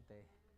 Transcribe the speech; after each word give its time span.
paciente 0.00 0.51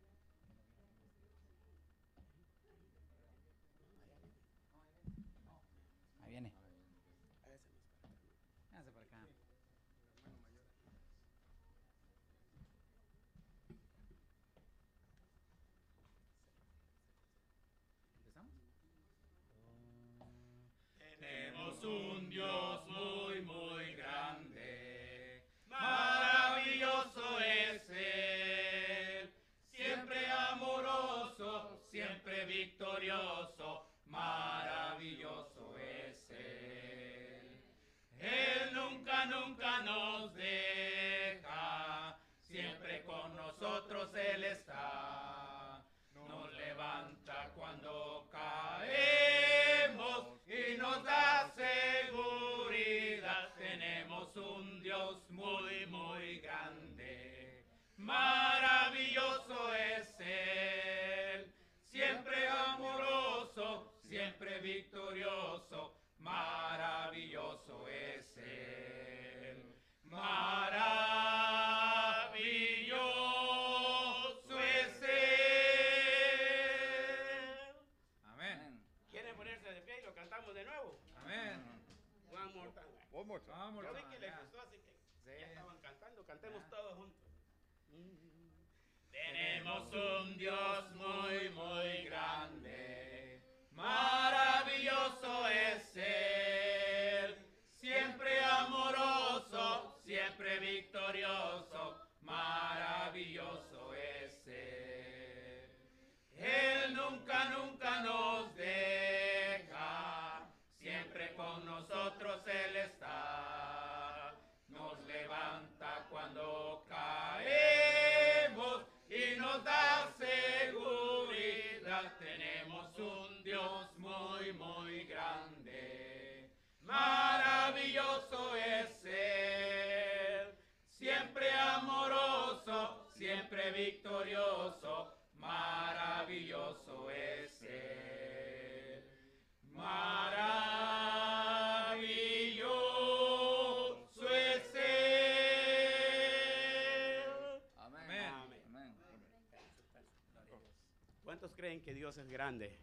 grande? 152.34 152.76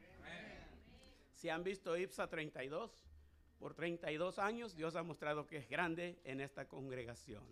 Si 1.33 1.49
han 1.49 1.61
visto 1.61 1.97
IPSA 1.97 2.29
32, 2.29 2.89
por 3.59 3.73
32 3.73 4.39
años 4.39 4.75
Dios 4.75 4.95
ha 4.95 5.03
mostrado 5.03 5.45
que 5.45 5.57
es 5.57 5.67
grande 5.67 6.21
en 6.23 6.39
esta 6.39 6.69
congregación. 6.69 7.43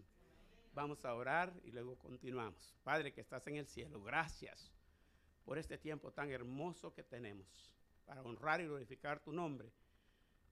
Vamos 0.73 1.03
a 1.03 1.13
orar 1.13 1.51
y 1.65 1.71
luego 1.71 1.97
continuamos. 1.97 2.73
Padre 2.85 3.11
que 3.11 3.19
estás 3.19 3.45
en 3.47 3.57
el 3.57 3.67
cielo, 3.67 4.01
gracias 4.01 4.71
por 5.43 5.57
este 5.57 5.77
tiempo 5.77 6.13
tan 6.13 6.31
hermoso 6.31 6.93
que 6.93 7.03
tenemos 7.03 7.69
para 8.05 8.23
honrar 8.23 8.61
y 8.61 8.65
glorificar 8.65 9.19
tu 9.19 9.33
nombre, 9.33 9.69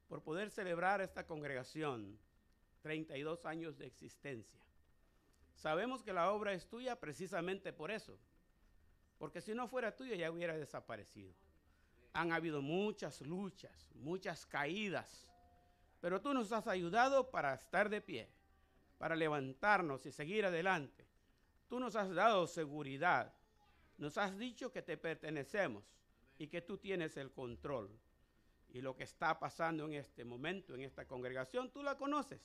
por 0.10 0.22
poder 0.22 0.52
celebrar 0.52 1.00
esta 1.00 1.26
congregación, 1.26 2.20
32 2.82 3.46
años 3.46 3.78
de 3.78 3.88
existencia. 3.88 4.62
Sabemos 5.56 6.04
que 6.04 6.12
la 6.12 6.30
obra 6.34 6.52
es 6.52 6.68
tuya 6.68 7.00
precisamente 7.00 7.72
por 7.72 7.90
eso, 7.90 8.20
porque 9.18 9.42
si 9.42 9.54
no 9.54 9.68
fuera 9.68 9.96
tuya 9.96 10.16
ya 10.16 10.32
hubiera 10.32 10.58
desaparecido. 10.58 11.34
Han 12.14 12.32
habido 12.32 12.62
muchas 12.62 13.22
luchas, 13.22 13.92
muchas 13.96 14.46
caídas, 14.46 15.28
pero 16.00 16.22
tú 16.22 16.34
nos 16.34 16.52
has 16.52 16.68
ayudado 16.68 17.30
para 17.30 17.54
estar 17.54 17.90
de 17.90 18.02
pie, 18.02 18.30
para 18.98 19.16
levantarnos 19.16 20.06
y 20.06 20.12
seguir 20.12 20.46
adelante. 20.46 21.06
Tú 21.68 21.80
nos 21.80 21.96
has 21.96 22.14
dado 22.14 22.48
seguridad, 22.48 23.34
nos 23.98 24.18
has 24.18 24.38
dicho 24.38 24.72
que 24.72 24.82
te 24.82 24.98
pertenecemos 24.98 25.84
y 26.38 26.48
que 26.48 26.62
tú 26.62 26.78
tienes 26.78 27.18
el 27.18 27.32
control. 27.32 27.90
Y 28.70 28.82
lo 28.82 28.96
que 28.96 29.04
está 29.04 29.40
pasando 29.40 29.86
en 29.86 29.94
este 29.94 30.24
momento, 30.24 30.76
en 30.76 30.82
esta 30.82 31.08
congregación, 31.08 31.72
tú 31.72 31.82
la 31.84 31.98
conoces. 31.98 32.42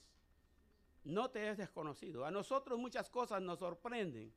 No 1.05 1.31
te 1.31 1.49
es 1.49 1.59
desconocido. 1.59 2.25
A 2.25 2.31
nosotros 2.31 2.79
muchas 2.79 3.11
cosas 3.11 3.43
nos 3.43 3.59
sorprenden, 3.59 4.33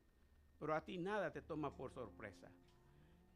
pero 0.58 0.74
a 0.74 0.80
ti 0.80 0.98
nada 0.98 1.32
te 1.32 1.42
toma 1.42 1.74
por 1.74 1.92
sorpresa. 1.92 2.50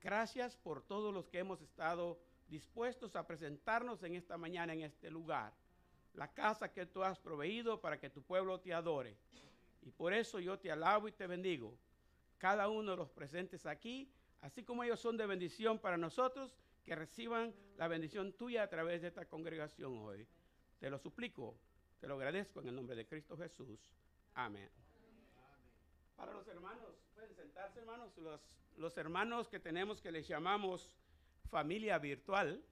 Gracias 0.01 0.57
por 0.57 0.83
todos 0.83 1.13
los 1.13 1.29
que 1.29 1.39
hemos 1.39 1.61
estado 1.61 2.19
dispuestos 2.49 3.15
a 3.17 3.27
presentarnos 3.27 4.03
en 4.03 4.15
esta 4.15 4.37
mañana 4.37 4.73
en 4.73 4.83
este 4.83 5.11
lugar. 5.11 5.53
La 6.15 6.33
casa 6.33 6.73
que 6.73 6.87
tú 6.87 7.03
has 7.03 7.19
proveído 7.19 7.81
para 7.81 7.99
que 8.01 8.11
tu 8.11 8.23
pueblo 8.23 8.59
te 8.61 8.75
adore. 8.75 9.17
Y 9.83 9.91
por 9.91 10.13
eso 10.13 10.41
yo 10.41 10.59
te 10.59 10.71
alabo 10.71 11.09
y 11.09 11.13
te 11.13 11.27
bendigo. 11.27 11.77
Cada 12.39 12.69
uno 12.69 12.93
de 12.93 12.97
los 12.97 13.11
presentes 13.11 13.67
aquí, 13.67 14.11
así 14.41 14.65
como 14.65 14.83
ellos 14.83 15.01
son 15.01 15.17
de 15.17 15.27
bendición 15.27 15.79
para 15.79 15.97
nosotros, 15.97 16.57
que 16.85 16.95
reciban 16.95 17.55
la 17.77 17.87
bendición 17.87 18.33
tuya 18.33 18.63
a 18.63 18.69
través 18.69 19.03
de 19.03 19.09
esta 19.09 19.27
congregación 19.27 19.99
hoy. 19.99 20.27
Te 20.79 20.91
lo 20.91 20.99
suplico, 20.99 21.57
te 22.01 22.09
lo 22.09 22.15
agradezco 22.15 22.61
en 22.61 22.69
el 22.69 22.75
nombre 22.75 22.97
de 22.97 23.07
Cristo 23.07 23.37
Jesús. 23.37 23.79
Amén. 24.35 24.71
Para 26.17 26.33
los 26.33 26.47
hermanos, 26.49 26.97
hermanos, 27.77 28.17
los, 28.77 28.97
hermanos 28.97 29.49
que 29.49 29.61
tenemos 29.61 30.01
que 30.01 30.11
les 30.11 30.27
llamamos 30.27 30.97
familia 31.51 31.99
virtual, 31.99 32.63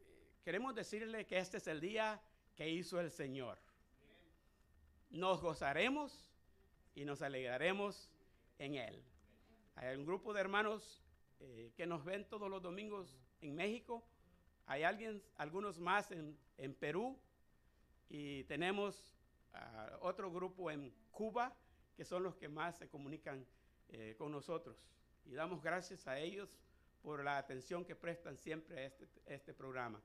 eh, 0.00 0.36
queremos 0.44 0.74
decirle 0.74 1.26
que 1.26 1.38
este 1.38 1.56
es 1.56 1.66
el 1.68 1.80
día 1.80 2.20
que 2.54 2.68
hizo 2.68 3.00
el 3.00 3.10
Señor. 3.10 3.58
Nos 5.10 5.40
gozaremos 5.40 6.30
y 6.94 7.04
nos 7.04 7.22
alegraremos 7.22 8.10
en 8.58 8.74
Él. 8.74 9.02
Hay 9.76 9.96
un 9.96 10.04
grupo 10.04 10.34
de 10.34 10.40
hermanos 10.40 11.02
eh, 11.40 11.72
que 11.76 11.86
nos 11.86 12.04
ven 12.04 12.28
todos 12.28 12.50
los 12.50 12.60
domingos 12.60 13.16
en 13.40 13.54
México. 13.54 14.04
Hay 14.66 14.82
alguien, 14.82 15.22
algunos 15.36 15.78
más 15.78 16.10
en, 16.10 16.36
en 16.58 16.74
Perú. 16.74 17.18
Y 18.10 18.44
tenemos 18.44 19.14
ah, 19.54 19.98
otro 20.02 20.30
grupo 20.30 20.70
en 20.70 20.92
Cuba, 21.10 21.54
que 21.98 22.04
son 22.04 22.22
los 22.22 22.36
que 22.36 22.48
más 22.48 22.78
se 22.78 22.88
comunican 22.88 23.44
eh, 23.88 24.14
con 24.16 24.30
nosotros. 24.30 24.76
Y 25.26 25.34
damos 25.34 25.60
gracias 25.60 26.06
a 26.06 26.16
ellos 26.20 26.56
por 27.02 27.24
la 27.24 27.38
atención 27.38 27.84
que 27.84 27.96
prestan 27.96 28.36
siempre 28.36 28.78
a 28.78 28.84
este, 28.84 29.08
este 29.26 29.52
programa. 29.52 30.00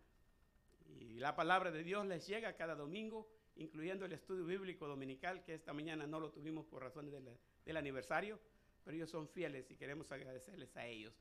Y 0.87 1.19
la 1.19 1.35
palabra 1.35 1.69
de 1.69 1.83
Dios 1.83 2.03
les 2.07 2.25
llega 2.25 2.55
cada 2.55 2.73
domingo, 2.73 3.29
incluyendo 3.57 4.05
el 4.05 4.13
estudio 4.13 4.43
bíblico 4.43 4.87
dominical, 4.87 5.43
que 5.43 5.53
esta 5.53 5.71
mañana 5.71 6.07
no 6.07 6.19
lo 6.19 6.31
tuvimos 6.31 6.65
por 6.65 6.81
razones 6.81 7.13
del, 7.13 7.29
del 7.63 7.77
aniversario, 7.77 8.39
pero 8.83 8.97
ellos 8.97 9.11
son 9.11 9.27
fieles 9.27 9.69
y 9.69 9.75
queremos 9.75 10.11
agradecerles 10.11 10.75
a 10.75 10.87
ellos. 10.87 11.13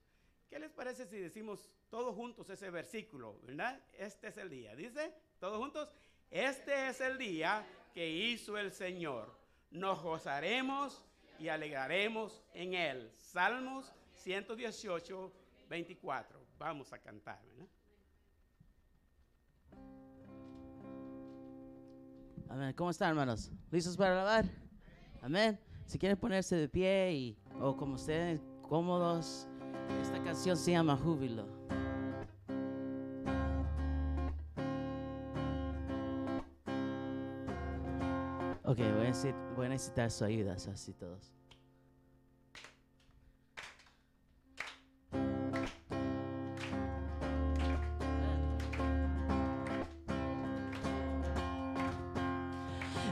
¿Qué 0.48 0.58
les 0.58 0.70
parece 0.70 1.04
si 1.04 1.18
decimos 1.18 1.70
todos 1.90 2.14
juntos 2.16 2.48
ese 2.48 2.70
versículo, 2.70 3.38
verdad? 3.42 3.78
Este 3.92 4.28
es 4.28 4.38
el 4.38 4.48
día. 4.48 4.74
Dice, 4.74 5.12
todos 5.38 5.58
juntos, 5.58 5.90
este 6.30 6.88
es 6.88 6.98
el 7.02 7.18
día 7.18 7.66
que 7.92 8.08
hizo 8.08 8.56
el 8.56 8.72
Señor. 8.72 9.41
Nos 9.72 10.02
gozaremos 10.02 11.02
y 11.38 11.48
alegraremos 11.48 12.44
en 12.52 12.74
él. 12.74 13.10
Salmos 13.16 13.90
118, 14.16 15.32
24. 15.68 16.38
Vamos 16.58 16.92
a 16.92 16.98
cantar, 16.98 17.40
¿verdad? 17.46 17.66
Amén. 22.50 22.74
¿Cómo 22.74 22.90
están, 22.90 23.08
hermanos? 23.08 23.50
¿Listos 23.70 23.96
para 23.96 24.12
alabar? 24.12 24.44
Amén. 25.22 25.58
Si 25.86 25.98
quieren 25.98 26.18
ponerse 26.18 26.54
de 26.54 26.68
pie 26.68 27.12
y, 27.14 27.38
o 27.58 27.74
como 27.74 27.94
ustedes, 27.94 28.42
cómodos, 28.68 29.48
esta 30.02 30.22
canción 30.22 30.54
se 30.54 30.72
llama 30.72 30.96
Júbilo. 30.98 31.61
Ok, 38.72 38.78
voy 38.78 39.66
a, 39.66 39.68
necesitar, 39.68 40.10
su 40.10 40.24
ayuda, 40.24 40.54
así 40.54 40.94
todos. 40.94 41.30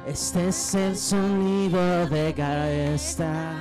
Este 0.06 0.48
es 0.48 0.74
el 0.74 0.96
sonido 0.96 2.06
de 2.06 2.32
Garesta. 2.32 3.52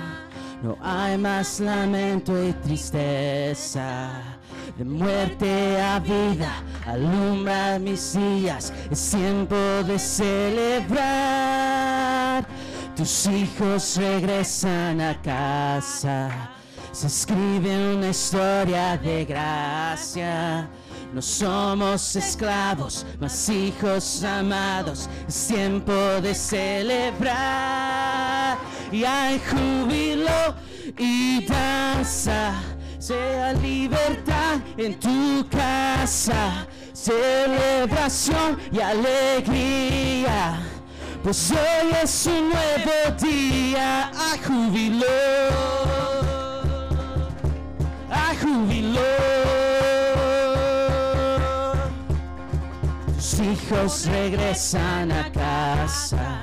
No 0.63 0.77
hay 0.81 1.17
más 1.17 1.59
lamento 1.59 2.41
y 2.41 2.53
tristeza. 2.53 4.39
De 4.77 4.85
muerte 4.85 5.81
a 5.81 5.99
vida, 5.99 6.63
alumbra 6.85 7.77
mis 7.77 8.13
días. 8.13 8.71
Es 8.89 9.11
tiempo 9.11 9.57
de 9.85 9.99
celebrar. 9.99 11.38
Tus 12.99 13.27
hijos 13.27 13.95
regresan 13.95 14.99
a 14.99 15.21
casa. 15.21 16.51
Se 16.91 17.07
escribe 17.07 17.95
una 17.95 18.09
historia 18.09 18.97
de 18.97 19.23
gracia. 19.23 20.69
No 21.13 21.21
somos 21.21 22.17
esclavos, 22.17 23.05
mas 23.17 23.47
hijos 23.47 24.21
amados. 24.25 25.07
Es 25.29 25.47
tiempo 25.47 25.93
de 25.93 26.35
celebrar. 26.35 27.37
Y 28.91 29.05
hay 29.05 29.39
júbilo 29.49 30.55
y 30.97 31.45
danza. 31.45 32.51
Sea 32.97 33.53
libertad 33.53 34.59
en 34.75 34.99
tu 34.99 35.47
casa. 35.47 36.67
Celebración 36.91 38.59
y 38.73 38.81
alegría. 38.81 40.59
Pues 41.23 41.51
hoy 41.51 41.91
es 42.01 42.25
un 42.27 42.49
nuevo 42.49 43.17
día. 43.19 44.11
Hay 44.15 44.39
júbilo. 44.39 45.05
júbilo. 48.41 49.01
Tus 53.15 53.39
hijos 53.39 54.05
regresan 54.05 55.11
a 55.11 55.31
casa. 55.31 56.41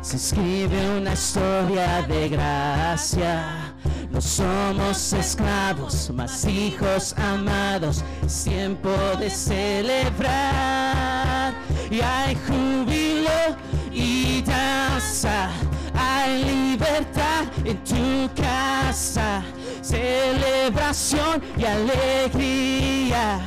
Se 0.00 0.16
escribe 0.16 0.96
una 0.96 1.12
historia 1.12 2.02
de 2.02 2.28
gracia. 2.28 3.65
No 4.10 4.20
somos 4.20 5.12
esclavos, 5.12 6.10
mas 6.14 6.44
hijos 6.46 7.14
amados. 7.18 8.02
Es 8.24 8.44
tiempo 8.44 8.90
de 9.18 9.28
celebrar. 9.30 10.76
Y 11.90 12.00
hay 12.00 12.36
júbilo 12.46 13.56
y 13.92 14.42
danza. 14.42 15.50
Hay 15.94 16.44
libertad 16.44 17.44
en 17.64 17.76
tu 17.84 18.28
casa. 18.40 19.42
Celebración 19.82 21.42
y 21.56 21.64
alegría. 21.64 23.40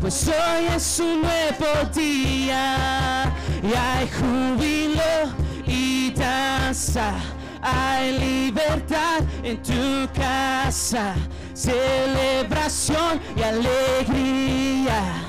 Pues 0.00 0.28
hoy 0.28 0.66
es 0.76 1.00
un 1.00 1.22
nuevo 1.22 1.66
día. 1.94 3.32
Y 3.62 3.74
hay 3.74 4.08
júbilo 4.08 5.32
y 5.66 6.10
danza. 6.10 7.14
Hay 7.60 8.18
libertad 8.18 9.20
en 9.42 9.62
tu 9.62 10.08
casa, 10.14 11.14
celebración 11.54 13.20
y 13.36 13.42
alegría. 13.42 15.24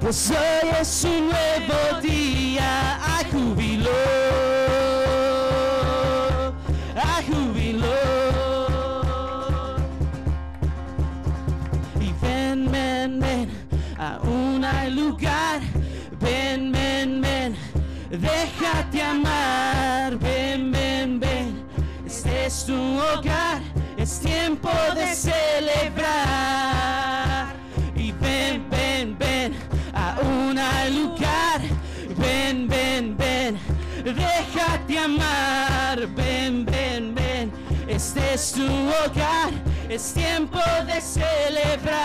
Pues 0.00 0.30
hoy 0.30 0.70
es 0.80 1.04
un 1.04 1.30
nuevo 1.30 2.00
día, 2.00 2.98
hay 3.02 3.24
júbilo, 3.30 3.90
hay 6.94 7.24
júbilo. 7.26 7.86
Y 12.00 12.12
ven, 12.22 12.70
ven, 12.70 13.20
ven, 13.20 13.50
aún 13.98 14.64
hay 14.64 14.90
lugar. 14.92 15.60
Ven, 16.20 16.72
ven, 16.72 17.20
ven, 17.20 17.56
déjate 18.10 19.02
amar. 19.02 20.16
Ven, 20.18 20.70
ven, 20.70 21.20
ven, 21.20 21.55
es 22.46 22.64
tu 22.64 22.74
hogar. 22.74 23.60
Es 23.96 24.20
tiempo 24.20 24.70
de 24.94 25.14
celebrar. 25.14 26.06
Y 27.96 28.12
ven, 28.12 28.64
ven, 28.70 29.18
ven, 29.18 29.56
aún 29.92 30.56
hay 30.56 30.92
lugar. 30.94 31.60
Ven, 32.16 32.68
ven, 32.68 33.16
ven, 33.16 33.58
déjate 34.04 34.98
amar. 34.98 36.06
Ven, 36.14 36.64
ven, 36.64 37.14
ven, 37.14 37.50
este 37.88 38.34
es 38.34 38.52
tu 38.52 38.64
hogar. 38.64 39.50
Es 39.88 40.12
tiempo 40.14 40.60
de 40.86 41.00
celebrar. 41.00 42.04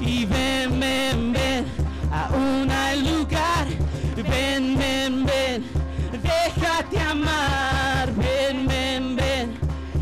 Y 0.00 0.24
ven, 0.24 0.80
ven, 0.80 1.32
ven, 1.32 1.66
aún 2.10 2.70
hay 2.70 3.02
lugar. 3.02 3.66
Ven, 4.16 4.78
ven, 4.78 5.26
ven, 5.26 5.64
déjate 6.72 6.98
amar. 7.00 8.12
Ven, 8.16 8.66
ven, 8.66 9.16
ven, 9.16 9.58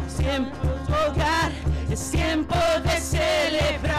es 0.07 0.17
tiempo 0.17 0.69
de 0.87 0.93
hogar. 0.93 1.53
Es 1.91 2.11
tiempo 2.11 2.57
de 2.85 3.01
celebrar. 3.01 3.97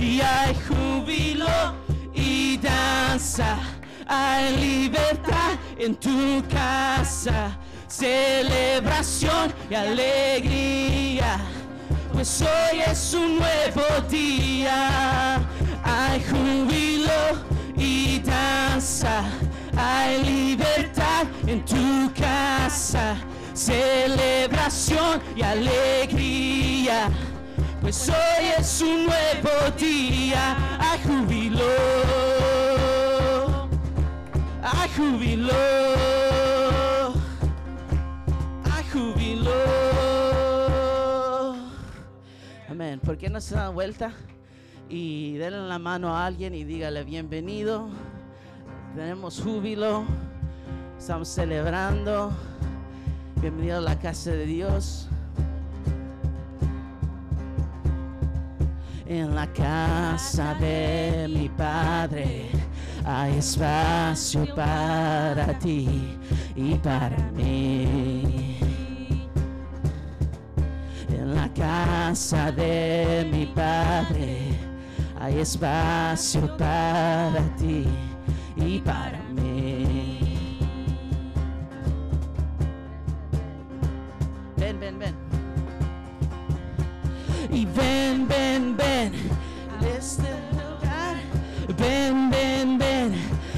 Y 0.00 0.20
hay 0.20 0.54
júbilo 0.68 1.74
y 2.14 2.58
danza. 2.58 3.58
Hay 4.06 4.56
libertad 4.56 5.58
en 5.78 5.94
tu 5.96 6.42
casa. 6.48 7.56
Celebración 7.88 9.52
y 9.70 9.74
alegría 9.74 11.38
pues 12.12 12.42
hoy 12.42 12.80
es 12.86 13.14
un 13.14 13.38
nuevo 13.38 13.82
día. 14.08 15.40
Hay 15.82 16.22
júbilo 16.22 17.44
y 17.76 18.20
danza, 18.20 19.24
hay 19.76 20.22
libertad 20.22 21.26
en 21.46 21.64
tu 21.64 22.12
casa, 22.14 23.16
celebración 23.52 25.20
y 25.36 25.42
alegría. 25.42 27.10
Pues 27.80 28.08
hoy 28.08 28.46
es 28.58 28.80
un 28.80 29.06
nuevo 29.06 29.70
día, 29.78 30.56
hay 30.78 30.98
júbilo, 31.00 31.68
hay 34.62 34.88
júbilo, 34.96 35.52
hay 38.72 38.84
júbilo. 38.92 39.52
Amén. 42.70 43.00
¿Por 43.00 43.18
qué 43.18 43.28
no 43.28 43.40
se 43.40 43.54
dan 43.54 43.74
vuelta 43.74 44.12
y 44.88 45.34
denle 45.34 45.68
la 45.68 45.78
mano 45.78 46.16
a 46.16 46.24
alguien 46.24 46.54
y 46.54 46.64
dígale 46.64 47.04
bienvenido? 47.04 47.90
Tenemos 48.94 49.42
júbilo, 49.42 50.04
estamos 50.96 51.26
celebrando. 51.26 52.30
Bienvenido 53.40 53.78
a 53.78 53.80
la 53.80 53.98
casa 53.98 54.30
de 54.30 54.46
Dios. 54.46 55.08
En 59.04 59.34
la 59.34 59.52
casa 59.52 60.54
de 60.60 61.26
mi 61.28 61.48
Padre 61.48 62.50
hay 63.04 63.38
espacio 63.38 64.54
para 64.54 65.58
ti 65.58 66.16
y 66.54 66.76
para 66.76 67.18
mí. 67.32 68.58
En 71.08 71.34
la 71.34 71.52
casa 71.52 72.52
de 72.52 73.28
mi 73.28 73.46
Padre 73.46 74.56
hay 75.18 75.40
espacio 75.40 76.56
para 76.56 77.40
ti 77.56 77.88
y 78.66 78.78
para 78.80 79.20
mí. 79.30 80.18
Ven, 84.56 84.80
ven, 84.80 84.98
ven. 84.98 85.14
Y 87.50 87.66
ven, 87.66 88.26
ven, 88.26 88.76
ven. 88.76 89.12
en 89.80 89.86
Este 89.96 90.30
lugar. 90.52 91.16
Ven, 91.78 92.30
ven, 92.30 92.78
ven. 92.78 93.14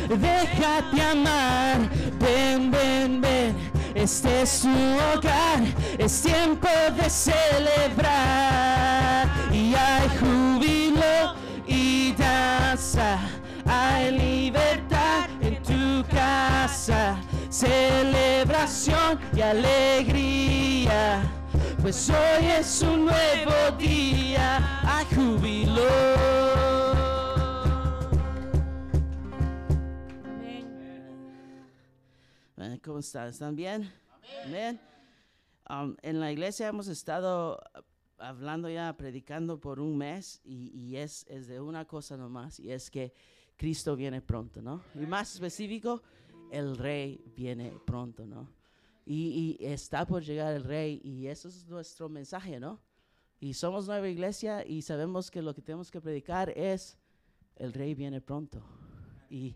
Déjate 0.08 1.02
amar. 1.02 1.78
Ven, 2.18 2.70
ven, 2.70 3.20
ven. 3.20 3.54
Este 3.94 4.42
es 4.42 4.60
tu 4.60 4.68
hogar. 4.68 5.60
Es 5.98 6.22
tiempo 6.22 6.68
de 6.96 7.08
celebrar. 7.08 8.16
Y 9.52 9.74
hay 9.74 10.08
júbilo 10.18 10.75
Celebración 17.50 19.18
y 19.34 19.40
alegría. 19.40 21.20
Pues 21.82 22.08
hoy 22.10 22.46
es 22.46 22.80
un 22.82 23.06
nuevo 23.06 23.76
día. 23.76 24.80
Hay 24.84 25.04
júbilo. 25.06 25.82
Eh, 32.58 32.80
¿Cómo 32.84 33.00
están? 33.00 33.28
¿Están 33.30 33.56
bien? 33.56 33.92
Amén. 34.44 34.78
Um, 35.68 35.96
en 36.02 36.20
la 36.20 36.30
iglesia 36.30 36.68
hemos 36.68 36.86
estado 36.86 37.60
hablando 38.18 38.68
ya, 38.68 38.96
predicando 38.96 39.58
por 39.58 39.80
un 39.80 39.98
mes 39.98 40.40
y, 40.44 40.70
y 40.72 40.98
es, 40.98 41.26
es 41.28 41.48
de 41.48 41.60
una 41.60 41.84
cosa 41.84 42.16
nomás 42.16 42.60
y 42.60 42.70
es 42.70 42.92
que 42.92 43.12
Cristo 43.56 43.96
viene 43.96 44.20
pronto, 44.20 44.62
¿no? 44.62 44.82
Y 44.94 45.06
más 45.06 45.34
específico, 45.34 46.02
el 46.50 46.76
rey 46.76 47.22
viene 47.36 47.72
pronto, 47.86 48.26
¿no? 48.26 48.48
Y, 49.04 49.56
está 49.60 50.04
por 50.04 50.22
llegar 50.22 50.54
el 50.54 50.64
rey 50.64 51.00
y 51.04 51.28
eso 51.28 51.48
es 51.48 51.66
nuestro 51.68 52.08
mensaje, 52.08 52.58
¿no? 52.58 52.80
Y 53.38 53.54
somos 53.54 53.86
nueva 53.86 54.08
iglesia 54.08 54.66
y 54.66 54.82
sabemos 54.82 55.30
que 55.30 55.42
lo 55.42 55.54
que 55.54 55.62
tenemos 55.62 55.90
que 55.90 56.00
predicar 56.00 56.50
es 56.56 56.98
el 57.56 57.72
rey 57.72 57.94
viene 57.94 58.20
pronto. 58.20 58.62
Y, 59.30 59.54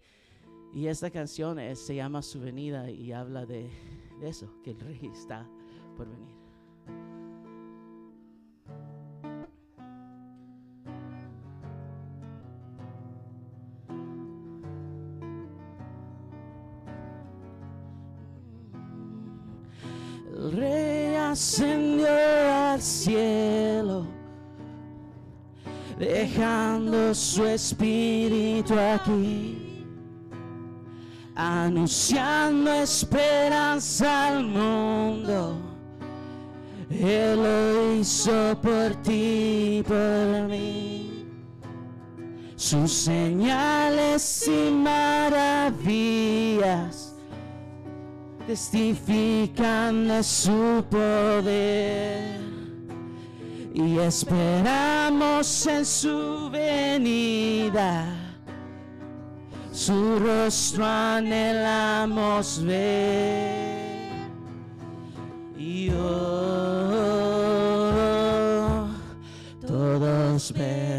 y 0.73 0.87
esta 0.87 1.11
canción 1.11 1.59
se 1.75 1.95
llama 1.95 2.23
Su 2.23 2.41
venida 2.41 2.91
y 2.91 3.13
habla 3.13 3.45
de 3.45 3.69
eso, 4.23 4.53
que 4.63 4.71
el 4.71 4.81
rey 4.81 5.11
está 5.13 5.49
por 5.97 6.09
venir. 6.09 6.40
ascendió 21.41 22.07
al 22.07 22.83
cielo, 22.83 24.07
dejando 25.99 27.15
su 27.15 27.47
espíritu 27.47 28.75
aquí, 28.79 29.87
anunciando 31.35 32.71
esperanza 32.71 34.29
al 34.29 34.45
mundo. 34.45 35.57
Él 36.91 37.43
lo 37.43 37.95
hizo 37.95 38.59
por 38.61 38.95
ti, 38.97 39.83
por 39.89 40.47
mí. 40.47 41.27
Sus 42.55 42.93
señales 42.93 44.47
y 44.47 44.71
maravillas 44.71 46.11
testifican 48.51 50.25
su 50.25 50.85
poder 50.91 52.41
y 53.73 53.99
esperamos 53.99 55.67
en 55.69 55.85
su 55.85 56.51
venida. 56.51 58.07
Su 59.71 60.19
rostro 60.19 60.85
anhelamos 60.85 62.65
ver 62.65 64.01
y 65.57 65.91
oh, 65.93 67.29
todos 69.65 70.53
ver. 70.55 70.90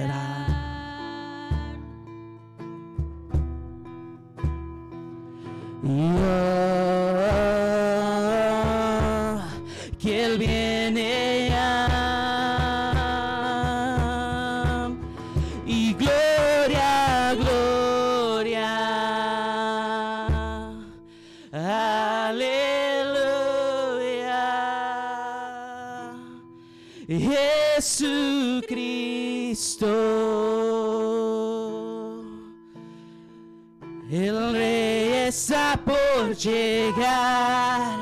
llegar 36.44 38.00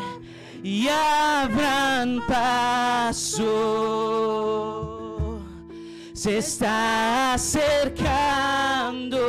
y 0.63 0.87
abran 0.87 2.21
paso. 2.27 3.45
Se 6.13 6.37
está 6.37 7.33
acercando 7.33 9.19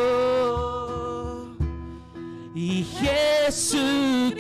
y 2.55 2.85
Jesucristo 3.01 4.31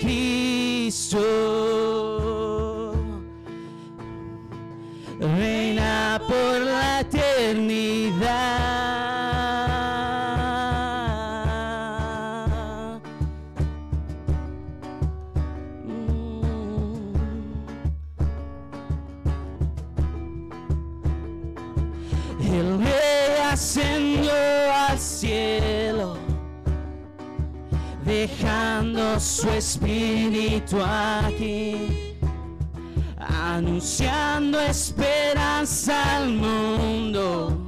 espíritu 29.60 30.78
aquí, 30.82 32.16
anunciando 33.18 34.58
esperanza 34.58 36.16
al 36.16 36.30
mundo. 36.30 37.58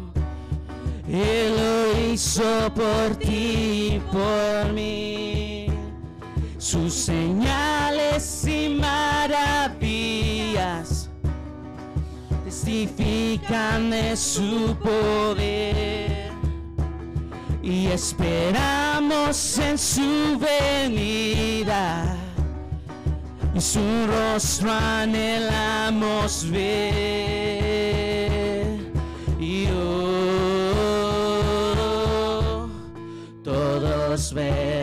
Él 1.07 1.55
lo 1.55 2.13
hizo 2.15 2.73
por 2.75 3.15
ti 3.17 3.97
y 3.97 4.01
por 4.11 4.73
mí. 4.73 5.67
Sus 6.57 6.95
señales 6.95 8.47
y 8.47 8.71
maravillas 8.81 10.01
testifican 12.47 13.91
de 13.91 14.17
su 14.17 14.75
poder 14.83 16.12
y 17.62 17.87
esperamos 17.87 19.59
en 19.59 19.79
su 19.79 20.38
venida 20.38 22.16
y 23.55 23.61
su 23.61 23.81
rostro 24.07 24.72
anhelamos 24.72 26.51
ver. 26.51 27.53
Y 29.38 29.68
oh, 29.68 30.27
todos 33.44 34.33
ver. 34.35 34.82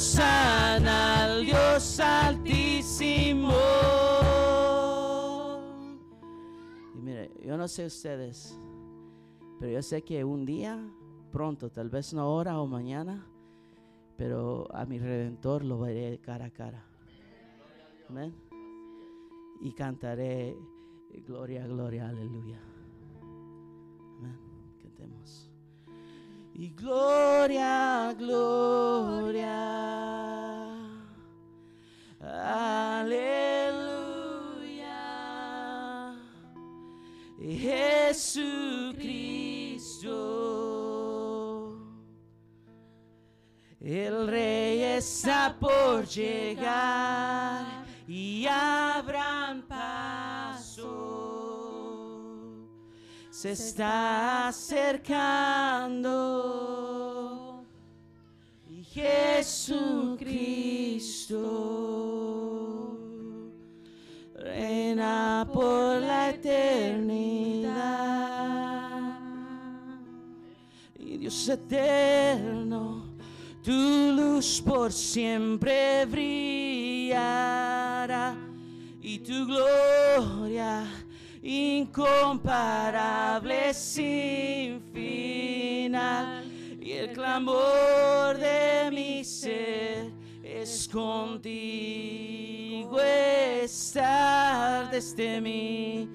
Oh 0.00 0.02
sana, 0.02 1.24
al 1.24 1.44
Dios 1.44 2.00
altísimo. 2.00 3.52
Y 6.94 6.98
mire, 7.02 7.30
yo 7.44 7.56
no 7.56 7.68
sé 7.68 7.86
ustedes, 7.86 8.58
pero 9.58 9.72
yo 9.72 9.82
sé 9.82 10.02
que 10.02 10.24
un 10.24 10.46
día, 10.46 10.78
pronto, 11.30 11.70
tal 11.70 11.90
vez 11.90 12.14
no 12.14 12.22
ahora 12.22 12.58
o 12.60 12.66
mañana, 12.66 13.26
pero 14.16 14.66
a 14.74 14.86
mi 14.86 14.98
redentor 14.98 15.64
lo 15.64 15.78
veré 15.78 16.18
cara 16.18 16.46
a 16.46 16.50
cara. 16.50 16.82
Amén. 18.08 18.34
Y 19.60 19.72
cantaré 19.72 20.56
gloria, 21.26 21.66
gloria, 21.66 22.08
aleluya. 22.08 22.58
Amén. 24.18 24.38
Cantemos. 24.82 25.49
Y 26.60 26.68
gloria, 26.76 28.14
gloria. 28.18 29.56
Aleluya. 32.20 33.30
Jesucristo. 37.40 38.58
El 43.80 44.28
rey 44.28 44.82
está 44.82 45.56
por 45.58 46.06
llegar 46.06 47.64
y 48.06 48.46
abran 48.46 49.62
paso. 49.62 51.09
Se 53.40 53.52
está 53.52 54.48
acercando 54.48 55.14
y 58.68 58.84
Jesucristo 58.84 60.18
reina 64.34 65.48
por 65.50 66.02
la 66.02 66.28
eternidad. 66.28 67.70
Y 70.98 71.16
Dios 71.16 71.48
eterno, 71.48 73.06
tu 73.64 73.72
luz 73.72 74.60
por 74.60 74.92
siempre 74.92 76.04
brillará 76.04 77.16
y 79.00 79.18
tu 79.20 79.46
gloria 79.46 80.86
incomparable 81.42 83.74
sin 83.74 84.80
final. 84.92 86.44
Y 86.80 86.92
el 86.92 87.12
clamor 87.12 88.38
de 88.38 88.90
mi 88.90 89.22
ser 89.24 90.10
es 90.42 90.88
contigo 90.88 91.60
estar 93.00 94.90
desde 94.90 95.40
mi 95.40 96.08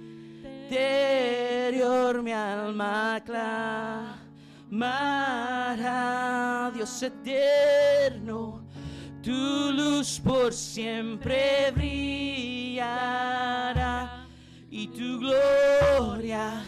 interior, 0.67 2.21
mi 2.21 2.33
alma 2.33 3.21
clamará, 4.75 6.71
Dios 6.73 7.03
eterno, 7.03 8.61
tu 9.21 9.71
luz 9.71 10.19
por 10.23 10.53
siempre 10.53 11.71
brillará 11.73 13.84
y 14.77 14.87
tu 14.87 15.19
gloria 15.19 16.65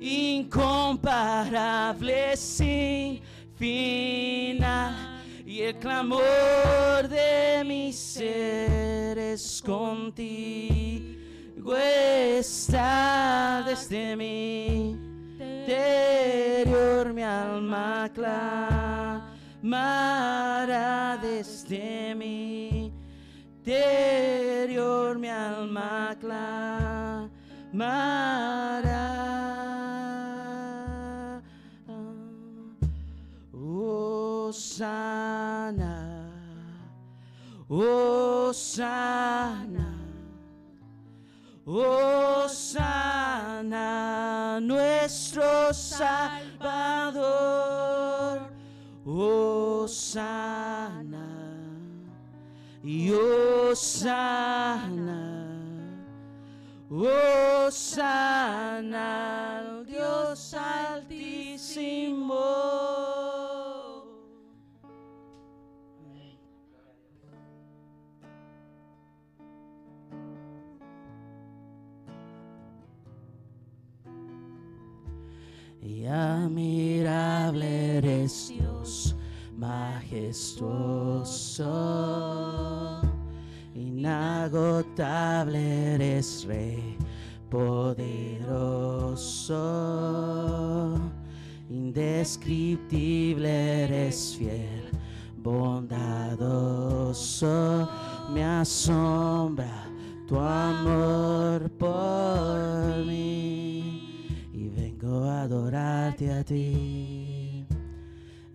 incomparable 0.00 2.34
sin 2.34 3.20
final. 3.56 5.20
Y 5.44 5.60
el 5.60 5.76
clamor 5.76 7.06
de 7.10 7.62
mi 7.62 7.92
ser 7.92 9.18
es 9.18 9.60
contigo 9.60 11.12
está 11.76 13.62
desde 13.66 14.16
mi 14.16 14.96
interior, 15.38 17.12
mi 17.12 17.22
alma 17.22 18.10
clamará 19.62 21.18
desde 21.20 22.14
mi 22.14 22.90
interior, 23.60 25.18
mi 25.18 25.28
alma 25.28 26.16
clamará. 26.18 27.01
Osana, 34.52 35.94
Osana, 37.70 39.08
Osana, 41.66 43.00
nuestro 44.60 45.72
Salvador. 45.72 47.32
Osana, 49.84 50.46
y 52.84 53.10
Osana, 53.12 54.12
Osana, 56.94 58.90
al 59.60 59.86
Dios 59.86 60.52
altísimo. 60.52 62.34
Y 75.80 76.04
admirable 76.04 77.96
eres 77.96 78.48
Dios, 78.50 79.16
majestuoso, 79.56 80.71
inagotable 84.72 85.94
eres 85.94 86.44
Rey, 86.46 86.96
poderoso, 87.50 87.98
indescriptible 91.68 93.84
eres 93.84 94.36
fiel, 94.38 94.88
bondadoso, 95.36 95.98
me 98.32 98.44
asombra 98.44 99.90
tu 100.26 100.38
amor 100.38 101.70
por 101.72 103.04
mí 103.04 104.26
y 104.52 104.68
vengo 104.68 105.24
a 105.24 105.42
adorarte 105.42 106.32
a 106.32 106.44
ti. 106.44 107.66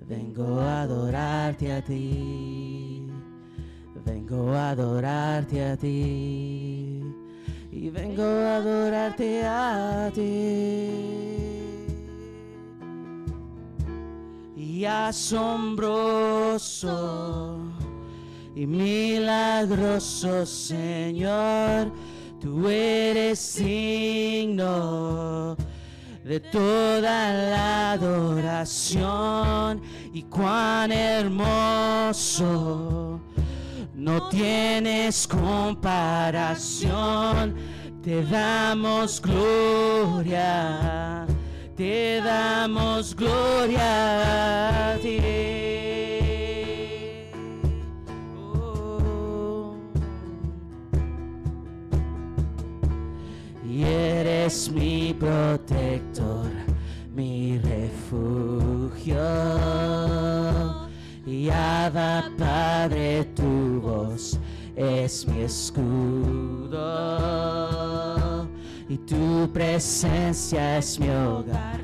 Vengo 0.08 0.62
a 0.62 0.84
adorarte 0.84 1.74
a 1.74 1.84
ti. 1.84 2.47
Asombroso 15.08 16.92
y 18.56 18.66
milagroso 18.68 20.46
Señor, 20.46 21.92
tú 22.42 22.68
eres 22.68 23.56
digno 23.56 25.56
de 26.26 26.42
toda 26.42 27.34
la 27.34 27.94
adoración 27.94 29.82
y 30.14 30.24
cuán 30.24 30.92
hermoso. 30.92 32.42
No 33.94 34.28
tienes 34.28 35.26
comparación, 35.26 37.56
te 38.04 38.26
damos 38.26 39.22
gloria, 39.22 41.26
te 41.78 42.20
damos 42.22 43.16
gloria 43.16 44.94
a 44.94 44.98
ti. 44.98 45.20
Oh. 48.36 49.76
y 53.64 53.84
eres 53.84 54.72
mi 54.72 55.14
protector, 55.14 56.50
mi 57.16 57.60
refugio. 57.60 59.16
Y 61.28 61.50
Abba 61.50 62.32
Padre, 62.38 63.26
tu 63.36 63.82
voz 63.82 64.40
es 64.76 65.28
mi 65.28 65.42
escudo. 65.42 66.78
Y 68.90 68.98
tu 69.00 69.50
presencia 69.52 70.78
es 70.78 70.98
mi 70.98 71.10
hogar, 71.10 71.82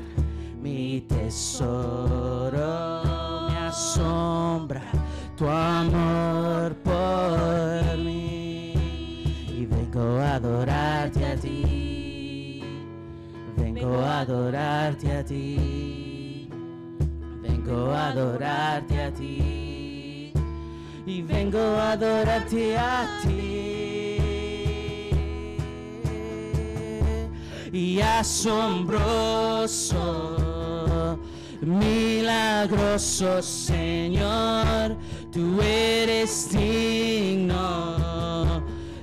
mi 0.62 1.02
tesoro. 1.02 2.58
Me 3.48 3.58
asombra 3.58 4.80
tu 5.36 5.46
amor 5.46 6.74
por 6.76 7.98
mí 7.98 8.72
y 9.48 9.66
vengo 9.66 10.18
a 10.18 10.36
adorarte 10.36 11.26
a 11.26 11.36
ti. 11.36 12.62
Vengo 13.58 14.00
a 14.00 14.20
adorarte 14.20 15.12
a 15.12 15.22
ti. 15.22 16.48
Vengo 17.42 17.92
a 17.92 18.08
adorarte 18.08 19.02
a 19.02 19.12
ti. 19.12 20.32
Y 21.04 21.20
vengo 21.20 21.58
a 21.58 21.92
adorarte 21.92 22.78
a 22.78 23.06
ti. 23.22 23.83
Y 27.74 28.00
asombroso, 28.00 29.98
milagroso 31.60 33.42
Señor, 33.42 34.96
tú 35.32 35.60
eres 35.60 36.50
digno 36.52 37.96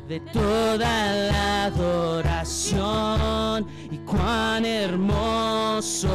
de 0.07 0.21
toda 0.21 1.13
la 1.13 1.65
adoración. 1.65 2.77
Y 3.91 3.97
cuán 3.97 4.63
hermoso 4.65 6.10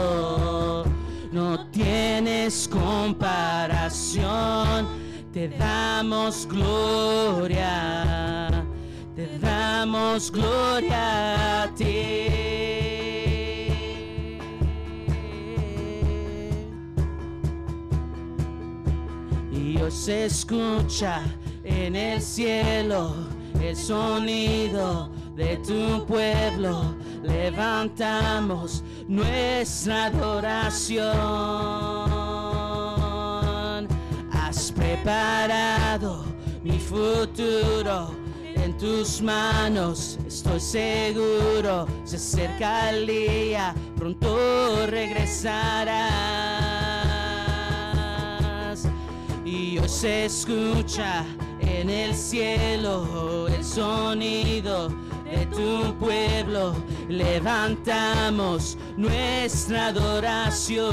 no 1.32 1.68
tienes 1.68 2.66
comparación. 2.68 4.16
Te 5.30 5.48
damos 5.48 6.48
gloria 6.50 8.16
te 9.16 9.38
damos 9.38 10.30
gloria 10.30 11.62
a 11.62 11.74
ti 11.74 11.84
y 19.50 19.78
se 19.88 20.26
escucha 20.26 21.22
en 21.64 21.96
el 21.96 22.20
cielo 22.20 23.14
el 23.58 23.74
sonido 23.74 25.08
de 25.34 25.56
tu 25.66 26.04
pueblo. 26.04 26.94
Levantamos 27.22 28.84
nuestra 29.08 30.06
adoración. 30.06 31.06
Has 34.30 34.70
preparado 34.72 36.26
mi 36.62 36.78
futuro 36.78 38.25
tus 38.78 39.20
manos. 39.20 40.18
Estoy 40.26 40.60
seguro, 40.60 41.86
se 42.04 42.16
acerca 42.16 42.90
el 42.90 43.06
día, 43.06 43.74
pronto 43.96 44.86
regresarás. 44.86 45.68
Y 49.44 49.78
hoy 49.78 49.88
se 49.88 50.26
escucha 50.26 51.24
en 51.60 51.88
el 51.90 52.14
cielo 52.14 53.48
el 53.48 53.64
sonido 53.64 54.88
de 55.24 55.46
tu 55.46 55.94
pueblo. 55.98 56.74
Levantamos 57.08 58.76
nuestra 58.96 59.88
adoración. 59.88 60.86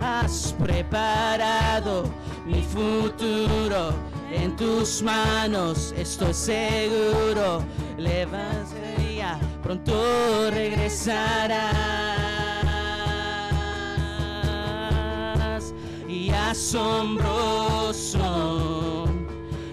Has 0.00 0.54
preparado 0.58 2.04
mi 2.46 2.62
futuro 2.62 4.09
en 4.32 4.56
tus 4.56 5.02
manos. 5.02 5.94
Estoy 5.96 6.34
seguro. 6.34 7.62
Levantaría, 7.98 9.38
pronto 9.62 10.50
regresarás 10.50 12.00
y 16.08 16.30
asombroso, 16.30 17.36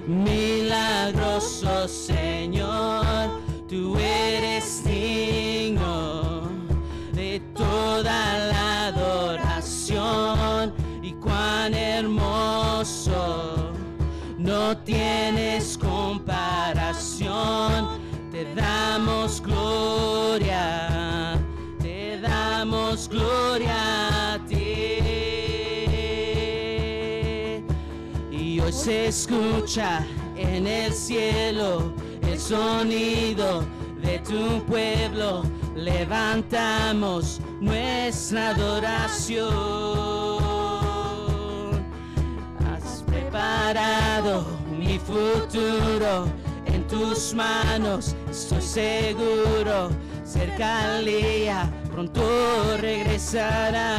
milagroso 0.06 1.88
Señor, 1.88 3.30
tú 3.68 3.98
eres 3.98 4.57
no 14.68 14.76
tienes 14.80 15.78
comparación, 15.78 18.02
te 18.30 18.54
damos 18.54 19.42
gloria, 19.42 21.40
te 21.82 22.20
damos 22.20 23.08
gloria 23.08 24.34
a 24.34 24.40
ti. 24.46 24.98
Y 28.30 28.60
hoy 28.60 28.74
se 28.74 29.08
escucha 29.08 30.06
en 30.36 30.68
el 30.68 30.92
cielo 30.92 31.94
el 32.24 32.38
sonido 32.38 33.64
de 34.02 34.20
tu 34.20 34.62
pueblo. 34.66 35.44
Levantamos 35.78 37.40
nuestra 37.62 38.50
adoración. 38.50 39.48
Has 42.66 43.02
preparado 43.08 44.57
mi 44.88 44.98
futuro 44.98 46.28
en 46.66 46.88
tus 46.88 47.34
manos. 47.34 48.16
Estoy 48.30 48.62
seguro, 48.62 49.90
cerca 50.24 50.96
al 50.96 51.06
día, 51.06 51.70
pronto 51.92 52.78
regresarás. 52.78 53.98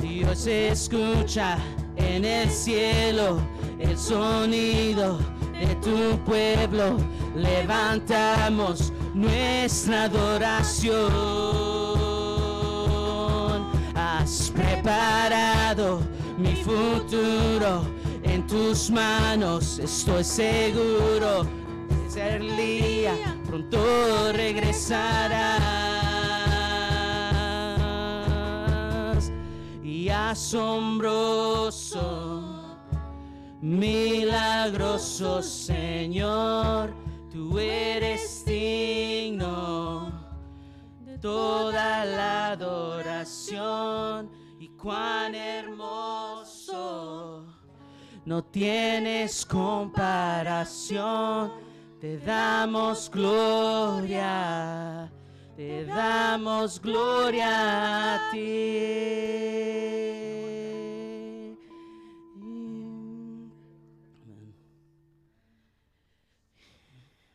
Dios 0.00 0.46
escucha 0.46 1.58
en 1.96 2.24
el 2.24 2.50
cielo 2.50 3.38
el 3.78 3.98
sonido 3.98 5.18
de 5.52 5.74
tu 5.76 6.18
pueblo. 6.24 6.96
Levantamos 7.36 8.92
nuestra 9.14 10.04
adoración. 10.04 11.02
Has 13.94 14.50
preparado 14.54 16.00
mi 16.42 16.56
futuro 16.56 17.84
en 18.22 18.46
tus 18.46 18.90
manos. 18.90 19.78
Estoy 19.78 20.24
seguro. 20.24 21.46
Ese 22.06 22.38
día 22.38 23.14
pronto 23.46 24.32
regresarás 24.32 25.62
y 29.82 30.08
asombroso, 30.10 31.30
milagroso 33.62 35.42
Señor, 35.42 36.92
tú 37.32 37.58
eres 37.58 38.44
digno 38.44 40.12
de 41.06 41.16
toda 41.18 42.04
la 42.04 42.52
adoración 42.52 44.41
cuán 44.82 45.34
hermoso, 45.36 46.74
no 48.24 48.44
tienes 48.44 49.46
comparación, 49.46 51.52
te 52.00 52.18
damos 52.18 53.08
gloria. 53.08 55.08
Te 55.56 55.84
damos 55.84 56.80
gloria 56.80 58.14
a 58.14 58.30
ti. 58.30 58.38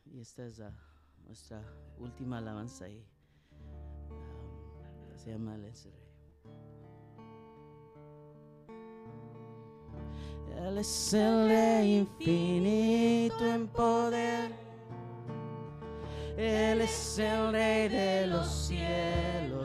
Y 0.05 0.19
esta 0.19 0.47
es 0.47 0.61
nuestra 1.25 1.61
última 1.99 2.39
alabanza 2.39 2.85
ahí. 2.85 3.05
Ah, 4.11 4.15
se 5.15 5.29
llama 5.29 5.53
el 5.55 5.65
Él 10.65 10.77
es 10.77 11.13
el 11.13 11.47
Rey 11.47 11.97
infinito 11.97 13.45
en 13.45 13.67
poder 13.67 14.67
él 16.37 16.81
es 16.81 17.17
el 17.17 17.51
Rey 17.51 17.87
de 17.89 18.27
los 18.27 18.47
cielos. 18.47 19.63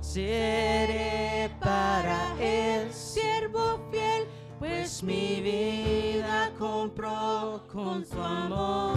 Seré 0.00 1.50
para 1.60 2.34
Él 2.40 2.90
siervo 2.94 3.78
fiel, 3.90 4.26
pues 4.58 5.02
mi 5.02 5.42
vida 5.42 6.50
compró 6.58 7.62
con 7.70 8.06
su 8.06 8.18
amor. 8.18 8.94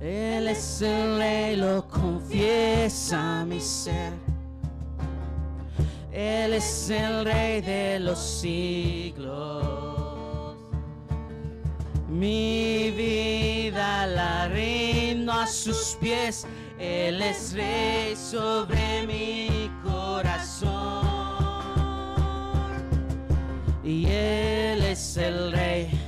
Él 0.00 0.48
es 0.48 0.82
el 0.82 1.18
Rey, 1.18 1.54
lo 1.54 1.86
confiesa 1.86 3.44
mi 3.44 3.60
ser. 3.60 4.12
Él 6.12 6.54
es 6.54 6.90
el 6.90 7.24
Rey 7.24 7.60
de 7.60 8.00
los 8.00 8.18
siglos. 8.18 9.80
Mi 12.08 12.90
vida 12.90 14.06
la 14.06 14.48
rindo 14.48 15.32
a 15.32 15.46
sus 15.46 15.96
pies, 16.00 16.46
Él 16.78 17.22
es 17.22 17.52
rey 17.52 18.16
sobre 18.16 19.06
mi 19.06 19.70
corazón. 19.84 21.06
Y 23.84 24.06
Él 24.06 24.82
es 24.84 25.16
el 25.16 25.52
rey, 25.52 25.99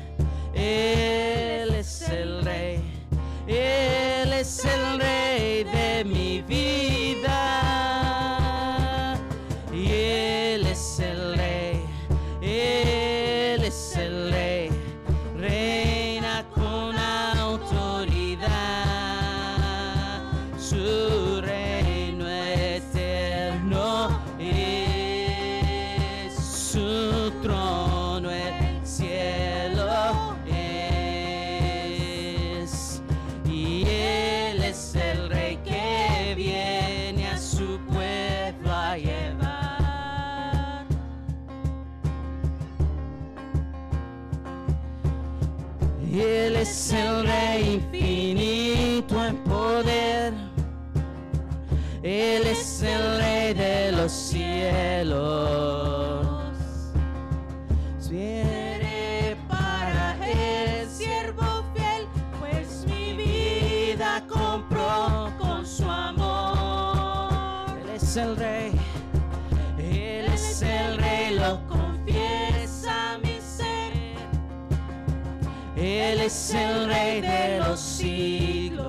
es 76.33 76.55
el 76.55 76.87
Rey 76.87 77.20
de 77.20 77.59
los 77.59 77.78
siglos. 77.78 78.80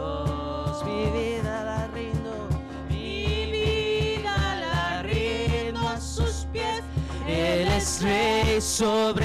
Mi 0.85 1.05
vida 1.11 1.63
la 1.65 1.87
rindo, 1.87 2.47
mi 2.89 3.51
vida 3.51 4.55
la 4.65 5.03
rindo 5.03 5.81
a 5.81 5.99
sus 5.99 6.47
pies. 6.53 6.81
Él 7.27 7.67
es 7.67 8.01
Rey 8.01 8.61
sobre 8.61 9.22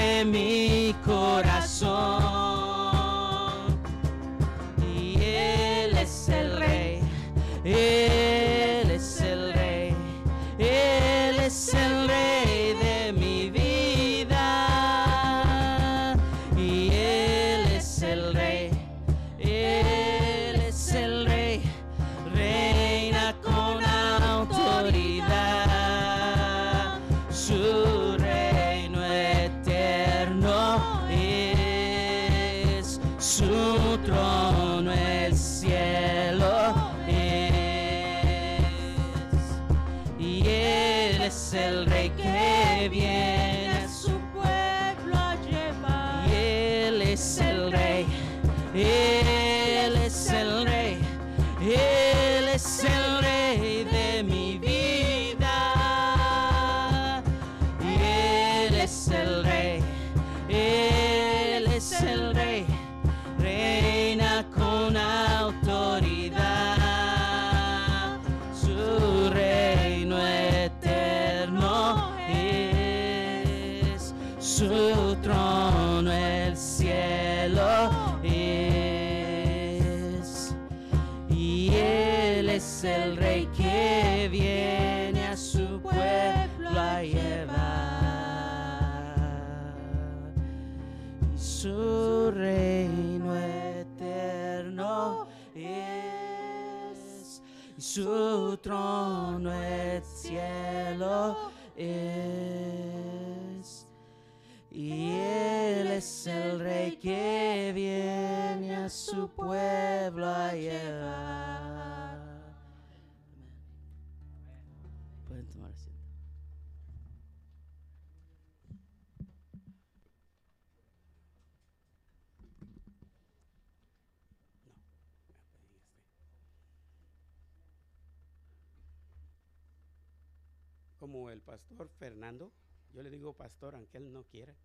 el 131.29 131.41
pastor 131.41 131.89
Fernando, 131.89 132.51
yo 132.93 133.03
le 133.03 133.09
digo 133.09 133.33
pastor 133.33 133.75
aunque 133.75 133.97
él 133.97 134.13
no 134.13 134.23
quiera, 134.23 134.55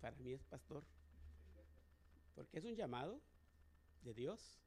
para 0.00 0.16
mí 0.16 0.32
es 0.32 0.42
pastor, 0.42 0.82
porque 2.34 2.58
es 2.58 2.64
un 2.64 2.74
llamado 2.74 3.20
de 4.02 4.14
Dios 4.14 4.58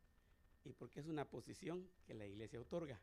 y 0.64 0.72
porque 0.74 1.00
es 1.00 1.08
una 1.08 1.26
posición 1.26 1.88
que 2.08 2.14
la 2.14 2.26
iglesia 2.26 2.62
otorga. 2.62 3.00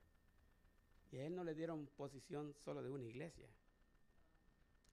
Y 1.11 1.19
a 1.19 1.27
él 1.27 1.37
no 1.37 1.45
le 1.45 1.55
dieron 1.55 1.87
posición 1.97 2.55
solo 2.55 2.83
de 2.83 2.89
una 2.89 3.05
iglesia. 3.05 3.47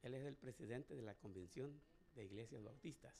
Él 0.03 0.13
es 0.15 0.25
el 0.25 0.35
presidente 0.35 0.95
de 0.95 1.01
la 1.01 1.15
convención 1.15 1.79
de 2.15 2.25
iglesias 2.25 2.61
bautistas 2.61 3.13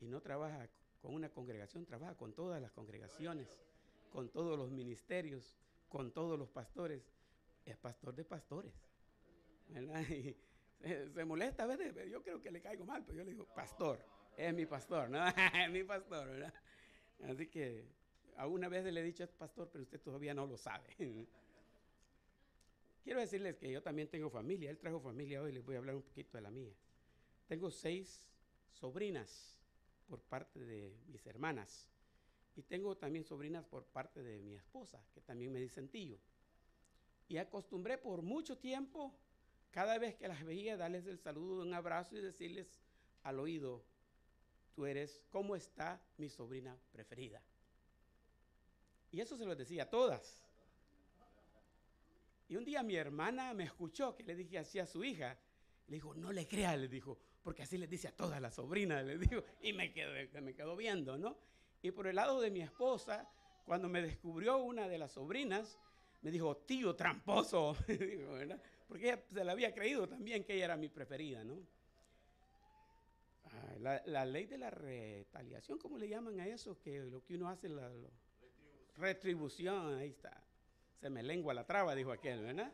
y 0.00 0.08
no 0.08 0.20
trabaja 0.20 0.68
con 1.00 1.14
una 1.14 1.28
congregación, 1.28 1.86
trabaja 1.86 2.16
con 2.16 2.32
todas 2.32 2.60
las 2.60 2.72
congregaciones, 2.72 3.48
con 4.10 4.28
todos 4.28 4.58
los 4.58 4.70
ministerios, 4.70 5.56
con 5.88 6.12
todos 6.12 6.38
los 6.38 6.48
pastores. 6.48 7.02
Es 7.66 7.76
pastor 7.76 8.14
de 8.14 8.24
pastores. 8.24 8.72
Y 10.78 11.08
se, 11.14 11.24
molesta 11.24 11.64
a 11.64 11.66
veces, 11.66 11.94
yo 12.10 12.22
creo 12.22 12.40
que 12.40 12.50
le 12.50 12.60
caigo 12.60 12.84
mal, 12.84 13.02
pero 13.04 13.18
yo 13.18 13.24
le 13.24 13.30
digo, 13.30 13.46
pastor, 13.46 13.98
es 14.36 14.54
mi 14.54 14.66
pastor, 14.66 15.08
¿no? 15.08 15.18
es 15.64 15.70
mi 15.70 15.82
pastor, 15.82 16.28
¿verdad? 16.28 16.54
Así 17.24 17.46
que 17.48 17.88
alguna 18.36 18.68
vez 18.68 18.84
le 18.84 19.00
he 19.00 19.02
dicho, 19.02 19.24
es 19.24 19.30
pastor, 19.30 19.70
pero 19.72 19.82
usted 19.82 20.00
todavía 20.00 20.34
no 20.34 20.46
lo 20.46 20.56
sabe. 20.56 20.94
Quiero 23.02 23.20
decirles 23.20 23.56
que 23.56 23.70
yo 23.70 23.82
también 23.82 24.08
tengo 24.08 24.28
familia. 24.30 24.70
Él 24.70 24.78
trajo 24.78 25.00
familia 25.00 25.40
hoy, 25.40 25.52
les 25.52 25.64
voy 25.64 25.76
a 25.76 25.78
hablar 25.78 25.94
un 25.94 26.02
poquito 26.02 26.36
de 26.36 26.42
la 26.42 26.50
mía. 26.50 26.74
Tengo 27.46 27.70
seis 27.70 28.26
sobrinas 28.72 29.60
por 30.08 30.20
parte 30.20 30.58
de 30.60 30.94
mis 31.06 31.24
hermanas. 31.26 31.88
Y 32.56 32.62
tengo 32.62 32.96
también 32.96 33.24
sobrinas 33.24 33.64
por 33.64 33.84
parte 33.84 34.22
de 34.22 34.42
mi 34.42 34.54
esposa, 34.56 35.02
que 35.14 35.20
también 35.20 35.52
me 35.52 35.60
dicen 35.60 35.88
tío. 35.88 36.18
Y 37.28 37.38
acostumbré 37.38 37.98
por 37.98 38.22
mucho 38.22 38.56
tiempo, 38.58 39.12
cada 39.70 39.98
vez 39.98 40.14
que 40.14 40.28
las 40.28 40.44
veía, 40.44 40.76
darles 40.76 41.06
el 41.06 41.18
saludo, 41.18 41.62
un 41.62 41.74
abrazo 41.74 42.16
y 42.16 42.20
decirles 42.20 42.80
al 43.22 43.40
oído, 43.40 43.84
tú 44.74 44.86
eres, 44.86 45.22
¿cómo 45.30 45.56
está 45.56 46.00
mi 46.16 46.28
sobrina 46.28 46.78
preferida? 46.92 47.42
Y 49.10 49.20
eso 49.20 49.36
se 49.36 49.44
lo 49.44 49.56
decía 49.56 49.84
a 49.84 49.90
todas. 49.90 50.42
Y 52.48 52.56
un 52.56 52.64
día 52.64 52.82
mi 52.82 52.94
hermana 52.94 53.54
me 53.54 53.64
escuchó 53.64 54.14
que 54.14 54.22
le 54.22 54.36
dije 54.36 54.58
así 54.58 54.78
a 54.78 54.86
su 54.86 55.02
hija. 55.02 55.36
Le 55.88 55.96
dijo, 55.96 56.14
no 56.14 56.32
le 56.32 56.46
crea, 56.46 56.76
le 56.76 56.88
dijo, 56.88 57.18
porque 57.42 57.62
así 57.62 57.78
le 57.78 57.86
dice 57.86 58.08
a 58.08 58.12
todas 58.12 58.40
las 58.40 58.54
sobrinas, 58.54 59.04
le 59.04 59.18
dijo. 59.18 59.42
Y 59.62 59.72
me 59.72 59.92
quedó, 59.92 60.12
me 60.42 60.54
quedó 60.54 60.76
viendo, 60.76 61.18
¿no? 61.18 61.36
Y 61.82 61.90
por 61.90 62.06
el 62.06 62.16
lado 62.16 62.40
de 62.40 62.50
mi 62.50 62.60
esposa, 62.60 63.28
cuando 63.64 63.88
me 63.88 64.02
descubrió 64.02 64.58
una 64.58 64.88
de 64.88 64.98
las 64.98 65.12
sobrinas, 65.12 65.78
me 66.26 66.32
dijo, 66.32 66.56
tío 66.56 66.96
tramposo, 66.96 67.76
porque 68.88 69.04
ella 69.04 69.22
se 69.32 69.44
la 69.44 69.52
había 69.52 69.72
creído 69.72 70.08
también 70.08 70.42
que 70.42 70.54
ella 70.54 70.64
era 70.64 70.76
mi 70.76 70.88
preferida, 70.88 71.44
¿no? 71.44 71.56
Ah, 73.44 74.00
la, 74.06 74.24
ley 74.24 74.46
de 74.46 74.58
la 74.58 74.68
retaliación, 74.68 75.78
¿cómo 75.78 75.96
le 75.96 76.08
llaman 76.08 76.40
a 76.40 76.48
eso? 76.48 76.80
Que 76.80 76.98
lo 76.98 77.22
que 77.22 77.36
uno 77.36 77.48
hace, 77.48 77.68
la 77.68 77.88
retribución, 78.96 79.98
ahí 79.98 80.08
está 80.08 80.42
se 81.00 81.08
me 81.10 81.22
lengua 81.22 81.54
la 81.54 81.64
traba, 81.64 81.94
dijo 81.94 82.10
aquel, 82.10 82.42
¿verdad? 82.42 82.72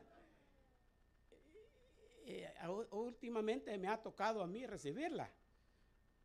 Eh, 2.24 2.50
últimamente 2.92 3.76
me 3.76 3.88
ha 3.88 4.00
tocado 4.00 4.40
a 4.40 4.46
mí 4.46 4.64
recibirla, 4.64 5.30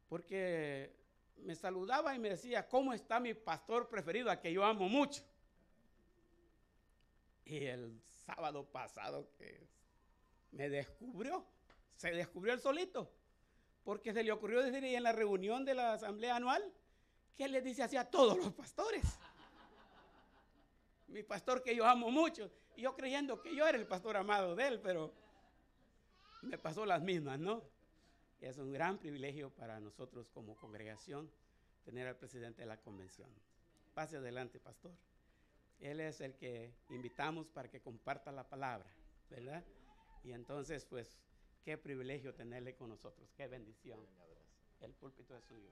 porque 0.08 0.96
me 1.36 1.56
saludaba 1.56 2.16
y 2.16 2.20
me 2.20 2.30
decía, 2.30 2.70
¿cómo 2.70 2.94
está 2.94 3.20
mi 3.20 3.34
pastor 3.34 3.90
preferido, 3.90 4.32
a 4.32 4.40
que 4.40 4.54
yo 4.54 4.64
amo 4.64 4.88
mucho? 4.88 5.26
Y 7.50 7.66
el 7.66 8.02
sábado 8.26 8.66
pasado 8.66 9.30
que 9.38 9.68
me 10.52 10.70
descubrió, 10.70 11.46
se 11.96 12.12
descubrió 12.12 12.54
el 12.54 12.60
solito, 12.60 13.10
porque 13.84 14.14
se 14.14 14.24
le 14.24 14.32
ocurrió 14.32 14.62
decir 14.62 14.84
en 14.84 15.04
la 15.04 15.14
reunión 15.14 15.64
de 15.64 15.74
la 15.74 15.94
asamblea 15.94 16.36
anual 16.36 16.74
que 17.36 17.46
él 17.46 17.52
le 17.52 17.62
dice 17.62 17.84
así 17.84 17.96
a 17.96 18.10
todos 18.10 18.38
los 18.38 18.52
pastores 18.54 19.04
mi 21.08 21.24
pastor 21.24 21.64
que 21.64 21.76
yo 21.76 21.86
amo 21.86 22.12
mucho. 22.12 22.52
Y 22.76 22.82
yo 22.82 22.96
creyendo 22.96 23.42
que 23.42 23.56
yo 23.56 23.68
era 23.68 23.78
el 23.78 23.88
pastor 23.88 24.18
amado 24.18 24.56
de 24.56 24.68
él, 24.68 24.80
pero 24.82 25.14
me 26.42 26.58
pasó 26.58 26.86
las 26.86 27.02
mismas, 27.02 27.40
¿no? 27.40 27.64
Es 28.40 28.58
un 28.58 28.72
gran 28.72 28.98
privilegio 29.00 29.50
para 29.50 29.80
nosotros 29.80 30.30
como 30.30 30.56
congregación 30.56 31.30
tener 31.84 32.08
al 32.08 32.16
presidente 32.16 32.62
de 32.62 32.68
la 32.68 32.78
convención. 32.78 33.30
Pase 33.96 34.18
adelante, 34.18 34.60
pastor. 34.60 34.92
Él 35.80 36.00
es 36.00 36.22
el 36.22 36.36
que 36.36 36.74
invitamos 36.90 37.48
para 37.50 37.70
que 37.70 37.80
comparta 37.82 38.32
la 38.32 38.48
palabra, 38.48 38.90
¿verdad? 39.30 39.64
Y 40.24 40.32
entonces, 40.32 40.86
pues, 40.86 41.18
qué 41.64 41.78
privilegio 41.78 42.34
tenerle 42.34 42.76
con 42.76 42.90
nosotros, 42.90 43.30
qué 43.36 43.48
bendición. 43.48 44.00
El 44.82 44.94
púlpito 44.94 45.36
es 45.36 45.44
suyo. 45.46 45.70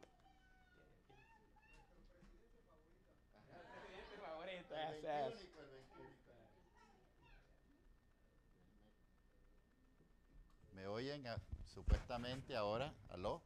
¿Me 10.73 10.87
oyen 10.87 11.25
ah, 11.27 11.41
supuestamente 11.65 12.55
ahora? 12.55 12.93
¿Aló? 13.09 13.41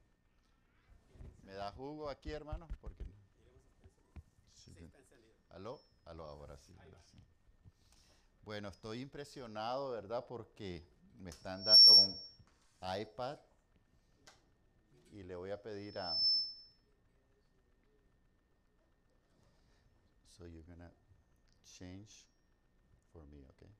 ¿Me 1.43 1.53
da 1.53 1.71
jugo 1.71 2.09
aquí, 2.09 2.31
hermano? 2.31 2.67
Porque 2.81 3.03
¿Aló? 5.49 5.79
¿Aló? 6.09 6.25
Ahora 6.25 6.57
sí, 6.57 6.73
Bueno, 8.41 8.69
estoy 8.69 9.01
impresionado, 9.01 9.91
¿verdad? 9.91 10.25
Porque 10.27 10.83
me 11.19 11.29
están 11.29 11.63
dando 11.63 11.93
un 11.93 12.17
iPad 12.99 13.37
y 15.11 15.21
le 15.21 15.35
voy 15.35 15.51
a 15.51 15.61
pedir 15.61 15.99
a... 15.99 16.17
So 20.35 20.47
you're 20.47 20.63
gonna 20.67 20.91
change 21.63 22.25
for 23.11 23.23
me, 23.27 23.45
okay? 23.49 23.78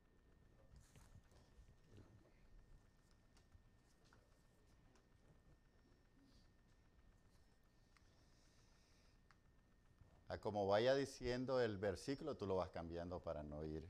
A 10.30 10.38
como 10.38 10.67
vaya 10.67 10.95
diciendo 10.95 11.61
el 11.61 11.77
versículo, 11.77 12.36
tú 12.36 12.45
lo 12.45 12.55
vas 12.55 12.69
cambiando 12.69 13.19
para 13.19 13.43
no 13.43 13.63
ir. 13.65 13.88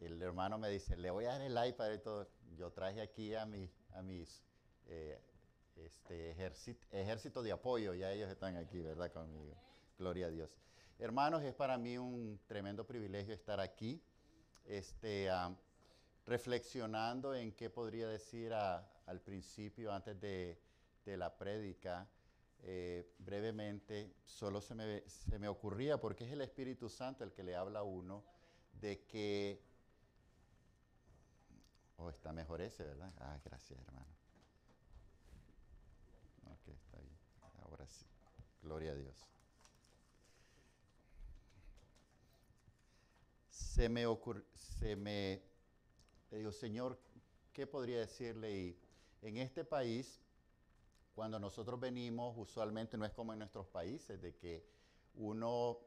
El 0.00 0.20
hermano 0.22 0.56
me 0.56 0.70
dice, 0.70 0.96
le 0.96 1.10
voy 1.10 1.26
a 1.26 1.38
dar 1.38 1.42
el 1.42 1.68
iPad 1.68 1.92
y 1.92 1.98
todo. 1.98 2.26
Yo 2.56 2.72
traje 2.72 3.02
aquí 3.02 3.34
a, 3.34 3.44
mi, 3.44 3.70
a 3.92 4.02
mis 4.02 4.42
eh, 4.86 5.20
este, 5.76 6.30
ejército, 6.30 6.86
ejército 6.90 7.42
de 7.42 7.52
apoyo, 7.52 7.94
ya 7.94 8.12
ellos 8.12 8.30
están 8.30 8.56
aquí, 8.56 8.80
¿verdad? 8.80 9.12
Conmigo. 9.12 9.54
Gloria 9.98 10.26
a 10.26 10.30
Dios. 10.30 10.50
Hermanos, 10.98 11.42
es 11.42 11.54
para 11.54 11.78
mí 11.78 11.96
un 11.96 12.38
tremendo 12.46 12.86
privilegio 12.86 13.34
estar 13.34 13.60
aquí, 13.60 14.02
este, 14.66 15.30
reflexionando 16.26 17.34
en 17.34 17.52
qué 17.52 17.70
podría 17.70 18.06
decir 18.08 18.52
al 18.52 19.20
principio, 19.24 19.92
antes 19.92 20.20
de, 20.20 20.58
la 21.06 21.36
prédica. 21.36 22.06
Eh, 22.62 23.14
brevemente, 23.18 24.14
solo 24.24 24.60
se 24.60 24.74
me, 24.74 25.02
se 25.08 25.38
me 25.38 25.48
ocurría, 25.48 25.98
porque 25.98 26.24
es 26.24 26.32
el 26.32 26.42
Espíritu 26.42 26.88
Santo 26.88 27.24
el 27.24 27.32
que 27.32 27.42
le 27.42 27.56
habla 27.56 27.80
a 27.80 27.84
uno, 27.84 28.24
de 28.72 29.04
que... 29.04 29.62
Oh, 31.96 32.10
está 32.10 32.32
mejor 32.32 32.60
ese, 32.60 32.84
¿verdad? 32.84 33.12
Ah, 33.18 33.38
gracias, 33.44 33.78
hermano. 33.78 34.06
Ok, 36.46 36.68
está 36.68 36.98
bien. 36.98 37.18
Ahora 37.62 37.86
sí. 37.86 38.06
Gloria 38.62 38.92
a 38.92 38.94
Dios. 38.94 39.30
se 43.80 43.88
me 43.88 44.04
ocurre, 44.04 44.42
se 44.52 44.94
me, 44.94 45.40
le 46.30 46.38
digo, 46.38 46.52
Señor, 46.52 46.98
¿qué 47.52 47.66
podría 47.66 48.00
decirle? 48.00 48.52
Y 48.52 48.78
en 49.22 49.38
este 49.38 49.64
país, 49.64 50.20
cuando 51.20 51.38
nosotros 51.38 51.78
venimos, 51.78 52.34
usualmente 52.38 52.96
no 52.96 53.04
es 53.04 53.12
como 53.12 53.34
en 53.34 53.40
nuestros 53.40 53.66
países, 53.66 54.22
de 54.22 54.34
que 54.36 54.64
uno 55.16 55.78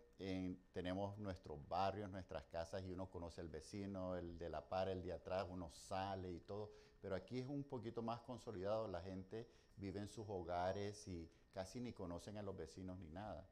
tenemos 0.71 1.17
nuestros 1.17 1.67
barrios, 1.67 2.11
nuestras 2.11 2.43
casas 2.43 2.83
y 2.83 2.91
uno 2.91 3.09
conoce 3.09 3.41
al 3.41 3.49
vecino, 3.49 4.15
el 4.15 4.37
de 4.37 4.47
la 4.51 4.69
par, 4.69 4.89
el 4.89 5.01
de 5.01 5.11
atrás, 5.11 5.47
uno 5.49 5.71
sale 5.71 6.31
y 6.31 6.39
todo. 6.41 6.71
Pero 7.01 7.15
aquí 7.15 7.39
es 7.39 7.47
un 7.47 7.63
poquito 7.63 8.03
más 8.03 8.21
consolidado, 8.21 8.87
la 8.87 9.01
gente 9.01 9.49
vive 9.75 10.01
en 10.01 10.07
sus 10.07 10.29
hogares 10.29 11.07
y 11.07 11.27
casi 11.51 11.81
ni 11.81 11.93
conocen 11.93 12.37
a 12.37 12.43
los 12.43 12.55
vecinos 12.55 12.99
ni 12.99 13.09
nada. 13.09 13.49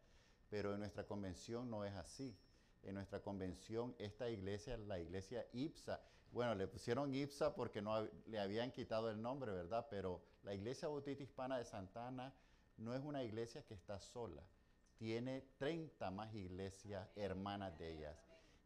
Pero 0.51 0.75
en 0.75 0.81
nuestra 0.81 1.07
convención 1.07 1.67
no 1.67 1.83
es 1.83 1.95
así 1.95 2.37
en 2.83 2.93
nuestra 2.93 3.21
convención 3.21 3.95
esta 3.97 4.29
iglesia, 4.29 4.77
la 4.77 4.99
iglesia 4.99 5.47
IPSA. 5.51 5.99
Bueno, 6.31 6.53
le 6.53 6.67
pusieron 6.67 7.11
IPSA 7.11 7.55
porque 7.55 7.81
no 7.81 8.07
le 8.27 8.39
habían 8.39 8.71
quitado 8.71 9.09
el 9.09 9.19
nombre, 9.19 9.51
¿verdad? 9.51 9.87
Pero 9.89 10.21
la 10.43 10.53
iglesia 10.53 10.87
bautista 10.87 11.23
hispana 11.23 11.57
de 11.57 11.65
Santana 11.65 12.33
no 12.77 12.95
es 12.95 13.03
una 13.03 13.23
iglesia 13.23 13.63
que 13.65 13.73
está 13.73 13.99
sola. 13.99 14.41
Tiene 14.97 15.41
30 15.57 16.11
más 16.11 16.33
iglesias 16.33 17.07
hermanas 17.15 17.77
de 17.77 17.93
ellas. 17.93 18.17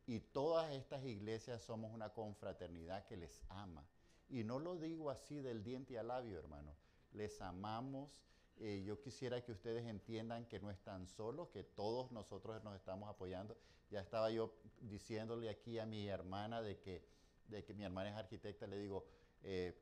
Y 0.08 0.20
todas 0.20 0.72
estas 0.72 1.04
iglesias 1.06 1.62
somos 1.64 1.94
una 1.94 2.10
confraternidad 2.10 3.06
que 3.08 3.18
les 3.18 3.44
ama. 3.50 3.86
Y 4.30 4.44
no 4.44 4.60
lo 4.60 4.76
digo 4.78 5.10
así 5.10 5.42
del 5.42 5.64
diente 5.64 5.98
al 5.98 6.08
labio, 6.08 6.38
hermano. 6.38 6.76
Les 7.12 7.42
amamos. 7.42 8.10
Eh, 8.58 8.84
yo 8.86 9.02
quisiera 9.02 9.44
que 9.44 9.52
ustedes 9.52 9.86
entiendan 9.86 10.46
que 10.46 10.60
no 10.60 10.72
están 10.72 11.08
solos, 11.08 11.50
que 11.50 11.64
todos 11.64 12.12
nosotros 12.12 12.64
nos 12.64 12.76
estamos 12.76 13.10
apoyando. 13.10 13.58
Ya 13.90 14.00
estaba 14.00 14.32
yo 14.32 14.54
diciéndole 14.80 15.50
aquí 15.50 15.78
a 15.80 15.86
mi 15.86 16.08
hermana 16.08 16.62
de 16.62 16.80
que, 16.80 17.06
de 17.48 17.64
que 17.64 17.74
mi 17.74 17.84
hermana 17.84 18.10
es 18.10 18.16
arquitecta, 18.16 18.66
le 18.66 18.78
digo, 18.78 19.06
eh, 19.44 19.78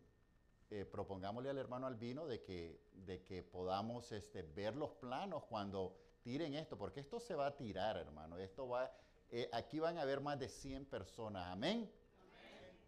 eh, 0.74 0.86
propongámosle 0.86 1.51
al 1.51 1.57
hermano 1.59 1.86
Albino 1.86 2.26
de 2.26 2.41
que, 2.41 2.82
de 3.05 3.21
que 3.21 3.43
podamos 3.43 4.11
este, 4.11 4.41
ver 4.41 4.76
los 4.76 4.89
planos 4.93 5.43
cuando 5.43 5.95
tiren 6.24 6.55
esto, 6.55 6.80
porque 6.80 6.99
esto 6.99 7.19
se 7.19 7.36
va 7.36 7.45
a 7.45 7.55
tirar, 7.55 7.95
hermano. 7.95 8.39
Esto 8.39 8.67
va, 8.67 8.91
eh, 9.30 9.47
aquí 9.53 9.78
van 9.78 9.99
a 9.99 10.01
haber 10.01 10.19
más 10.19 10.39
de 10.39 10.49
100 10.49 10.86
personas. 10.86 11.45
Amén. 11.47 11.91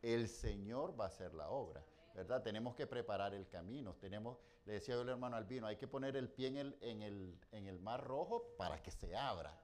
El 0.02 0.28
Señor 0.28 1.00
va 1.00 1.04
a 1.04 1.08
hacer 1.10 1.36
la 1.36 1.50
obra, 1.50 1.86
¿verdad? 2.16 2.42
Tenemos 2.42 2.74
que 2.74 2.88
preparar 2.88 3.36
el 3.36 3.48
camino. 3.48 3.94
Tenemos, 4.02 4.40
le 4.66 4.74
decía 4.74 4.96
yo 4.96 5.02
al 5.02 5.10
hermano 5.10 5.36
Albino, 5.36 5.68
hay 5.68 5.76
que 5.76 5.88
poner 5.88 6.16
el 6.16 6.28
pie 6.28 6.48
en 6.48 6.58
el, 6.58 6.78
en 6.82 7.04
el, 7.04 7.40
en 7.52 7.68
el 7.68 7.80
mar 7.80 8.04
rojo 8.04 8.56
para 8.58 8.82
que 8.82 8.90
se 8.90 9.16
abra. 9.16 9.56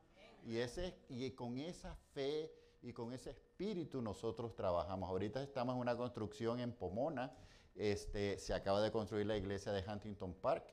Y, 0.45 0.57
ese, 0.57 0.95
y 1.09 1.32
con 1.32 1.57
esa 1.57 1.95
fe 2.13 2.53
y 2.84 2.93
con 2.93 3.13
ese 3.13 3.32
espíritu 3.32 3.99
nosotros 3.99 4.55
trabajamos. 4.55 5.09
Ahorita 5.09 5.41
estamos 5.41 5.74
en 5.76 5.82
una 5.82 5.95
construcción 5.97 6.59
en 6.59 6.72
Pomona. 6.72 7.32
Este, 7.76 8.38
se 8.38 8.53
acaba 8.53 8.82
de 8.82 8.91
construir 8.91 9.26
la 9.26 9.38
iglesia 9.38 9.72
de 9.72 9.84
Huntington 9.88 10.34
Park, 10.34 10.65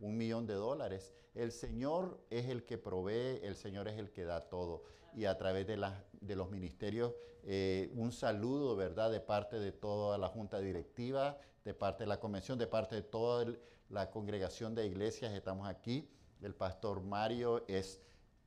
un 0.00 0.16
millón 0.16 0.46
de 0.46 0.54
dólares. 0.54 1.12
El 1.34 1.52
Señor 1.52 2.20
es 2.30 2.48
el 2.48 2.64
que 2.64 2.78
provee, 2.78 3.40
el 3.42 3.56
Señor 3.56 3.88
es 3.88 3.98
el 3.98 4.10
que 4.10 4.24
da 4.24 4.48
todo. 4.48 4.84
Y 5.14 5.26
a 5.26 5.36
través 5.36 5.66
de, 5.66 5.80
de 6.20 6.36
los 6.36 6.50
ministerios, 6.50 7.14
eh, 7.44 7.90
un 7.94 8.12
saludo, 8.12 8.76
¿verdad?, 8.76 9.10
de 9.10 9.20
parte 9.20 9.58
de 9.58 9.72
toda 9.72 10.16
la 10.18 10.28
junta 10.28 10.60
directiva, 10.60 11.38
de 11.64 11.74
parte 11.74 12.04
de 12.04 12.08
la 12.08 12.18
convención, 12.18 12.58
de 12.58 12.66
parte 12.66 12.96
de 12.96 13.02
toda 13.02 13.46
la 13.90 14.10
congregación 14.10 14.74
de 14.74 14.86
iglesias, 14.86 15.32
estamos 15.32 15.68
aquí. 15.68 16.08
El 16.40 16.54
pastor 16.54 17.02
Mario 17.02 17.64
es 17.68 18.00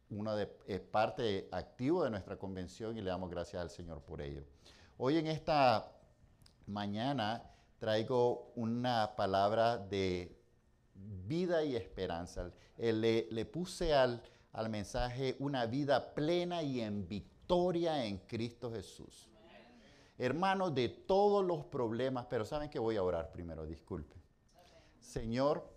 una 0.09 0.35
de, 0.35 0.47
parte 0.79 1.47
activo 1.51 2.03
de 2.03 2.09
nuestra 2.09 2.37
convención 2.37 2.97
y 2.97 3.01
le 3.01 3.09
damos 3.09 3.29
gracias 3.29 3.61
al 3.61 3.69
Señor 3.69 4.01
por 4.01 4.21
ello. 4.21 4.43
Hoy 4.97 5.17
en 5.17 5.27
esta 5.27 5.91
mañana 6.65 7.43
traigo 7.77 8.51
una 8.55 9.15
palabra 9.15 9.77
de 9.77 10.35
vida 11.27 11.63
y 11.63 11.75
esperanza. 11.75 12.51
Eh, 12.77 12.93
le, 13.31 13.45
puse 13.45 13.93
al, 13.93 14.21
al, 14.53 14.69
mensaje 14.69 15.35
una 15.39 15.65
vida 15.65 16.13
plena 16.13 16.63
y 16.63 16.81
en 16.81 17.07
victoria 17.07 18.05
en 18.05 18.17
Cristo 18.19 18.71
Jesús. 18.71 19.29
Hermanos, 20.17 20.73
de 20.73 20.89
todos 20.89 21.45
los 21.45 21.65
problemas, 21.65 22.25
pero 22.27 22.43
saben 22.43 22.69
que 22.69 22.79
voy 22.79 22.97
a 22.97 23.03
orar 23.03 23.31
primero, 23.31 23.65
disculpe. 23.67 24.15
Señor, 24.99 25.69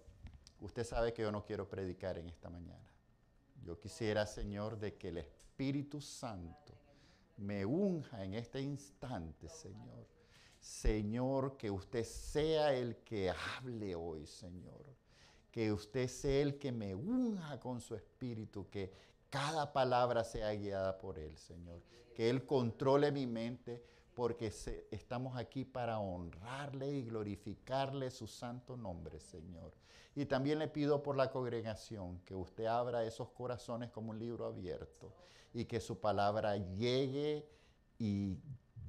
usted 0.60 0.84
sabe 0.84 1.12
que 1.12 1.22
yo 1.22 1.30
no 1.30 1.44
quiero 1.44 1.68
predicar 1.68 2.16
en 2.16 2.28
esta 2.28 2.48
mañana. 2.48 2.90
Yo 3.62 3.78
quisiera, 3.78 4.26
Señor, 4.26 4.78
de 4.78 4.96
que 4.96 5.08
el 5.08 5.18
Espíritu 5.18 6.00
Santo 6.00 6.74
me 7.36 7.66
unja 7.66 8.24
en 8.24 8.34
este 8.34 8.60
instante, 8.62 9.48
Señor. 9.50 10.06
Señor, 10.60 11.56
que 11.56 11.70
usted 11.70 12.04
sea 12.04 12.74
el 12.74 12.96
que 12.98 13.30
hable 13.30 13.94
hoy, 13.94 14.26
Señor. 14.26 14.84
Que 15.50 15.72
usted 15.72 16.06
sea 16.06 16.42
el 16.42 16.58
que 16.58 16.70
me 16.70 16.94
unja 16.94 17.58
con 17.58 17.80
su 17.80 17.94
espíritu, 17.94 18.68
que 18.70 18.92
cada 19.30 19.72
palabra 19.72 20.22
sea 20.22 20.52
guiada 20.54 20.98
por 20.98 21.18
Él, 21.18 21.36
Señor. 21.36 21.82
Que 22.14 22.28
Él 22.28 22.44
controle 22.44 23.10
mi 23.10 23.26
mente, 23.26 23.82
porque 24.14 24.52
estamos 24.90 25.36
aquí 25.36 25.64
para 25.64 25.98
honrarle 25.98 26.92
y 26.92 27.04
glorificarle 27.04 28.10
su 28.10 28.26
santo 28.26 28.76
nombre, 28.76 29.18
Señor. 29.18 29.72
Y 30.14 30.26
también 30.26 30.58
le 30.58 30.68
pido 30.68 31.02
por 31.02 31.16
la 31.16 31.30
congregación 31.30 32.20
que 32.26 32.34
usted 32.34 32.66
abra 32.66 33.04
esos 33.04 33.30
corazones 33.30 33.90
como 33.90 34.10
un 34.10 34.18
libro 34.18 34.44
abierto 34.44 35.14
y 35.54 35.64
que 35.64 35.80
su 35.80 36.00
palabra 36.00 36.56
llegue 36.56 37.48
y 37.98 38.36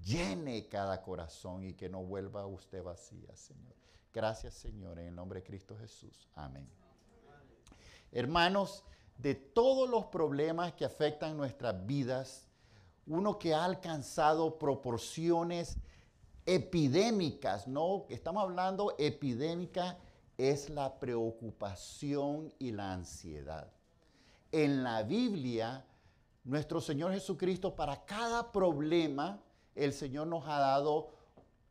llene 0.03 0.67
cada 0.67 1.01
corazón 1.01 1.63
y 1.63 1.73
que 1.73 1.89
no 1.89 2.03
vuelva 2.03 2.45
usted 2.45 2.83
vacía, 2.83 3.35
Señor. 3.35 3.73
Gracias, 4.13 4.55
Señor, 4.55 4.99
en 4.99 5.07
el 5.07 5.15
nombre 5.15 5.39
de 5.39 5.45
Cristo 5.45 5.77
Jesús. 5.77 6.27
Amén. 6.35 6.67
Hermanos, 8.11 8.83
de 9.17 9.35
todos 9.35 9.89
los 9.89 10.05
problemas 10.05 10.73
que 10.73 10.83
afectan 10.83 11.37
nuestras 11.37 11.85
vidas, 11.85 12.47
uno 13.07 13.39
que 13.39 13.53
ha 13.53 13.63
alcanzado 13.63 14.57
proporciones 14.57 15.77
epidémicas, 16.45 17.67
¿no? 17.67 18.05
Estamos 18.09 18.43
hablando 18.43 18.95
epidémica 18.97 19.97
es 20.37 20.69
la 20.69 20.99
preocupación 20.99 22.51
y 22.57 22.71
la 22.71 22.93
ansiedad. 22.93 23.71
En 24.51 24.83
la 24.83 25.03
Biblia, 25.03 25.85
nuestro 26.43 26.81
Señor 26.81 27.13
Jesucristo, 27.13 27.75
para 27.75 28.03
cada 28.05 28.51
problema, 28.51 29.39
el 29.75 29.93
Señor 29.93 30.27
nos 30.27 30.47
ha 30.47 30.59
dado 30.59 31.09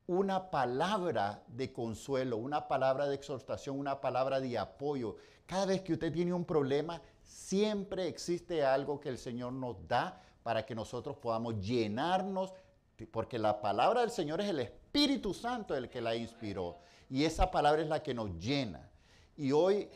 una 0.07 0.51
palabra 0.51 1.45
de 1.47 1.73
consuelo, 1.73 2.37
una 2.37 2.67
palabra 2.67 3.07
de 3.07 3.15
exhortación, 3.15 3.79
una 3.79 4.01
palabra 4.01 4.41
de 4.41 4.59
apoyo. 4.59 5.17
Cada 5.47 5.67
vez 5.67 5.83
que 5.83 5.93
usted 5.93 6.13
tiene 6.13 6.33
un 6.33 6.45
problema, 6.45 7.01
siempre 7.23 8.09
existe 8.09 8.65
algo 8.65 9.01
que 9.01 9.09
el 9.09 9.19
Señor 9.19 9.53
nos 9.53 9.87
da 9.87 10.21
para 10.43 10.67
que 10.67 10.75
nosotros 10.75 11.17
podamos 11.17 11.61
llenarnos, 11.61 12.53
porque 13.13 13.39
la 13.39 13.61
palabra 13.61 14.01
del 14.01 14.11
Señor 14.11 14.41
es 14.41 14.49
el 14.49 14.61
Espíritu 14.61 15.33
Santo 15.33 15.77
el 15.77 15.89
que 15.89 16.01
la 16.01 16.17
inspiró. 16.17 16.79
Y 17.09 17.25
esa 17.25 17.51
palabra 17.51 17.83
es 17.83 17.89
la 17.89 18.03
que 18.03 18.15
nos 18.15 18.37
llena. 18.39 18.91
Y 19.37 19.53
hoy 19.53 19.89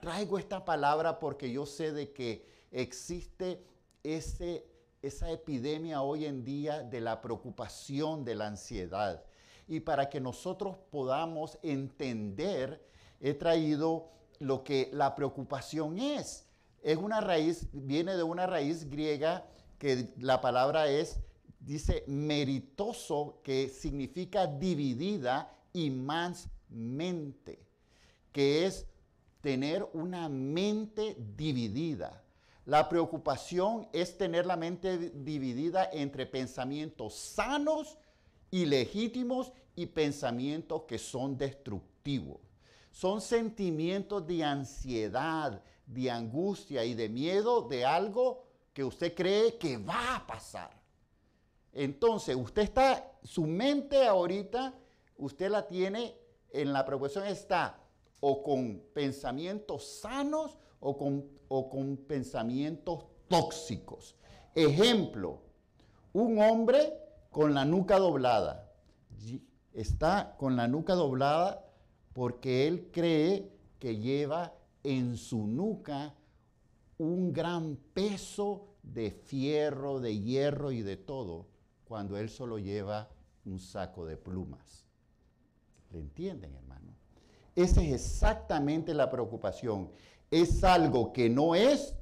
traigo 0.00 0.38
esta 0.38 0.64
palabra 0.64 1.18
porque 1.18 1.50
yo 1.50 1.64
sé 1.66 1.92
de 1.92 2.12
que 2.12 2.44
existe 2.70 3.64
ese, 4.02 4.66
esa 5.02 5.30
epidemia 5.30 6.02
hoy 6.02 6.26
en 6.26 6.44
día 6.44 6.82
de 6.82 7.00
la 7.00 7.20
preocupación, 7.20 8.24
de 8.24 8.34
la 8.34 8.48
ansiedad. 8.48 9.24
Y 9.66 9.80
para 9.80 10.10
que 10.10 10.20
nosotros 10.20 10.76
podamos 10.90 11.58
entender, 11.62 12.84
he 13.20 13.34
traído 13.34 14.10
lo 14.38 14.62
que 14.62 14.90
la 14.92 15.14
preocupación 15.14 15.98
es. 15.98 16.46
Es 16.82 16.96
una 16.96 17.20
raíz, 17.20 17.68
viene 17.72 18.16
de 18.16 18.22
una 18.22 18.46
raíz 18.46 18.88
griega 18.88 19.46
que 19.78 20.12
la 20.18 20.40
palabra 20.40 20.88
es, 20.88 21.20
dice, 21.60 22.04
meritoso, 22.06 23.40
que 23.42 23.68
significa 23.68 24.46
dividida 24.46 25.54
y 25.72 25.90
más 25.90 26.48
mente, 26.68 27.64
que 28.32 28.66
es 28.66 28.86
tener 29.40 29.88
una 29.94 30.28
mente 30.28 31.16
dividida. 31.36 32.22
La 32.70 32.88
preocupación 32.88 33.88
es 33.92 34.16
tener 34.16 34.46
la 34.46 34.54
mente 34.54 34.96
dividida 34.96 35.90
entre 35.92 36.24
pensamientos 36.24 37.14
sanos 37.14 37.98
y 38.48 38.64
legítimos 38.64 39.50
y 39.74 39.86
pensamientos 39.86 40.82
que 40.82 40.96
son 40.96 41.36
destructivos. 41.36 42.38
Son 42.92 43.20
sentimientos 43.20 44.24
de 44.24 44.44
ansiedad, 44.44 45.60
de 45.84 46.12
angustia 46.12 46.84
y 46.84 46.94
de 46.94 47.08
miedo 47.08 47.62
de 47.62 47.84
algo 47.84 48.44
que 48.72 48.84
usted 48.84 49.16
cree 49.16 49.58
que 49.58 49.76
va 49.76 50.14
a 50.14 50.24
pasar. 50.28 50.70
Entonces, 51.72 52.36
usted 52.36 52.62
está, 52.62 53.18
su 53.24 53.48
mente 53.48 54.06
ahorita, 54.06 54.74
usted 55.16 55.50
la 55.50 55.66
tiene 55.66 56.14
en 56.52 56.72
la 56.72 56.86
preocupación 56.86 57.26
está 57.26 57.80
o 58.20 58.44
con 58.44 58.80
pensamientos 58.94 59.84
sanos 60.00 60.56
o 60.80 60.96
con, 60.96 61.24
o 61.48 61.68
con 61.70 61.96
pensamientos 61.96 63.06
tóxicos. 63.28 64.16
Ejemplo, 64.54 65.40
un 66.12 66.40
hombre 66.40 66.98
con 67.30 67.54
la 67.54 67.64
nuca 67.64 67.98
doblada. 67.98 68.72
Está 69.72 70.34
con 70.36 70.56
la 70.56 70.66
nuca 70.66 70.94
doblada 70.94 71.64
porque 72.12 72.66
él 72.66 72.90
cree 72.92 73.52
que 73.78 73.98
lleva 73.98 74.54
en 74.82 75.16
su 75.16 75.46
nuca 75.46 76.14
un 76.98 77.32
gran 77.32 77.76
peso 77.94 78.74
de 78.82 79.10
fierro, 79.10 80.00
de 80.00 80.20
hierro 80.20 80.72
y 80.72 80.82
de 80.82 80.96
todo, 80.96 81.46
cuando 81.84 82.16
él 82.16 82.28
solo 82.28 82.58
lleva 82.58 83.08
un 83.44 83.58
saco 83.58 84.04
de 84.04 84.16
plumas. 84.16 84.84
¿Le 85.92 85.98
entienden, 85.98 86.54
hermano? 86.54 86.94
Esa 87.54 87.82
es 87.82 87.92
exactamente 87.92 88.94
la 88.94 89.10
preocupación. 89.10 89.90
Es 90.30 90.62
algo 90.62 91.12
que 91.12 91.28
no 91.28 91.54
es, 91.54 91.94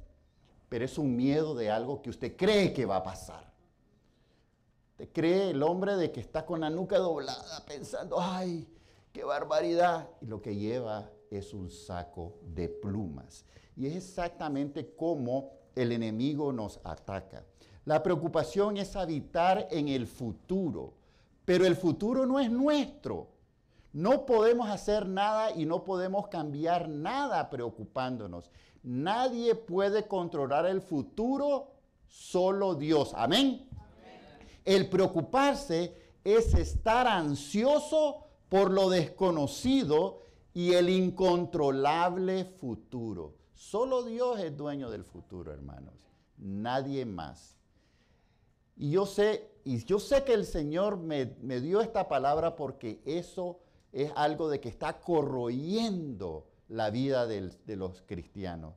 pero 0.69 0.85
es 0.85 0.99
un 0.99 1.17
miedo 1.17 1.55
de 1.55 1.71
algo 1.71 2.03
que 2.03 2.11
usted 2.11 2.37
cree 2.37 2.73
que 2.73 2.85
va 2.85 2.97
a 2.97 3.03
pasar. 3.03 3.51
Usted 4.91 5.09
cree 5.13 5.51
el 5.51 5.63
hombre 5.63 5.97
de 5.97 6.13
que 6.13 6.21
está 6.21 6.45
con 6.45 6.61
la 6.61 6.71
nuca 6.71 6.99
doblada 6.99 7.65
pensando, 7.67 8.21
ay, 8.21 8.69
qué 9.13 9.25
barbaridad. 9.25 10.09
Y 10.21 10.27
lo 10.27 10.43
que 10.43 10.57
lleva 10.57 11.11
es 11.31 11.55
un 11.55 11.71
saco 11.71 12.39
de 12.43 12.69
plumas. 12.69 13.45
Y 13.77 13.87
es 13.87 13.97
exactamente 13.97 14.95
como 14.95 15.53
el 15.75 15.93
enemigo 15.93 16.53
nos 16.53 16.81
ataca. 16.85 17.45
La 17.85 18.03
preocupación 18.03 18.77
es 18.77 18.97
habitar 18.97 19.69
en 19.71 19.89
el 19.89 20.07
futuro, 20.07 20.93
pero 21.45 21.65
el 21.65 21.77
futuro 21.77 22.27
no 22.27 22.39
es 22.39 22.51
nuestro. 22.51 23.29
No 23.99 24.27
podemos 24.27 24.69
hacer 24.69 25.09
nada 25.09 25.51
y 25.51 25.67
no 25.67 25.83
podemos 25.83 26.29
cambiar 26.29 26.89
nada 26.89 27.51
preocupándonos. 27.51 28.49
Nadie 28.85 29.57
puede 29.57 30.07
controlar 30.07 30.67
el 30.67 30.81
futuro, 30.81 31.73
solo 32.07 32.77
Dios. 32.77 33.11
Amén. 33.17 33.69
El 34.65 34.89
preocuparse 34.89 35.97
es 36.23 36.55
estar 36.55 37.09
ansioso 37.09 38.29
por 38.49 38.71
lo 38.71 38.89
desconocido 38.89 40.23
y 40.55 40.75
el 40.75 40.91
incontrolable 40.91 42.45
futuro. 42.45 43.35
Solo 43.53 44.05
Dios 44.05 44.39
es 44.39 44.57
dueño 44.57 44.91
del 44.91 45.03
futuro, 45.03 45.53
hermanos. 45.53 45.95
Nadie 46.37 47.05
más. 47.05 47.57
Y 48.77 48.93
yo 48.93 49.07
sé, 49.07 49.51
y 49.65 49.85
yo 49.85 49.99
sé 49.99 50.23
que 50.23 50.35
el 50.35 50.47
Señor 50.47 50.99
me, 50.99 51.27
dio 51.61 51.81
esta 51.81 52.07
palabra 52.07 52.55
porque 52.55 53.03
eso 53.05 53.59
es 53.93 54.13
algo 54.17 54.49
de 54.49 54.61
que 54.61 54.69
está 54.69 55.01
corroyendo 55.01 56.47
la 56.69 56.91
vida 56.91 57.27
de 57.27 57.77
los 57.77 58.03
cristianos. 58.03 58.75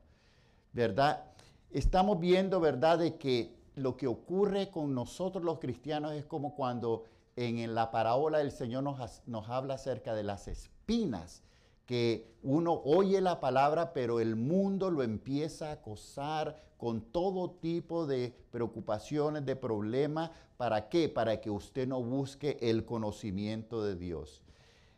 ¿Verdad? 0.72 1.24
Estamos 1.70 2.18
viendo, 2.18 2.60
¿verdad?, 2.60 2.98
de 2.98 3.16
que 3.16 3.54
lo 3.74 3.96
que 3.96 4.06
ocurre 4.06 4.70
con 4.70 4.94
nosotros 4.94 5.44
los 5.44 5.58
cristianos 5.58 6.12
es 6.12 6.24
como 6.24 6.54
cuando 6.54 7.04
en, 7.36 7.74
la 7.74 7.90
parábola 7.90 8.40
el 8.40 8.50
Señor 8.52 8.82
nos, 8.82 9.22
nos 9.26 9.48
habla 9.48 9.74
acerca 9.74 10.14
de 10.14 10.22
las 10.22 10.48
espinas, 10.48 11.42
que 11.86 12.34
uno 12.42 12.80
oye 12.84 13.20
la 13.20 13.40
palabra, 13.40 13.92
pero 13.92 14.20
el 14.20 14.36
mundo 14.36 14.90
lo 14.90 15.02
empieza 15.02 15.68
a 15.68 15.72
acosar 15.72 16.62
con 16.76 17.00
todo 17.00 17.50
tipo 17.50 18.06
de 18.06 18.34
preocupaciones, 18.50 19.44
de 19.44 19.56
problemas. 19.56 20.30
¿Para 20.56 20.88
qué? 20.88 21.08
Para 21.08 21.40
que 21.40 21.50
usted 21.50 21.86
no 21.86 22.02
busque 22.02 22.58
el 22.60 22.84
conocimiento 22.84 23.82
de 23.84 23.96
Dios. 23.96 24.41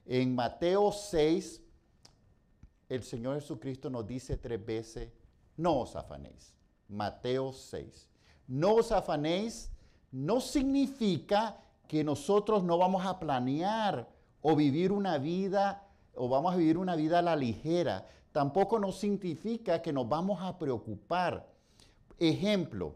En 0.07 0.35
Mateo 0.35 0.93
6, 0.93 1.63
el 2.89 3.03
Señor 3.03 3.41
Jesucristo 3.41 3.89
nos 3.89 4.07
dice 4.07 4.37
tres 4.37 4.65
veces, 4.65 5.11
no 5.57 5.81
os 5.81 5.97
afanéis. 5.97 6.55
Mateo 6.89 7.53
6. 7.53 8.09
No 8.47 8.75
os 8.75 8.93
afanéis 8.93 9.71
no 10.15 10.41
significa 10.41 11.61
que 11.89 12.05
nosotros 12.05 12.63
no 12.63 12.79
vamos 12.79 13.05
a 13.05 13.19
planear 13.19 14.09
o 14.43 14.55
vivir 14.55 14.93
una 14.93 15.19
vida 15.19 15.89
o 16.15 16.29
vamos 16.29 16.55
a 16.55 16.57
vivir 16.57 16.79
una 16.79 16.95
vida 16.95 17.19
a 17.19 17.23
la 17.23 17.35
ligera. 17.35 18.07
Tampoco 18.31 18.79
nos 18.79 18.99
significa 18.99 19.83
que 19.83 19.93
nos 19.93 20.09
vamos 20.09 20.41
a 20.41 20.57
preocupar. 20.57 21.49
Ejemplo, 22.19 22.95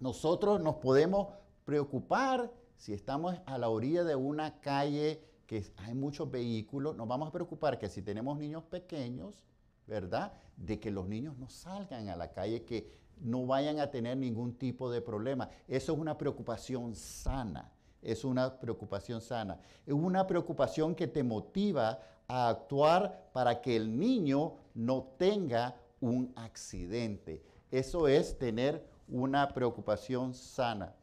nosotros 0.00 0.60
nos 0.60 0.76
podemos 0.76 1.28
preocupar 1.64 2.50
si 2.76 2.92
estamos 2.92 3.36
a 3.46 3.58
la 3.58 3.68
orilla 3.68 4.02
de 4.02 4.16
una 4.16 4.58
calle 4.58 5.22
que 5.52 5.70
hay 5.76 5.92
muchos 5.92 6.30
vehículos, 6.30 6.96
nos 6.96 7.06
vamos 7.06 7.28
a 7.28 7.30
preocupar 7.30 7.78
que 7.78 7.90
si 7.90 8.00
tenemos 8.00 8.38
niños 8.38 8.64
pequeños, 8.64 9.44
¿verdad? 9.86 10.32
De 10.56 10.80
que 10.80 10.90
los 10.90 11.06
niños 11.06 11.36
no 11.36 11.50
salgan 11.50 12.08
a 12.08 12.16
la 12.16 12.32
calle, 12.32 12.64
que 12.64 12.90
no 13.20 13.44
vayan 13.44 13.78
a 13.78 13.90
tener 13.90 14.16
ningún 14.16 14.54
tipo 14.54 14.90
de 14.90 15.02
problema. 15.02 15.50
Eso 15.68 15.92
es 15.92 15.98
una 15.98 16.16
preocupación 16.16 16.94
sana, 16.94 17.70
es 18.00 18.24
una 18.24 18.58
preocupación 18.58 19.20
sana. 19.20 19.60
Es 19.84 19.92
una 19.92 20.26
preocupación 20.26 20.94
que 20.94 21.06
te 21.06 21.22
motiva 21.22 22.00
a 22.28 22.48
actuar 22.48 23.28
para 23.34 23.60
que 23.60 23.76
el 23.76 23.98
niño 23.98 24.54
no 24.72 25.02
tenga 25.18 25.76
un 26.00 26.32
accidente. 26.34 27.42
Eso 27.70 28.08
es 28.08 28.38
tener 28.38 28.82
una 29.06 29.52
preocupación 29.52 30.32
sana. 30.32 30.94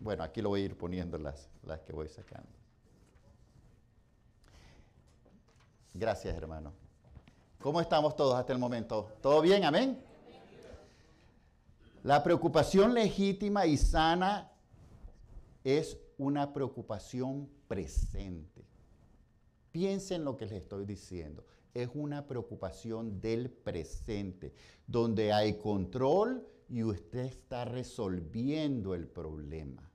Bueno, 0.00 0.24
aquí 0.24 0.42
lo 0.42 0.48
voy 0.48 0.62
a 0.62 0.64
ir 0.64 0.76
poniendo 0.76 1.18
las, 1.18 1.48
las 1.62 1.78
que 1.82 1.92
voy 1.92 2.08
sacando. 2.08 2.61
Gracias, 5.94 6.34
hermano. 6.34 6.72
¿Cómo 7.60 7.80
estamos 7.80 8.16
todos 8.16 8.34
hasta 8.34 8.52
el 8.52 8.58
momento? 8.58 9.12
¿Todo 9.20 9.40
bien? 9.40 9.64
Amén. 9.64 10.02
La 12.02 12.22
preocupación 12.24 12.94
legítima 12.94 13.66
y 13.66 13.76
sana 13.76 14.50
es 15.62 15.96
una 16.18 16.52
preocupación 16.52 17.48
presente. 17.68 18.64
Piensen 19.70 20.24
lo 20.24 20.36
que 20.36 20.46
les 20.46 20.62
estoy 20.62 20.84
diciendo. 20.84 21.44
Es 21.74 21.88
una 21.94 22.26
preocupación 22.26 23.20
del 23.20 23.50
presente, 23.50 24.52
donde 24.86 25.32
hay 25.32 25.58
control 25.58 26.46
y 26.68 26.82
usted 26.82 27.26
está 27.26 27.64
resolviendo 27.64 28.94
el 28.94 29.06
problema. 29.06 29.90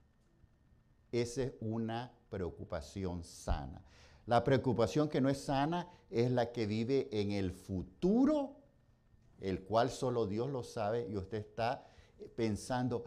Esa 1.11 1.43
es 1.43 1.53
una 1.59 2.13
preocupación 2.29 3.23
sana. 3.23 3.83
La 4.27 4.43
preocupación 4.43 5.07
que 5.07 5.21
no 5.21 5.29
es 5.29 5.39
sana 5.39 5.89
es 6.09 6.31
la 6.31 6.51
que 6.51 6.67
vive 6.67 7.07
en 7.11 7.31
el 7.31 7.51
futuro, 7.51 8.57
el 9.39 9.61
cual 9.61 9.89
solo 9.89 10.27
Dios 10.27 10.49
lo 10.49 10.63
sabe 10.63 11.07
y 11.09 11.15
usted 11.15 11.37
está 11.39 11.87
pensando, 12.35 13.05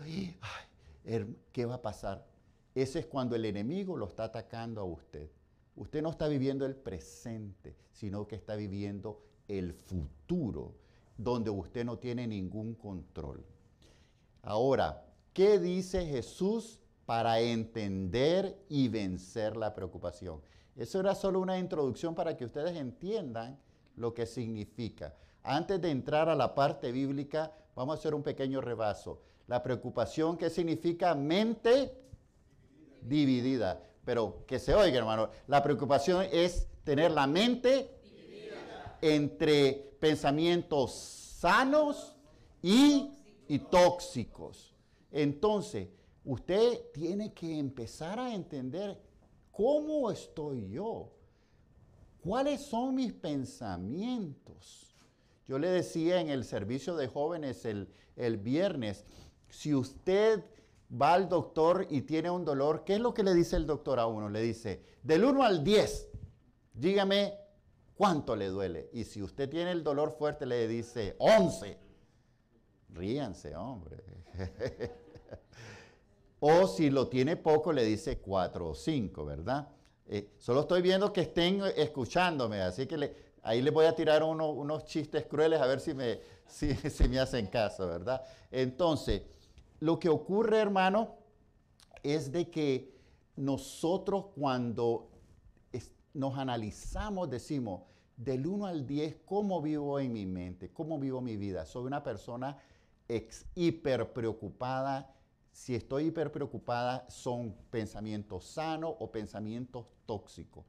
¿qué 1.52 1.66
va 1.66 1.74
a 1.74 1.82
pasar? 1.82 2.26
Ese 2.74 3.00
es 3.00 3.06
cuando 3.06 3.36
el 3.36 3.44
enemigo 3.44 3.96
lo 3.98 4.06
está 4.06 4.24
atacando 4.24 4.80
a 4.80 4.84
usted. 4.84 5.30
Usted 5.76 6.02
no 6.02 6.10
está 6.10 6.26
viviendo 6.26 6.64
el 6.64 6.74
presente, 6.74 7.76
sino 7.92 8.26
que 8.26 8.36
está 8.36 8.56
viviendo 8.56 9.20
el 9.46 9.74
futuro, 9.74 10.74
donde 11.18 11.50
usted 11.50 11.84
no 11.84 11.98
tiene 11.98 12.26
ningún 12.26 12.74
control. 12.74 13.44
Ahora, 14.42 15.04
¿qué 15.34 15.58
dice 15.58 16.06
Jesús 16.06 16.80
para 17.04 17.40
entender 17.40 18.64
y 18.70 18.88
vencer 18.88 19.56
la 19.56 19.74
preocupación? 19.74 20.40
Eso 20.76 21.00
era 21.00 21.14
solo 21.14 21.40
una 21.40 21.58
introducción 21.58 22.14
para 22.14 22.36
que 22.36 22.44
ustedes 22.44 22.76
entiendan 22.76 23.58
lo 23.96 24.14
que 24.14 24.26
significa. 24.26 25.14
Antes 25.42 25.80
de 25.80 25.90
entrar 25.90 26.28
a 26.28 26.34
la 26.34 26.54
parte 26.54 26.92
bíblica, 26.92 27.52
vamos 27.74 27.96
a 27.96 27.98
hacer 27.98 28.14
un 28.14 28.22
pequeño 28.22 28.60
rebaso. 28.60 29.22
La 29.46 29.62
preocupación, 29.62 30.36
¿qué 30.36 30.50
significa? 30.50 31.14
Mente 31.14 31.92
dividida. 33.02 33.82
Pero 34.04 34.44
que 34.46 34.58
se 34.58 34.74
oiga, 34.74 34.98
hermano. 34.98 35.30
La 35.46 35.62
preocupación 35.62 36.26
es 36.30 36.66
tener 36.84 37.10
la 37.10 37.26
mente 37.26 37.90
entre 39.00 39.96
pensamientos 39.98 40.92
sanos 40.92 42.16
y, 42.62 43.18
y 43.48 43.58
tóxicos. 43.58 44.74
Entonces, 45.10 45.88
usted 46.24 46.90
tiene 46.92 47.32
que 47.32 47.58
empezar 47.58 48.18
a 48.18 48.34
entender 48.34 49.00
cómo 49.60 50.10
estoy 50.10 50.70
yo. 50.70 51.12
¿Cuáles 52.22 52.62
son 52.62 52.94
mis 52.94 53.12
pensamientos? 53.12 54.94
Yo 55.46 55.58
le 55.58 55.68
decía 55.68 56.18
en 56.18 56.30
el 56.30 56.44
servicio 56.44 56.96
de 56.96 57.08
jóvenes 57.08 57.66
el, 57.66 57.92
el 58.16 58.38
viernes, 58.38 59.04
si 59.50 59.74
usted 59.74 60.42
va 60.90 61.12
al 61.12 61.28
doctor 61.28 61.86
y 61.90 62.00
tiene 62.02 62.30
un 62.30 62.46
dolor, 62.46 62.84
¿qué 62.84 62.94
es 62.94 63.00
lo 63.00 63.12
que 63.12 63.22
le 63.22 63.34
dice 63.34 63.56
el 63.56 63.66
doctor 63.66 63.98
a 63.98 64.06
uno? 64.06 64.30
Le 64.30 64.40
dice, 64.40 64.82
del 65.02 65.24
1 65.24 65.44
al 65.44 65.62
10, 65.62 66.08
dígame 66.72 67.34
cuánto 67.94 68.36
le 68.36 68.48
duele. 68.48 68.88
Y 68.94 69.04
si 69.04 69.22
usted 69.22 69.50
tiene 69.50 69.72
el 69.72 69.84
dolor 69.84 70.12
fuerte, 70.12 70.46
le 70.46 70.68
dice 70.68 71.16
11. 71.18 71.76
Ríanse, 72.94 73.54
hombre. 73.56 74.02
o 76.40 76.66
si 76.66 76.90
lo 76.90 77.08
tiene 77.08 77.36
poco, 77.36 77.72
le 77.72 77.84
dice 77.84 78.18
4 78.18 78.68
o 78.68 78.74
5, 78.74 79.24
¿verdad? 79.24 79.68
Eh, 80.06 80.32
solo 80.38 80.60
estoy 80.60 80.82
viendo 80.82 81.12
que 81.12 81.20
estén 81.20 81.62
escuchándome, 81.76 82.60
así 82.60 82.86
que 82.86 83.30
Ahí 83.42 83.62
les 83.62 83.72
voy 83.72 83.86
a 83.86 83.94
tirar 83.94 84.22
unos 84.22 84.84
chistes 84.84 85.24
crueles 85.24 85.60
a 85.60 85.66
ver 85.66 85.80
si 85.80 85.94
me, 85.94 86.20
si, 86.46 87.08
me 87.08 87.18
hacen 87.18 87.46
caso, 87.46 87.86
¿verdad? 87.86 88.22
Entonces, 88.50 89.22
lo 89.80 89.98
que 89.98 90.08
ocurre, 90.08 90.58
hermano, 90.58 91.16
es 92.02 92.30
de 92.30 92.50
que 92.50 92.94
nosotros 93.36 94.26
cuando 94.34 95.08
nos 96.12 96.36
analizamos, 96.36 97.30
decimos, 97.30 97.82
del 98.16 98.46
1 98.46 98.66
al 98.66 98.86
10, 98.86 99.18
¿cómo 99.24 99.62
vivo 99.62 99.98
en 99.98 100.12
mi 100.12 100.26
mente? 100.26 100.70
¿Cómo 100.70 100.98
vivo 100.98 101.20
mi 101.22 101.36
vida? 101.36 101.64
Soy 101.64 101.84
una 101.84 102.02
persona 102.02 102.58
ex, 103.08 103.46
hiper 103.54 104.12
preocupada. 104.12 105.14
Si 105.52 105.74
estoy 105.74 106.06
hiper 106.06 106.30
preocupada, 106.30 107.08
son 107.08 107.54
pensamientos 107.70 108.44
sanos 108.44 108.94
o 108.98 109.10
pensamientos 109.10 109.86
tóxicos. 110.06 110.64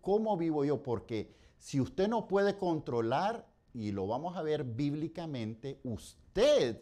¿Cómo 0.00 0.36
vivo 0.36 0.64
yo? 0.64 0.82
Porque 0.82 1.34
si 1.58 1.80
usted 1.80 2.08
no 2.08 2.28
puede 2.28 2.56
controlar, 2.56 3.46
y 3.74 3.92
lo 3.92 4.06
vamos 4.06 4.36
a 4.36 4.42
ver 4.42 4.64
bíblicamente, 4.64 5.80
usted 5.82 6.80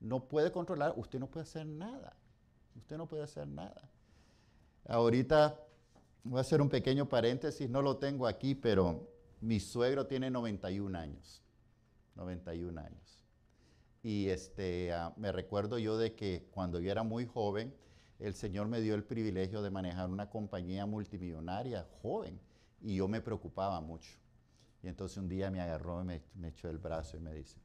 no 0.00 0.28
puede 0.28 0.52
controlar, 0.52 0.94
usted 0.96 1.18
no 1.18 1.28
puede 1.28 1.44
hacer 1.44 1.66
nada. 1.66 2.16
Usted 2.76 2.96
no 2.96 3.06
puede 3.06 3.22
hacer 3.22 3.48
nada. 3.48 3.90
Ahorita 4.86 5.58
voy 6.24 6.38
a 6.38 6.40
hacer 6.42 6.60
un 6.60 6.68
pequeño 6.68 7.08
paréntesis, 7.08 7.68
no 7.70 7.82
lo 7.82 7.96
tengo 7.96 8.26
aquí, 8.26 8.54
pero 8.54 9.08
mi 9.40 9.60
suegro 9.60 10.06
tiene 10.06 10.30
91 10.30 10.98
años. 10.98 11.42
91 12.14 12.80
años. 12.80 13.05
Y 14.06 14.28
este, 14.28 14.92
ah, 14.92 15.12
me 15.16 15.32
recuerdo 15.32 15.80
yo 15.80 15.98
de 15.98 16.14
que 16.14 16.46
cuando 16.52 16.78
yo 16.78 16.92
era 16.92 17.02
muy 17.02 17.26
joven, 17.26 17.74
el 18.20 18.34
Señor 18.34 18.68
me 18.68 18.80
dio 18.80 18.94
el 18.94 19.02
privilegio 19.02 19.62
de 19.62 19.70
manejar 19.70 20.10
una 20.10 20.30
compañía 20.30 20.86
multimillonaria 20.86 21.88
joven 22.02 22.38
y 22.80 22.94
yo 22.94 23.08
me 23.08 23.20
preocupaba 23.20 23.80
mucho. 23.80 24.16
Y 24.84 24.86
entonces 24.86 25.18
un 25.18 25.28
día 25.28 25.50
me 25.50 25.60
agarró 25.60 26.02
y 26.02 26.04
me, 26.04 26.22
me 26.36 26.48
echó 26.50 26.70
el 26.70 26.78
brazo 26.78 27.16
y 27.16 27.20
me 27.20 27.34
dice, 27.34 27.58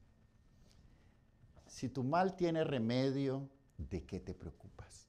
si 1.68 1.88
tu 1.88 2.02
mal 2.02 2.34
tiene 2.34 2.64
remedio, 2.64 3.48
¿de 3.78 4.02
qué 4.04 4.18
te 4.18 4.34
preocupas? 4.34 5.06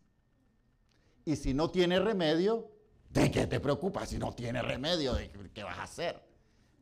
Y 1.26 1.36
si 1.36 1.56
no 1.56 1.72
tiene 1.72 2.00
remedio, 2.00 2.70
¿de 3.10 3.32
qué 3.32 3.48
te 3.48 3.60
preocupas? 3.60 4.10
Si 4.10 4.20
no 4.20 4.34
tiene 4.34 4.62
remedio, 4.62 5.16
¿de 5.16 5.32
qué 5.52 5.64
vas 5.64 5.80
a 5.80 5.84
hacer? 5.86 6.22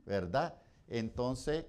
¿Verdad? 0.05 0.61
Entonces, 0.89 1.67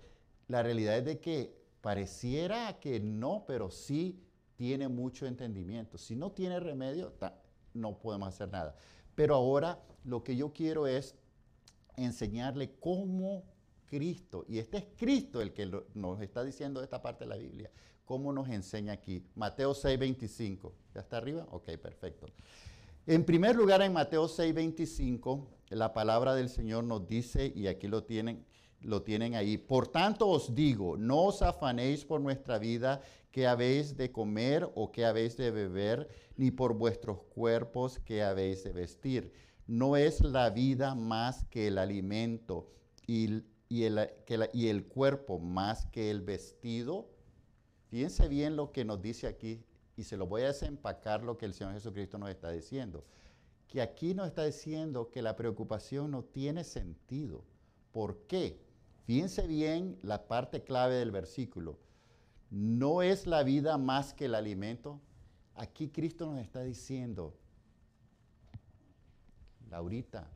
la 0.49 0.64
realidad 0.64 0.99
es 0.99 1.05
de 1.05 1.20
que 1.20 1.61
pareciera 1.83 2.80
que 2.80 3.01
no, 3.01 3.45
pero 3.47 3.70
sí 3.70 4.18
tiene 4.57 4.89
mucho 4.89 5.26
entendimiento. 5.26 5.99
Si 5.99 6.16
no 6.16 6.33
tiene 6.33 6.59
remedio, 6.61 7.12
no 7.74 7.99
podemos 7.99 8.28
hacer 8.28 8.51
nada. 8.51 8.74
Pero 9.14 9.35
ahora 9.35 9.85
lo 10.05 10.24
que 10.24 10.37
yo 10.37 10.55
quiero 10.55 10.87
es 10.87 11.14
enseñarle 11.97 12.74
cómo 12.80 13.45
Cristo, 13.87 14.47
y 14.49 14.59
este 14.59 14.78
es 14.78 14.85
Cristo 14.97 15.43
el 15.43 15.53
que 15.53 15.70
nos 15.93 16.18
está 16.22 16.43
diciendo 16.43 16.83
esta 16.83 17.03
parte 17.03 17.24
de 17.24 17.30
la 17.30 17.37
Biblia, 17.37 17.70
cómo 18.07 18.33
nos 18.33 18.49
enseña 18.49 18.95
aquí. 18.95 19.26
Mateo 19.35 19.74
6:25. 19.74 20.72
¿Ya 20.95 21.03
está 21.03 21.18
arriba? 21.18 21.47
Ok, 21.51 21.76
perfecto. 21.76 22.26
En 23.07 23.24
primer 23.24 23.55
lugar, 23.55 23.83
en 23.83 23.93
Mateo 23.93 24.28
6:25, 24.28 25.47
la 25.70 25.93
palabra 25.93 26.35
del 26.35 26.49
Señor 26.49 26.85
nos 26.85 27.07
dice, 27.07 27.53
y 27.55 27.66
aquí 27.66 27.87
lo 27.87 28.05
tienen, 28.05 28.47
lo 28.83 29.03
tienen 29.03 29.35
ahí, 29.35 29.59
por 29.59 29.89
tanto 29.89 30.28
os 30.28 30.55
digo, 30.55 30.97
no 30.97 31.26
os 31.26 31.43
afanéis 31.43 32.05
por 32.05 32.20
nuestra 32.20 32.59
vida, 32.59 33.01
que 33.33 33.47
habéis 33.47 33.97
de 33.97 34.12
comer 34.12 34.70
o 34.74 34.93
que 34.93 35.07
habéis 35.07 35.37
de 35.37 35.51
beber, 35.51 36.09
ni 36.37 36.51
por 36.51 36.74
vuestros 36.74 37.22
cuerpos 37.35 37.99
que 37.99 38.22
habéis 38.22 38.62
de 38.62 38.72
vestir. 38.72 39.33
No 39.66 39.97
es 39.97 40.20
la 40.20 40.51
vida 40.51 40.95
más 40.95 41.45
que 41.45 41.68
el 41.68 41.78
alimento 41.78 42.68
y, 43.07 43.43
el 43.70 44.85
cuerpo 44.89 45.39
más 45.39 45.87
que 45.87 46.11
el 46.11 46.20
vestido. 46.20 47.09
Fíjense 47.89 48.28
bien 48.28 48.55
lo 48.55 48.70
que 48.70 48.85
nos 48.85 49.01
dice 49.01 49.26
aquí 49.26 49.64
y 49.97 50.05
se 50.05 50.16
lo 50.16 50.26
voy 50.26 50.43
a 50.43 50.49
desempacar 50.49 51.22
lo 51.22 51.39
que 51.39 51.47
el 51.47 51.55
Señor 51.55 51.72
Jesucristo 51.72 52.18
nos 52.18 52.28
está 52.28 52.51
diciendo. 52.51 53.05
Que 53.66 53.80
aquí 53.80 54.12
nos 54.12 54.26
está 54.26 54.45
diciendo 54.45 55.11
que 55.11 55.22
la 55.22 55.37
preocupación 55.37 56.11
no 56.11 56.22
tiene 56.22 56.64
sentido. 56.64 57.45
¿Por 57.93 58.26
qué? 58.26 58.61
Fíjense 59.05 59.46
bien 59.46 59.98
la 60.03 60.28
parte 60.28 60.62
clave 60.62 60.94
del 60.94 61.11
versículo. 61.11 61.78
No 62.50 63.03
es 63.03 63.26
la 63.26 63.42
vida 63.42 63.78
más 63.78 64.14
que 64.14 64.26
el 64.26 64.34
alimento. 64.34 65.00
Aquí 65.55 65.88
Cristo 65.88 66.26
nos 66.26 66.38
está 66.40 66.62
diciendo, 66.62 67.36
Laurita, 69.68 70.30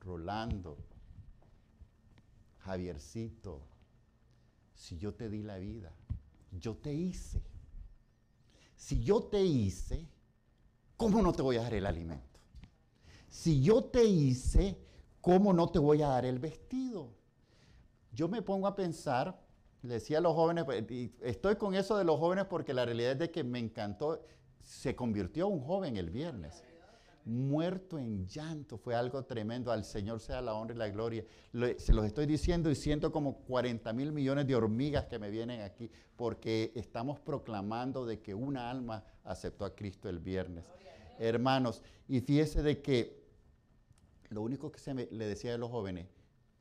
Rolando, 0.00 0.76
Javiercito, 2.58 3.62
si 4.74 4.98
yo 4.98 5.14
te 5.14 5.28
di 5.28 5.42
la 5.42 5.58
vida, 5.58 5.92
yo 6.52 6.76
te 6.76 6.92
hice. 6.92 7.42
Si 8.76 9.00
yo 9.00 9.22
te 9.22 9.42
hice, 9.42 10.06
¿cómo 10.96 11.22
no 11.22 11.32
te 11.32 11.42
voy 11.42 11.56
a 11.56 11.62
dar 11.62 11.74
el 11.74 11.86
alimento? 11.86 12.40
Si 13.28 13.62
yo 13.62 13.84
te 13.84 14.04
hice, 14.04 14.78
¿cómo 15.20 15.52
no 15.52 15.68
te 15.70 15.78
voy 15.78 16.02
a 16.02 16.08
dar 16.08 16.24
el 16.24 16.38
vestido? 16.38 17.15
Yo 18.16 18.26
me 18.26 18.42
pongo 18.42 18.66
a 18.66 18.74
pensar 18.74 19.38
le 19.86 19.94
decía 19.94 20.18
a 20.18 20.20
los 20.20 20.34
jóvenes, 20.34 20.64
pues, 20.64 20.84
estoy 21.22 21.56
con 21.56 21.74
eso 21.74 21.96
de 21.96 22.04
los 22.04 22.18
jóvenes 22.18 22.46
porque 22.46 22.74
la 22.74 22.84
realidad 22.84 23.12
es 23.12 23.18
de 23.18 23.30
que 23.30 23.44
me 23.44 23.58
encantó, 23.58 24.20
se 24.60 24.96
convirtió 24.96 25.48
un 25.48 25.60
joven 25.60 25.96
el 25.96 26.10
viernes, 26.10 26.64
muerto 27.24 27.98
en 27.98 28.26
llanto, 28.26 28.78
fue 28.78 28.94
algo 28.94 29.24
tremendo, 29.24 29.70
al 29.70 29.84
Señor 29.84 30.20
sea 30.20 30.40
la 30.40 30.54
honra 30.54 30.74
y 30.74 30.78
la 30.78 30.88
gloria. 30.88 31.24
se 31.76 31.92
los 31.92 32.04
estoy 32.04 32.26
diciendo 32.26 32.70
y 32.70 32.74
siento 32.74 33.12
como 33.12 33.38
40 33.42 33.92
mil 33.92 34.12
millones 34.12 34.46
de 34.46 34.54
hormigas 34.54 35.06
que 35.06 35.18
me 35.18 35.30
vienen 35.30 35.60
aquí 35.60 35.90
porque 36.16 36.72
estamos 36.74 37.20
proclamando 37.20 38.06
de 38.06 38.20
que 38.20 38.34
una 38.34 38.70
alma 38.70 39.04
aceptó 39.24 39.64
a 39.64 39.74
Cristo 39.74 40.08
el 40.08 40.18
viernes. 40.18 40.64
Hermanos, 41.18 41.82
y 42.08 42.20
fíjese 42.20 42.62
de 42.62 42.80
que 42.80 43.24
lo 44.30 44.42
único 44.42 44.70
que 44.70 44.78
se 44.78 44.94
le 44.94 45.26
decía 45.26 45.54
a 45.54 45.58
los 45.58 45.70
jóvenes, 45.70 46.06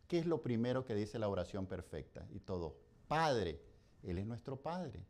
¿qué 0.07 0.19
es 0.19 0.25
lo 0.25 0.41
primero 0.41 0.85
que 0.85 0.95
dice 0.95 1.19
la 1.19 1.27
oración 1.27 1.65
perfecta? 1.65 2.25
Y 2.31 2.39
todo, 2.39 2.75
Padre. 3.07 3.59
Él 4.03 4.19
es 4.19 4.25
nuestro 4.25 4.57
Padre. 4.57 5.03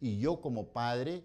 Y 0.00 0.18
yo 0.18 0.40
como 0.40 0.68
Padre, 0.68 1.24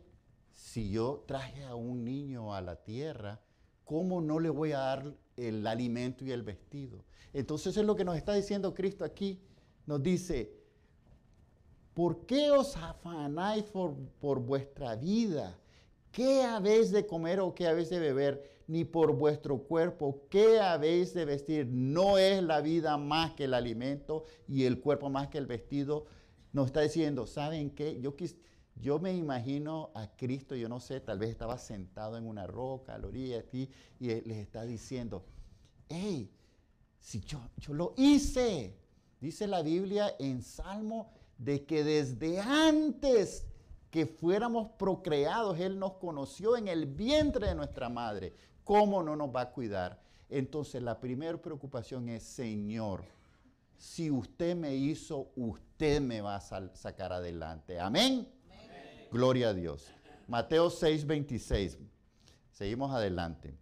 si 0.53 0.91
yo 0.91 1.24
traje 1.28 1.63
a 1.63 1.76
un 1.76 2.03
niño 2.03 2.53
a 2.53 2.61
la 2.61 2.76
tierra, 2.76 3.39
¿cómo 3.86 4.22
no 4.22 4.39
le 4.39 4.49
voy 4.49 4.74
a 4.74 4.80
dar 4.80 5.13
el 5.38 5.66
alimento 5.66 6.26
y 6.26 6.32
el 6.32 6.43
vestido? 6.43 7.03
Entonces 7.34 7.78
es 7.78 7.86
lo 7.86 7.95
que 7.95 8.05
nos 8.05 8.18
está 8.18 8.34
diciendo 8.34 8.74
Cristo 8.74 9.05
aquí. 9.05 9.39
Nos 9.86 10.01
dice, 10.03 10.51
¿por 11.93 12.26
qué 12.26 12.51
os 12.51 12.76
afanáis 12.76 13.63
por, 13.63 13.95
por 14.20 14.39
vuestra 14.39 14.95
vida? 14.95 15.57
¿Qué 16.11 16.43
habéis 16.43 16.91
de 16.91 17.05
comer 17.05 17.39
o 17.39 17.53
qué 17.53 17.68
habéis 17.68 17.89
de 17.89 17.99
beber? 17.99 18.55
Ni 18.68 18.84
por 18.84 19.16
vuestro 19.16 19.59
cuerpo, 19.59 20.26
¿qué 20.30 20.59
habéis 20.59 21.13
de 21.13 21.26
vestir? 21.26 21.68
No 21.68 22.18
es 22.18 22.41
la 22.41 22.61
vida 22.61 22.97
más 22.97 23.34
que 23.34 23.43
el 23.43 23.53
alimento 23.53 24.24
y 24.47 24.63
el 24.63 24.80
cuerpo 24.80 25.09
más 25.09 25.28
que 25.28 25.38
el 25.38 25.45
vestido. 25.45 26.05
Nos 26.51 26.68
está 26.68 26.82
diciendo, 26.82 27.28
¿saben 27.28 27.70
qué? 27.70 28.01
Yo, 28.01 28.16
yo 28.82 28.99
me 28.99 29.13
imagino 29.13 29.91
a 29.93 30.07
Cristo, 30.16 30.55
yo 30.55 30.68
no 30.68 30.80
sé, 30.80 30.99
tal 30.99 31.20
vez 31.20 31.30
estaba 31.30 31.57
sentado 31.57 32.18
en 32.18 32.26
una 32.26 32.47
roca 32.47 32.95
a 32.95 32.97
la 32.97 33.07
orilla 33.07 33.43
ti 33.43 33.70
y 33.99 34.07
les 34.07 34.38
está 34.38 34.66
diciendo, 34.66 35.26
hey, 35.88 36.32
si 36.99 37.22
yo, 37.22 37.39
yo 37.57 37.74
lo 37.74 37.93
hice, 37.97 38.76
dice 39.22 39.47
la 39.47 39.61
Biblia 39.61 40.16
en 40.18 40.41
Salmo, 40.41 41.11
de 41.38 41.66
que 41.66 41.84
desde 41.84 42.39
antes 42.39 43.45
que 43.91 44.05
fuéramos 44.05 44.72
procreados, 44.72 45.59
Él 45.59 45.80
nos 45.80 45.93
conoció 45.93 46.57
en 46.57 46.68
el 46.68 46.86
vientre 46.86 47.47
de 47.47 47.55
nuestra 47.55 47.88
madre. 47.89 48.34
¿Cómo 48.66 49.03
no 49.03 49.16
nos 49.16 49.34
va 49.34 49.41
a 49.41 49.51
cuidar? 49.51 50.01
Entonces 50.28 50.82
la 50.82 50.99
primera 50.99 51.38
preocupación 51.38 52.09
es, 52.09 52.24
Señor, 52.24 53.05
si 53.78 54.09
usted 54.09 54.55
me 54.55 54.76
hizo, 54.76 55.30
usted 55.36 56.01
me 56.01 56.20
va 56.20 56.36
a 56.36 56.41
sacar 56.41 57.13
adelante. 57.13 57.80
Amén. 57.80 58.28
Gloria 59.11 59.49
a 59.49 59.53
Dios. 59.53 59.86
Mateo 60.28 60.72
6, 60.72 61.05
26. 61.05 61.78
Seguimos 62.51 62.91
adelante. 62.91 63.53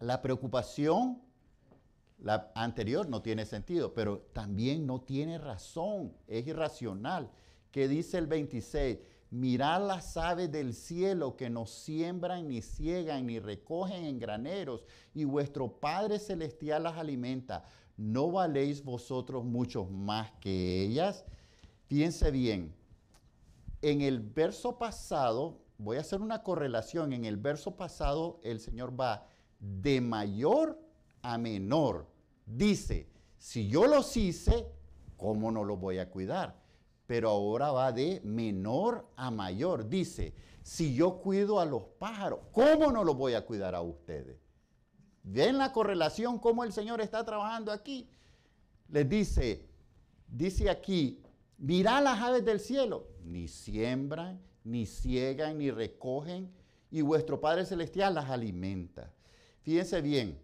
La 0.00 0.20
preocupación, 0.20 1.22
la 2.18 2.52
anterior 2.54 3.08
no 3.08 3.22
tiene 3.22 3.46
sentido, 3.46 3.94
pero 3.94 4.18
también 4.34 4.86
no 4.86 5.00
tiene 5.00 5.38
razón, 5.38 6.12
es 6.26 6.46
irracional. 6.46 7.30
¿Qué 7.70 7.88
dice 7.88 8.18
el 8.18 8.26
26? 8.26 8.98
Mirad 9.30 9.86
las 9.86 10.16
aves 10.16 10.50
del 10.50 10.72
cielo 10.72 11.36
que 11.36 11.50
no 11.50 11.66
siembran, 11.66 12.48
ni 12.48 12.62
ciegan, 12.62 13.26
ni 13.26 13.38
recogen 13.38 14.04
en 14.04 14.18
graneros, 14.18 14.84
y 15.14 15.24
vuestro 15.24 15.78
Padre 15.80 16.18
Celestial 16.18 16.84
las 16.84 16.96
alimenta. 16.96 17.64
¿No 17.96 18.30
valéis 18.30 18.82
vosotros 18.82 19.44
muchos 19.44 19.90
más 19.90 20.30
que 20.40 20.82
ellas? 20.82 21.24
Fíjense 21.88 22.30
bien, 22.30 22.74
en 23.82 24.00
el 24.00 24.20
verso 24.20 24.78
pasado, 24.78 25.60
voy 25.78 25.98
a 25.98 26.00
hacer 26.00 26.20
una 26.20 26.42
correlación, 26.42 27.12
en 27.12 27.24
el 27.24 27.36
verso 27.36 27.76
pasado 27.76 28.40
el 28.42 28.60
Señor 28.60 28.98
va 28.98 29.26
de 29.60 30.00
mayor 30.00 30.80
a 31.22 31.38
menor. 31.38 32.06
Dice, 32.46 33.08
si 33.38 33.68
yo 33.68 33.86
los 33.86 34.16
hice, 34.16 34.66
¿cómo 35.16 35.50
no 35.50 35.64
los 35.64 35.78
voy 35.78 35.98
a 35.98 36.10
cuidar? 36.10 36.56
Pero 37.08 37.30
ahora 37.30 37.72
va 37.72 37.90
de 37.90 38.20
menor 38.22 39.08
a 39.16 39.30
mayor. 39.30 39.88
Dice, 39.88 40.34
si 40.62 40.94
yo 40.94 41.16
cuido 41.22 41.58
a 41.58 41.64
los 41.64 41.84
pájaros, 41.98 42.40
¿cómo 42.52 42.92
no 42.92 43.02
los 43.02 43.16
voy 43.16 43.32
a 43.32 43.46
cuidar 43.46 43.74
a 43.74 43.80
ustedes? 43.80 44.36
¿Ven 45.22 45.56
la 45.56 45.72
correlación 45.72 46.38
cómo 46.38 46.64
el 46.64 46.72
Señor 46.74 47.00
está 47.00 47.24
trabajando 47.24 47.72
aquí? 47.72 48.10
Les 48.90 49.08
dice, 49.08 49.66
dice 50.26 50.68
aquí, 50.68 51.22
mirá 51.56 52.02
las 52.02 52.20
aves 52.20 52.44
del 52.44 52.60
cielo, 52.60 53.06
ni 53.24 53.48
siembran, 53.48 54.38
ni 54.62 54.84
ciegan, 54.84 55.56
ni 55.56 55.70
recogen, 55.70 56.52
y 56.90 57.00
vuestro 57.00 57.40
Padre 57.40 57.64
Celestial 57.64 58.16
las 58.16 58.28
alimenta. 58.28 59.14
Fíjense 59.62 60.02
bien, 60.02 60.38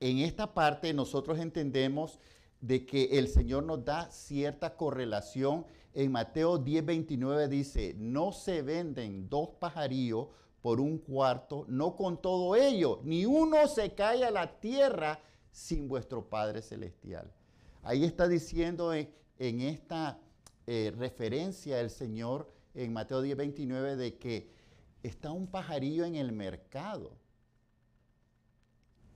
en 0.00 0.20
esta 0.20 0.54
parte 0.54 0.94
nosotros 0.94 1.38
entendemos 1.38 2.18
de 2.66 2.84
que 2.84 3.18
el 3.18 3.28
Señor 3.28 3.62
nos 3.62 3.84
da 3.84 4.10
cierta 4.10 4.76
correlación. 4.76 5.64
En 5.94 6.10
Mateo 6.10 6.58
10, 6.58 6.84
29 6.84 7.48
dice, 7.48 7.94
no 7.96 8.32
se 8.32 8.62
venden 8.62 9.28
dos 9.28 9.50
pajarillos 9.60 10.28
por 10.60 10.80
un 10.80 10.98
cuarto, 10.98 11.64
no 11.68 11.94
con 11.94 12.20
todo 12.20 12.56
ello, 12.56 13.00
ni 13.04 13.24
uno 13.24 13.68
se 13.68 13.94
cae 13.94 14.24
a 14.24 14.32
la 14.32 14.58
tierra 14.58 15.20
sin 15.52 15.86
vuestro 15.86 16.28
Padre 16.28 16.60
Celestial. 16.60 17.32
Ahí 17.82 18.04
está 18.04 18.26
diciendo 18.26 18.92
en, 18.92 19.08
esta 19.38 20.18
eh, 20.66 20.92
referencia 20.98 21.80
el 21.80 21.88
Señor 21.88 22.52
en 22.74 22.92
Mateo 22.92 23.22
10, 23.22 23.36
29 23.36 23.94
de 23.94 24.18
que 24.18 24.50
está 25.04 25.30
un 25.30 25.46
pajarillo 25.46 26.04
en 26.04 26.16
el 26.16 26.32
mercado. 26.32 27.12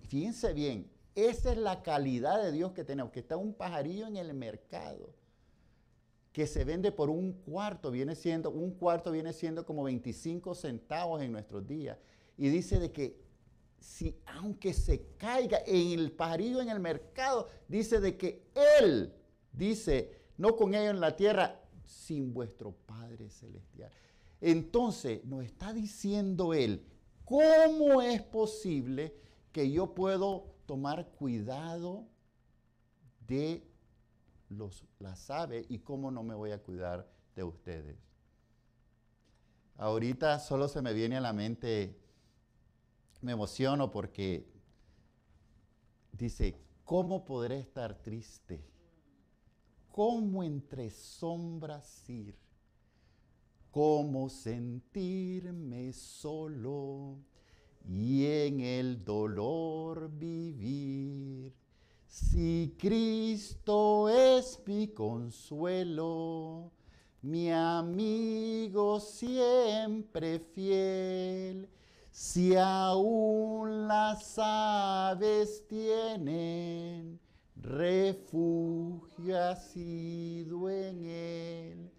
Fíjense 0.06 0.52
bien, 0.52 0.88
esa 1.14 1.52
es 1.52 1.58
la 1.58 1.82
calidad 1.82 2.42
de 2.42 2.52
Dios 2.52 2.72
que 2.72 2.84
tenemos, 2.84 3.12
que 3.12 3.20
está 3.20 3.36
un 3.36 3.54
pajarillo 3.54 4.06
en 4.06 4.16
el 4.16 4.32
mercado 4.34 5.14
que 6.32 6.46
se 6.46 6.64
vende 6.64 6.92
por 6.92 7.10
un 7.10 7.32
cuarto, 7.32 7.90
viene 7.90 8.14
siendo, 8.14 8.50
un 8.50 8.72
cuarto 8.72 9.10
viene 9.10 9.32
siendo 9.32 9.66
como 9.66 9.82
25 9.82 10.54
centavos 10.54 11.22
en 11.22 11.32
nuestros 11.32 11.66
días. 11.66 11.98
Y 12.36 12.48
dice 12.48 12.78
de 12.78 12.92
que 12.92 13.20
si 13.80 14.16
aunque 14.26 14.72
se 14.72 15.06
caiga 15.16 15.58
en 15.66 15.98
el 15.98 16.12
pajarillo 16.12 16.60
en 16.60 16.68
el 16.68 16.80
mercado, 16.80 17.48
dice 17.66 17.98
de 17.98 18.16
que 18.16 18.44
Él, 18.80 19.12
dice, 19.52 20.20
no 20.36 20.54
con 20.54 20.74
ellos 20.74 20.90
en 20.90 21.00
la 21.00 21.16
tierra, 21.16 21.60
sin 21.84 22.32
vuestro 22.32 22.72
Padre 22.86 23.28
Celestial. 23.30 23.90
Entonces 24.40 25.24
nos 25.24 25.44
está 25.44 25.72
diciendo 25.72 26.54
Él, 26.54 26.84
¿cómo 27.24 28.00
es 28.02 28.22
posible 28.22 29.14
que 29.52 29.70
yo 29.70 29.94
puedo 29.94 30.46
tomar 30.70 31.08
cuidado 31.08 32.06
de 33.26 33.68
los, 34.50 34.84
las 35.00 35.28
aves 35.28 35.66
y 35.68 35.80
cómo 35.80 36.12
no 36.12 36.22
me 36.22 36.36
voy 36.36 36.52
a 36.52 36.62
cuidar 36.62 37.10
de 37.34 37.42
ustedes. 37.42 37.98
Ahorita 39.78 40.38
solo 40.38 40.68
se 40.68 40.80
me 40.80 40.92
viene 40.92 41.16
a 41.16 41.20
la 41.20 41.32
mente, 41.32 41.98
me 43.20 43.32
emociono 43.32 43.90
porque 43.90 44.48
dice, 46.12 46.54
¿cómo 46.84 47.24
podré 47.24 47.58
estar 47.58 48.00
triste? 48.00 48.64
¿Cómo 49.90 50.44
entre 50.44 50.88
sombras 50.90 52.08
ir? 52.08 52.38
¿Cómo 53.72 54.28
sentirme 54.28 55.92
solo 55.92 57.18
y 57.88 58.26
en 58.26 58.60
el 58.60 59.04
dolor 59.04 60.10
vivir? 60.10 61.52
Si 62.06 62.74
Cristo 62.78 64.08
es 64.08 64.58
mi 64.66 64.88
consuelo, 64.88 66.72
mi 67.22 67.52
amigo 67.52 68.98
siempre 68.98 70.40
fiel, 70.40 71.68
si 72.10 72.56
aún 72.56 73.86
las 73.86 74.38
aves 74.38 75.64
tienen 75.68 77.20
refugio 77.56 79.38
ha 79.38 79.56
en 80.70 81.04
él, 81.04 81.89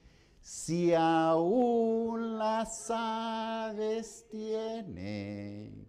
si 0.41 0.93
aún 0.93 2.37
las 2.37 2.89
aves 2.89 4.25
tienen 4.29 5.87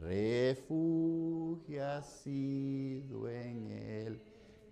refugio 0.00 1.86
ha 1.86 2.02
sido 2.02 3.28
en 3.28 3.70
él. 3.70 4.22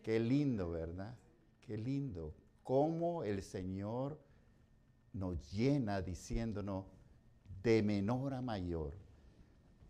Qué 0.02 0.18
lindo, 0.18 0.70
¿verdad? 0.70 1.14
Qué 1.60 1.76
lindo. 1.76 2.34
Cómo 2.62 3.22
el 3.24 3.42
Señor 3.42 4.18
nos 5.12 5.52
llena 5.52 6.00
diciéndonos 6.00 6.86
de 7.62 7.82
menor 7.82 8.34
a 8.34 8.40
mayor. 8.40 8.94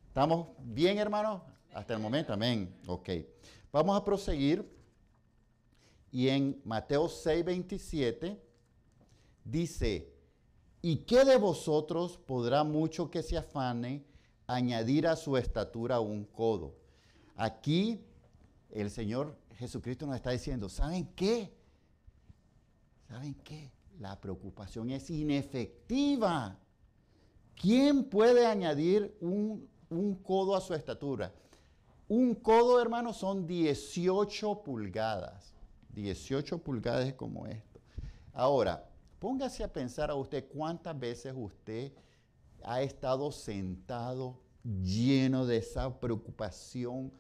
¿Estamos 0.09 0.49
bien, 0.61 0.99
hermanos? 0.99 1.43
Hasta 1.73 1.95
el 1.95 2.01
momento, 2.01 2.33
amén. 2.33 2.75
Ok. 2.87 3.11
Vamos 3.73 3.97
a 3.97 4.05
proseguir. 4.05 4.69
Y 6.11 6.29
en 6.29 6.61
Mateo 6.65 7.09
6, 7.09 7.45
27 7.45 8.48
dice, 9.51 10.13
¿y 10.83 10.99
qué 10.99 11.25
de 11.25 11.37
vosotros 11.37 12.17
podrá 12.19 12.65
mucho 12.65 13.11
que 13.11 13.23
se 13.23 13.37
afane? 13.37 14.09
añadir 14.49 15.07
a 15.07 15.15
su 15.15 15.37
estatura 15.37 16.01
un 16.01 16.25
codo. 16.25 16.75
Aquí 17.37 18.03
el 18.71 18.91
Señor 18.91 19.37
Jesucristo 19.55 20.07
nos 20.07 20.17
está 20.17 20.31
diciendo, 20.31 20.69
¿saben 20.69 21.07
qué? 21.15 21.55
¿Saben 23.07 23.35
qué? 23.45 23.71
La 24.01 24.19
preocupación 24.21 24.91
es 24.91 25.11
inefectiva. 25.11 26.59
¿Quién 27.55 28.05
puede 28.05 28.47
añadir 28.47 29.17
un, 29.21 29.69
un 29.91 30.15
codo 30.17 30.57
a 30.57 30.61
su 30.61 30.75
estatura? 30.75 31.33
Un 32.09 32.35
codo, 32.35 32.81
hermano, 32.81 33.13
son 33.13 33.47
18 33.47 34.63
pulgadas. 34.63 35.53
18 35.91 36.59
pulgadas 36.59 37.13
como 37.15 37.47
esto. 37.47 37.81
Ahora, 38.33 38.88
póngase 39.19 39.65
a 39.65 39.73
pensar 39.73 40.11
a 40.11 40.15
usted 40.15 40.49
cuántas 40.49 40.99
veces 40.99 41.35
usted 41.37 41.93
ha 42.63 42.83
estado 42.83 43.31
sentado 43.33 44.41
lleno 44.65 45.47
de 45.47 45.59
esa 45.59 45.99
preocupación 46.01 47.13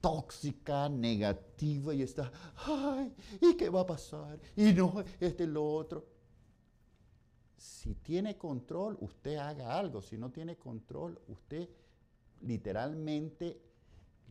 tóxica, 0.00 0.88
negativa 0.88 1.94
y 1.94 2.02
está, 2.02 2.30
ay, 2.56 3.14
¿y 3.40 3.56
qué 3.56 3.68
va 3.68 3.80
a 3.80 3.86
pasar? 3.86 4.38
Y 4.56 4.72
no, 4.72 5.02
este 5.20 5.44
es 5.44 5.48
lo 5.48 5.66
otro. 5.66 6.06
Si 7.56 7.94
tiene 7.94 8.36
control, 8.36 8.96
usted 9.00 9.36
haga 9.36 9.76
algo. 9.76 10.00
Si 10.00 10.16
no 10.16 10.30
tiene 10.30 10.56
control, 10.56 11.20
usted 11.26 11.68
literalmente 12.42 13.60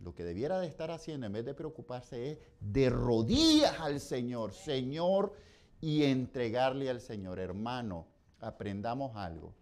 lo 0.01 0.13
que 0.13 0.23
debiera 0.23 0.59
de 0.59 0.67
estar 0.67 0.91
haciendo 0.91 1.25
en 1.25 1.33
vez 1.33 1.43
de 1.43 1.53
preocuparse 1.53 2.31
es 2.31 2.39
de 2.61 2.89
rodillas 2.89 3.79
al 3.79 3.99
Señor, 3.99 4.53
Señor, 4.53 5.33
y 5.81 6.03
entregarle 6.03 6.89
al 6.89 7.01
Señor. 7.01 7.39
Hermano, 7.39 8.07
aprendamos 8.39 9.15
algo. 9.15 9.53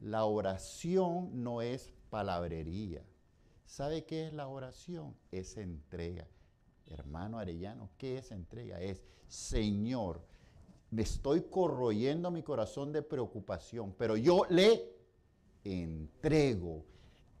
La 0.00 0.24
oración 0.24 1.42
no 1.42 1.62
es 1.62 1.92
palabrería. 2.10 3.02
¿Sabe 3.64 4.04
qué 4.04 4.26
es 4.26 4.32
la 4.32 4.48
oración? 4.48 5.14
Es 5.32 5.56
entrega. 5.56 6.26
Hermano 6.86 7.38
Arellano, 7.38 7.88
¿qué 7.96 8.18
es 8.18 8.30
entrega? 8.30 8.80
Es, 8.80 9.02
Señor, 9.26 10.20
me 10.90 11.02
estoy 11.02 11.42
corroyendo 11.42 12.30
mi 12.30 12.42
corazón 12.42 12.92
de 12.92 13.02
preocupación, 13.02 13.94
pero 13.98 14.16
yo 14.16 14.46
le 14.50 14.94
entrego. 15.64 16.84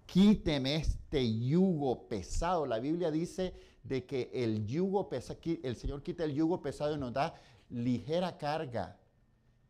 Quíteme 0.06 0.76
este 0.76 1.38
yugo 1.38 2.08
pesado. 2.08 2.66
La 2.66 2.78
Biblia 2.78 3.10
dice 3.10 3.54
de 3.82 4.04
que 4.06 4.30
el 4.32 4.66
yugo 4.66 5.08
pesado, 5.08 5.38
el 5.62 5.76
Señor 5.76 6.02
quita 6.02 6.24
el 6.24 6.34
yugo 6.34 6.60
pesado 6.62 6.94
y 6.94 6.98
nos 6.98 7.12
da 7.12 7.34
ligera 7.70 8.36
carga. 8.38 8.98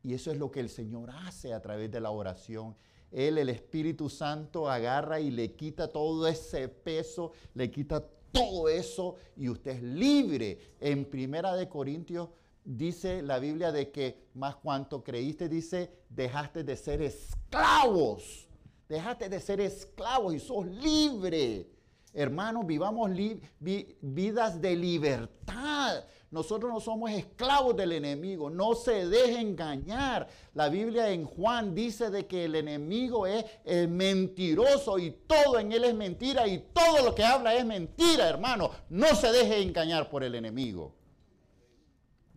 Y 0.02 0.14
eso 0.14 0.30
es 0.30 0.38
lo 0.38 0.50
que 0.50 0.60
el 0.60 0.68
Señor 0.68 1.10
hace 1.10 1.52
a 1.52 1.62
través 1.62 1.90
de 1.90 2.00
la 2.00 2.10
oración. 2.10 2.76
Él, 3.10 3.38
el 3.38 3.48
Espíritu 3.48 4.10
Santo, 4.10 4.68
agarra 4.68 5.20
y 5.20 5.30
le 5.30 5.52
quita 5.52 5.88
todo 5.88 6.26
ese 6.26 6.68
peso, 6.68 7.32
le 7.54 7.70
quita 7.70 8.04
todo 8.32 8.68
eso 8.68 9.14
y 9.36 9.48
usted 9.48 9.76
es 9.76 9.82
libre. 9.82 10.58
En 10.80 11.04
Primera 11.04 11.54
de 11.54 11.68
Corintios 11.68 12.28
dice 12.64 13.22
la 13.22 13.38
Biblia 13.38 13.70
de 13.70 13.90
que 13.90 14.28
más 14.34 14.56
cuanto 14.56 15.04
creíste, 15.04 15.48
dice, 15.48 15.90
dejaste 16.10 16.64
de 16.64 16.76
ser 16.76 17.00
esclavos. 17.02 18.48
Dejaste 18.88 19.28
de 19.28 19.40
ser 19.40 19.60
esclavos 19.60 20.34
y 20.34 20.40
sos 20.40 20.66
libre. 20.66 21.70
Hermanos, 22.12 22.66
vivamos 22.66 23.10
vidas 23.58 24.60
de 24.60 24.76
libertad. 24.76 26.04
Nosotros 26.34 26.72
no 26.72 26.80
somos 26.80 27.12
esclavos 27.12 27.76
del 27.76 27.92
enemigo, 27.92 28.50
no 28.50 28.74
se 28.74 29.06
deje 29.06 29.40
engañar. 29.40 30.26
La 30.54 30.68
Biblia 30.68 31.08
en 31.10 31.26
Juan 31.26 31.76
dice 31.76 32.10
de 32.10 32.26
que 32.26 32.46
el 32.46 32.56
enemigo 32.56 33.24
es, 33.24 33.44
mentiroso 33.88 34.98
y 34.98 35.12
todo 35.12 35.60
en 35.60 35.70
él 35.70 35.84
es 35.84 35.94
mentira 35.94 36.48
y 36.48 36.58
todo 36.72 37.04
lo 37.04 37.14
que 37.14 37.24
habla 37.24 37.54
es 37.54 37.64
mentira, 37.64 38.28
hermano. 38.28 38.72
No 38.88 39.14
se 39.14 39.30
deje 39.30 39.62
engañar 39.62 40.10
por 40.10 40.24
el 40.24 40.34
enemigo. 40.34 40.92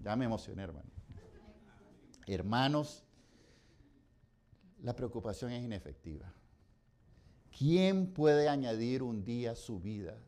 Ya 0.04 0.16
me 0.16 0.26
emocioné, 0.26 0.62
hermano. 0.62 0.92
Hermanos, 2.28 3.04
la 4.84 4.96
preocupación 4.96 5.52
es 5.54 5.64
inefectiva. 5.64 6.32
¿Quién 7.58 8.14
puede 8.14 8.48
añadir 8.48 9.02
un 9.02 9.26
día 9.26 9.54
a 9.54 9.56
su 9.56 9.80
vida? 9.80 10.20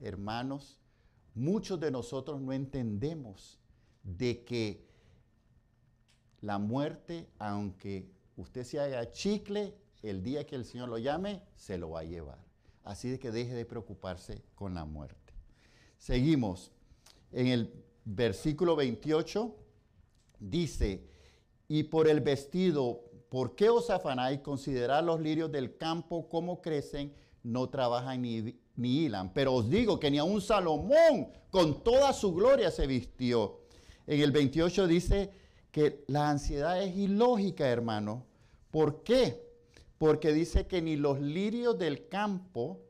Hermanos, 0.00 0.83
muchos 1.34 1.80
de 1.80 1.90
nosotros 1.90 2.40
no 2.40 2.52
entendemos 2.52 3.58
de 4.02 4.44
que 4.44 4.86
la 6.40 6.58
muerte, 6.58 7.28
aunque 7.38 8.10
usted 8.36 8.64
se 8.64 8.78
haga 8.78 9.10
chicle, 9.10 9.74
el 10.02 10.22
día 10.22 10.46
que 10.46 10.56
el 10.56 10.64
Señor 10.64 10.88
lo 10.88 10.98
llame, 10.98 11.42
se 11.56 11.78
lo 11.78 11.90
va 11.90 12.00
a 12.00 12.04
llevar. 12.04 12.38
Así 12.84 13.08
de 13.08 13.18
que 13.18 13.30
deje 13.30 13.54
de 13.54 13.64
preocuparse 13.64 14.42
con 14.54 14.74
la 14.74 14.84
muerte. 14.84 15.32
Seguimos. 15.98 16.70
En 17.32 17.46
el 17.46 17.72
versículo 18.04 18.76
28 18.76 19.56
dice, 20.38 21.08
y 21.66 21.84
por 21.84 22.06
el 22.08 22.20
vestido, 22.20 23.10
¿por 23.30 23.56
qué 23.56 23.70
os 23.70 23.88
afanáis? 23.88 24.40
Considerad 24.40 25.02
los 25.02 25.20
lirios 25.20 25.50
del 25.50 25.78
campo, 25.78 26.28
cómo 26.28 26.60
crecen, 26.60 27.14
no 27.42 27.70
trabajan 27.70 28.22
ni, 28.22 28.60
ni 28.76 29.04
hilan. 29.04 29.32
Pero 29.32 29.54
os 29.54 29.68
digo 29.68 29.98
que 29.98 30.10
ni 30.10 30.18
a 30.18 30.24
un 30.24 30.40
Salomón 30.40 31.28
con 31.50 31.82
toda 31.82 32.12
su 32.12 32.34
gloria 32.34 32.70
se 32.70 32.86
vistió. 32.86 33.60
En 34.06 34.20
el 34.20 34.32
28 34.32 34.86
dice, 34.86 35.30
que 35.74 36.04
la 36.06 36.30
ansiedad 36.30 36.80
es 36.80 36.96
ilógica, 36.96 37.66
hermano. 37.66 38.24
¿Por 38.70 39.02
qué? 39.02 39.44
Porque 39.98 40.32
dice 40.32 40.68
que 40.68 40.80
ni 40.80 40.94
los 40.94 41.20
lirios 41.20 41.76
del 41.76 42.06
campo, 42.06 42.80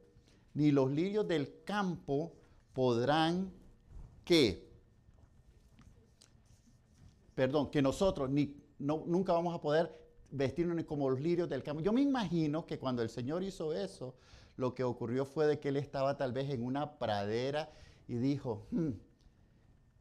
ni 0.53 0.71
los 0.71 0.91
lirios 0.91 1.27
del 1.27 1.63
campo 1.65 2.35
podrán 2.75 3.51
que, 4.23 4.69
perdón, 7.35 7.71
que 7.71 7.81
nosotros 7.81 8.29
ni, 8.29 8.55
nunca 8.79 9.33
vamos 9.33 9.55
a 9.55 9.63
poder 9.63 9.91
vestirnos 10.31 10.85
como 10.85 11.09
los 11.09 11.21
lirios 11.21 11.49
del 11.49 11.63
campo. 11.63 11.81
Yo 11.81 11.91
me 11.91 12.03
imagino 12.03 12.67
que 12.67 12.79
cuando 12.79 13.01
el 13.01 13.09
Señor 13.09 13.43
hizo 13.43 13.73
eso, 13.73 14.15
lo 14.57 14.75
que 14.75 14.85
ocurrió 14.85 15.25
fue 15.25 15.47
de 15.47 15.59
que 15.59 15.69
él 15.69 15.77
estaba 15.77 16.17
tal 16.17 16.33
vez 16.33 16.51
en 16.51 16.63
una 16.63 16.99
pradera 16.99 17.73
y 18.07 18.17
dijo, 18.17 18.67
hmm, 18.71 18.91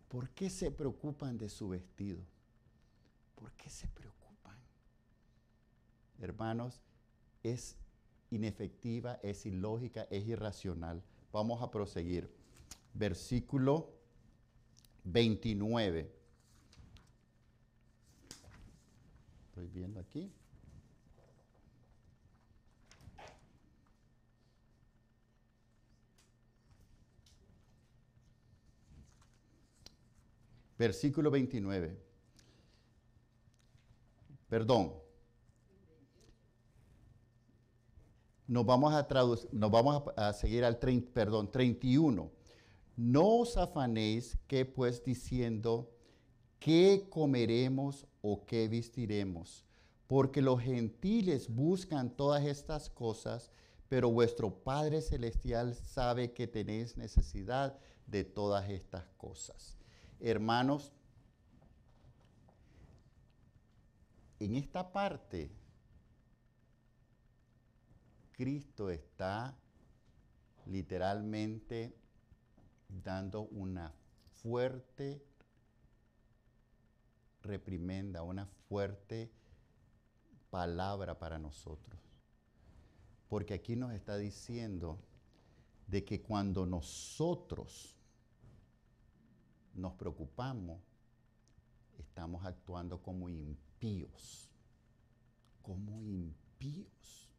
¿por 0.07 0.29
qué 0.29 0.49
se 0.49 0.71
preocupan 0.71 1.37
de 1.37 1.49
su 1.49 1.69
vestido? 1.69 2.21
¿Por 3.35 3.51
qué 3.53 3.69
se 3.69 3.87
preocupan? 3.87 4.57
Hermanos, 6.19 6.81
es 7.41 7.77
inefectiva, 8.29 9.19
es 9.23 9.45
ilógica, 9.45 10.07
es 10.09 10.25
irracional. 10.27 11.03
Vamos 11.31 11.61
a 11.61 11.71
proseguir. 11.71 12.29
Versículo 12.93 13.91
29. 15.03 16.11
Estoy 19.47 19.67
viendo 19.67 19.99
aquí. 19.99 20.31
Versículo 30.77 31.29
29. 31.29 31.97
Perdón. 34.49 34.93
Nos 38.47 38.65
vamos 38.65 38.93
a, 38.93 39.07
nos 39.51 39.71
vamos 39.71 40.03
a, 40.15 40.33
seguir 40.33 40.63
al 40.65 40.77
perdón, 40.77 41.49
31. 41.49 42.31
No 42.95 43.27
os 43.37 43.57
afanéis 43.57 44.37
que 44.47 44.65
pues 44.65 45.03
diciendo, 45.03 45.91
¿qué 46.59 47.07
comeremos 47.09 48.05
o 48.21 48.45
qué 48.45 48.67
vestiremos? 48.67 49.65
Porque 50.05 50.41
los 50.41 50.61
gentiles 50.61 51.49
buscan 51.49 52.15
todas 52.15 52.43
estas 52.43 52.89
cosas, 52.89 53.49
pero 53.87 54.11
vuestro 54.11 54.53
Padre 54.63 55.01
Celestial 55.01 55.73
sabe 55.73 56.33
que 56.33 56.45
tenéis 56.45 56.97
necesidad 56.97 57.79
de 58.05 58.23
todas 58.23 58.69
estas 58.69 59.05
cosas. 59.17 59.82
Hermanos, 60.25 60.93
en 64.39 64.55
esta 64.55 64.93
parte, 64.93 65.51
Cristo 68.31 68.89
está 68.89 69.53
literalmente 70.65 71.93
dando 72.87 73.41
una 73.41 73.93
fuerte 74.41 75.21
reprimenda, 77.41 78.23
una 78.23 78.45
fuerte 78.45 79.29
palabra 80.49 81.19
para 81.19 81.37
nosotros. 81.37 81.99
Porque 83.27 83.55
aquí 83.55 83.75
nos 83.75 83.91
está 83.91 84.15
diciendo 84.15 84.97
de 85.87 86.05
que 86.05 86.21
cuando 86.21 86.65
nosotros 86.65 87.97
nos 89.73 89.93
preocupamos, 89.93 90.81
estamos 91.97 92.45
actuando 92.45 93.01
como 93.01 93.29
impíos, 93.29 94.49
como 95.61 96.01
impíos. 96.01 97.29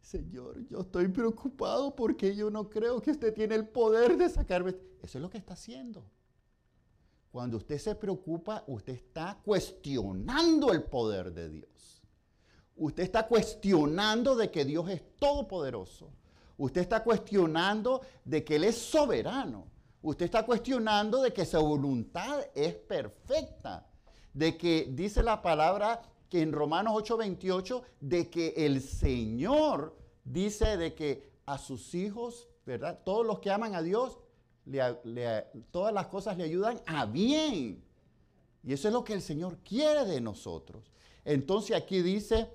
Señor, 0.00 0.64
yo 0.68 0.82
estoy 0.82 1.08
preocupado 1.08 1.96
porque 1.96 2.36
yo 2.36 2.48
no 2.50 2.70
creo 2.70 3.02
que 3.02 3.10
usted 3.10 3.34
tiene 3.34 3.56
el 3.56 3.66
poder 3.66 4.16
de 4.16 4.28
sacarme. 4.28 4.76
Eso 5.02 5.18
es 5.18 5.22
lo 5.22 5.28
que 5.28 5.38
está 5.38 5.54
haciendo. 5.54 6.04
Cuando 7.32 7.56
usted 7.56 7.78
se 7.78 7.94
preocupa, 7.94 8.62
usted 8.68 8.94
está 8.94 9.38
cuestionando 9.44 10.72
el 10.72 10.84
poder 10.84 11.32
de 11.32 11.50
Dios. 11.50 12.02
Usted 12.76 13.02
está 13.02 13.26
cuestionando 13.26 14.36
de 14.36 14.50
que 14.50 14.64
Dios 14.64 14.88
es 14.88 15.02
todopoderoso. 15.16 16.12
Usted 16.56 16.82
está 16.82 17.02
cuestionando 17.02 18.00
de 18.24 18.44
que 18.44 18.56
Él 18.56 18.64
es 18.64 18.78
soberano. 18.78 19.66
Usted 20.02 20.26
está 20.26 20.44
cuestionando 20.44 21.22
de 21.22 21.32
que 21.32 21.44
su 21.44 21.60
voluntad 21.60 22.40
es 22.54 22.74
perfecta. 22.74 23.86
De 24.32 24.56
que 24.56 24.88
dice 24.92 25.22
la 25.22 25.42
palabra 25.42 26.02
que 26.28 26.42
en 26.42 26.52
Romanos 26.52 26.94
8:28, 26.94 27.82
de 28.00 28.28
que 28.28 28.54
el 28.56 28.80
Señor 28.80 29.96
dice 30.24 30.76
de 30.76 30.94
que 30.94 31.30
a 31.46 31.58
sus 31.58 31.94
hijos, 31.94 32.48
¿verdad? 32.64 33.00
Todos 33.04 33.26
los 33.26 33.38
que 33.38 33.50
aman 33.50 33.74
a 33.74 33.82
Dios, 33.82 34.18
todas 35.70 35.94
las 35.94 36.08
cosas 36.08 36.36
le 36.36 36.44
ayudan 36.44 36.80
a 36.86 37.06
bien. 37.06 37.84
Y 38.64 38.72
eso 38.72 38.88
es 38.88 38.94
lo 38.94 39.04
que 39.04 39.14
el 39.14 39.22
Señor 39.22 39.58
quiere 39.58 40.04
de 40.04 40.20
nosotros. 40.20 40.90
Entonces 41.24 41.76
aquí 41.76 42.02
dice, 42.02 42.50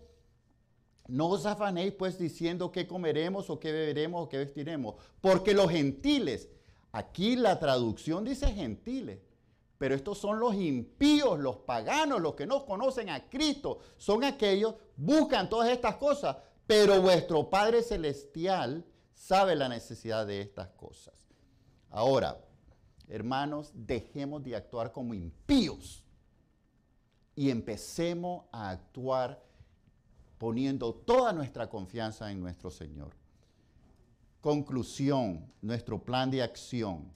no 1.08 1.30
os 1.30 1.46
afanéis 1.46 1.94
pues 1.94 2.18
diciendo 2.18 2.72
qué 2.72 2.86
comeremos 2.88 3.50
o 3.50 3.60
qué 3.60 3.72
beberemos 3.72 4.26
o 4.26 4.30
qué 4.30 4.38
vestiremos, 4.38 4.96
porque 5.20 5.54
los 5.54 5.70
gentiles, 5.70 6.50
aquí 6.92 7.36
la 7.36 7.60
traducción 7.60 8.24
dice 8.24 8.52
gentiles, 8.54 9.20
pero 9.78 9.96
estos 9.96 10.20
son 10.20 10.39
los 10.39 10.54
impíos, 10.54 11.39
los 11.39 11.58
paganos, 11.58 12.22
los 12.22 12.36
que 12.36 12.46
no 12.46 12.66
conocen 12.66 13.10
a 13.10 13.30
Cristo. 13.30 13.80
Son 13.98 14.24
aquellos, 14.24 14.76
buscan 14.96 15.50
todas 15.50 15.70
estas 15.70 15.96
cosas, 15.96 16.38
pero 16.68 17.02
vuestro 17.02 17.50
Padre 17.50 17.82
Celestial 17.82 18.86
sabe 19.14 19.56
la 19.56 19.68
necesidad 19.68 20.28
de 20.28 20.42
estas 20.42 20.70
cosas. 20.70 21.16
Ahora, 21.89 22.39
hermanos, 23.08 23.72
dejemos 23.74 24.44
de 24.44 24.56
actuar 24.56 24.92
como 24.92 25.14
impíos 25.14 26.06
y 27.36 27.50
empecemos 27.50 28.46
a 28.52 28.70
actuar 28.70 29.44
poniendo 30.38 30.94
toda 30.94 31.34
nuestra 31.34 31.70
confianza 31.70 32.32
en 32.32 32.39
nuestro 32.39 32.72
Señor. 32.72 33.21
Conclusión, 34.42 35.52
nuestro 35.62 36.04
plan 36.04 36.30
de 36.32 36.42
acción 36.42 37.12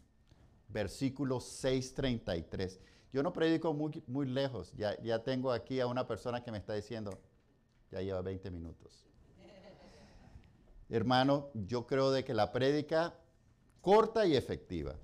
versículo 0.75 1.39
6.33. 1.39 2.77
Yo 3.13 3.23
no 3.23 3.31
predico 3.31 3.73
muy, 3.73 4.03
muy 4.07 4.27
lejos, 4.27 4.73
ya, 4.75 5.01
ya 5.01 5.23
tengo 5.23 5.51
aquí 5.51 5.79
a 5.79 5.87
una 5.87 6.05
persona 6.05 6.43
que 6.43 6.51
me 6.51 6.57
está 6.57 6.73
diciendo, 6.73 7.17
ya 7.89 8.01
lleva 8.01 8.21
20 8.21 8.51
minutos. 8.51 9.05
Hermano, 10.89 11.49
yo 11.53 11.87
creo 11.87 12.11
de 12.11 12.25
que 12.25 12.33
la 12.33 12.51
prédica 12.51 13.15
corta 13.81 14.25
y 14.27 14.35
efectiva. 14.35 14.95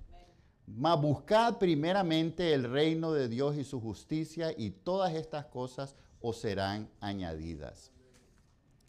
Mas 0.66 1.00
buscad 1.00 1.58
primeramente 1.58 2.52
el 2.52 2.70
reino 2.70 3.12
de 3.12 3.28
Dios 3.28 3.56
y 3.56 3.64
su 3.64 3.80
justicia 3.80 4.54
y 4.56 4.70
todas 4.70 5.14
estas 5.14 5.46
cosas 5.46 5.96
os 6.20 6.38
serán 6.38 6.88
añadidas. 7.00 7.90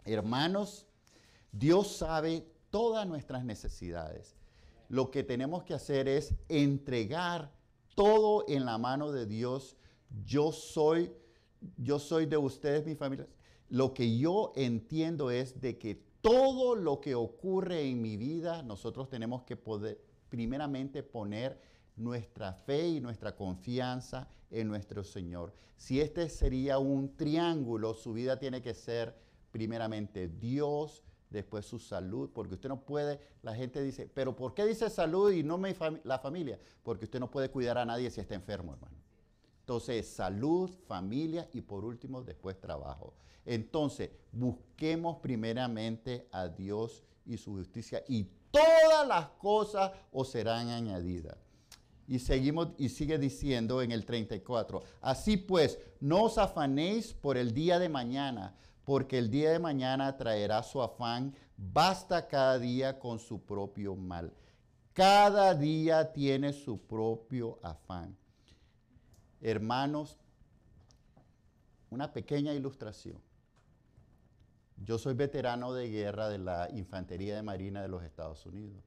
Hermanos, 0.03 0.85
Dios 1.51 1.95
sabe 1.95 2.45
todas 2.73 3.05
nuestras 3.05 3.45
necesidades 3.45 4.35
lo 4.89 5.11
que 5.11 5.23
tenemos 5.23 5.63
que 5.63 5.75
hacer 5.75 6.07
es 6.07 6.33
entregar 6.49 7.51
todo 7.93 8.45
en 8.47 8.65
la 8.65 8.79
mano 8.79 9.11
de 9.11 9.27
Dios. 9.27 9.77
Yo 10.25 10.51
soy, 10.51 11.13
yo 11.77 11.99
soy 11.99 12.25
de 12.25 12.37
ustedes, 12.37 12.83
mi 12.83 12.95
familia. 12.95 13.27
Lo 13.69 13.93
que 13.93 14.17
yo 14.17 14.53
entiendo 14.55 15.29
es 15.29 15.61
de 15.61 15.77
que 15.77 16.03
todo 16.21 16.75
lo 16.75 16.99
que 16.99 17.13
ocurre 17.13 17.87
en 17.87 18.01
mi 18.01 18.17
vida, 18.17 18.63
nosotros 18.63 19.07
tenemos 19.07 19.43
que 19.43 19.55
poder, 19.55 20.03
primeramente, 20.29 21.03
poner 21.03 21.61
nuestra 21.95 22.53
fe 22.53 22.87
y 22.87 22.99
nuestra 22.99 23.35
confianza 23.35 24.27
en 24.49 24.67
nuestro 24.67 25.03
Señor. 25.03 25.53
Si 25.77 26.01
este 26.01 26.27
sería 26.27 26.79
un 26.79 27.15
triángulo, 27.15 27.93
su 27.93 28.13
vida 28.13 28.39
tiene 28.39 28.63
que 28.63 28.73
ser 28.73 29.15
primeramente 29.51 30.27
Dios, 30.27 31.03
después 31.33 31.65
su 31.65 31.79
salud, 31.79 32.29
porque 32.33 32.53
usted 32.53 32.69
no 32.69 32.85
puede, 32.85 33.19
la 33.41 33.55
gente 33.55 33.81
dice, 33.81 34.09
pero 34.13 34.35
¿por 34.35 34.53
qué 34.53 34.65
dice 34.65 34.89
salud 34.89 35.31
y 35.31 35.43
no 35.43 35.59
la 36.03 36.19
familia? 36.19 36.59
Porque 36.83 37.05
usted 37.05 37.19
no 37.19 37.29
puede 37.29 37.49
cuidar 37.49 37.77
a 37.77 37.85
nadie 37.85 38.09
si 38.09 38.21
está 38.21 38.35
enfermo, 38.35 38.73
hermano. 38.73 38.95
Entonces, 39.61 40.07
salud, 40.07 40.69
familia 40.87 41.49
y 41.53 41.61
por 41.61 41.83
último, 41.83 42.21
después 42.21 42.59
trabajo. 42.59 43.13
Entonces, 43.45 44.11
busquemos 44.31 45.17
primeramente 45.17 46.27
a 46.31 46.47
Dios 46.47 47.03
y 47.25 47.37
su 47.37 47.53
justicia 47.53 48.03
y 48.07 48.27
todas 48.51 49.07
las 49.07 49.29
cosas 49.29 49.91
os 50.11 50.29
serán 50.29 50.69
añadidas. 50.69 51.37
Y 52.07 52.19
seguimos 52.19 52.69
y 52.77 52.89
sigue 52.89 53.17
diciendo 53.17 53.81
en 53.81 53.91
el 53.91 54.05
34, 54.05 54.83
así 55.01 55.37
pues, 55.37 55.79
no 55.99 56.23
os 56.23 56.37
afanéis 56.37 57.13
por 57.13 57.37
el 57.37 57.53
día 57.53 57.79
de 57.79 57.87
mañana, 57.87 58.55
porque 58.85 59.17
el 59.17 59.29
día 59.29 59.51
de 59.51 59.59
mañana 59.59 60.17
traerá 60.17 60.61
su 60.63 60.81
afán, 60.81 61.35
basta 61.57 62.27
cada 62.27 62.59
día 62.59 62.99
con 62.99 63.19
su 63.19 63.41
propio 63.41 63.95
mal. 63.95 64.33
Cada 64.93 65.55
día 65.55 66.11
tiene 66.11 66.53
su 66.53 66.79
propio 66.79 67.59
afán. 67.63 68.15
Hermanos, 69.41 70.17
una 71.89 72.11
pequeña 72.11 72.53
ilustración. 72.53 73.21
Yo 74.77 74.97
soy 74.97 75.13
veterano 75.13 75.73
de 75.73 75.89
guerra 75.89 76.27
de 76.27 76.39
la 76.39 76.69
Infantería 76.71 77.35
de 77.35 77.43
Marina 77.43 77.81
de 77.81 77.87
los 77.87 78.03
Estados 78.03 78.45
Unidos 78.45 78.83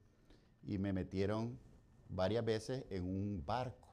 y 0.66 0.78
me 0.78 0.92
metieron 0.92 1.58
varias 2.08 2.44
veces 2.44 2.84
en 2.90 3.04
un 3.04 3.42
barco. 3.46 3.88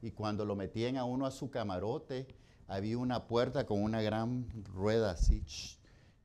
Y 0.00 0.12
cuando 0.12 0.44
lo 0.44 0.56
metían 0.56 0.96
a 0.96 1.04
uno 1.04 1.26
a 1.26 1.30
su 1.30 1.50
camarote, 1.50 2.26
había 2.68 2.98
una 2.98 3.26
puerta 3.26 3.66
con 3.66 3.82
una 3.82 4.02
gran 4.02 4.46
rueda 4.74 5.16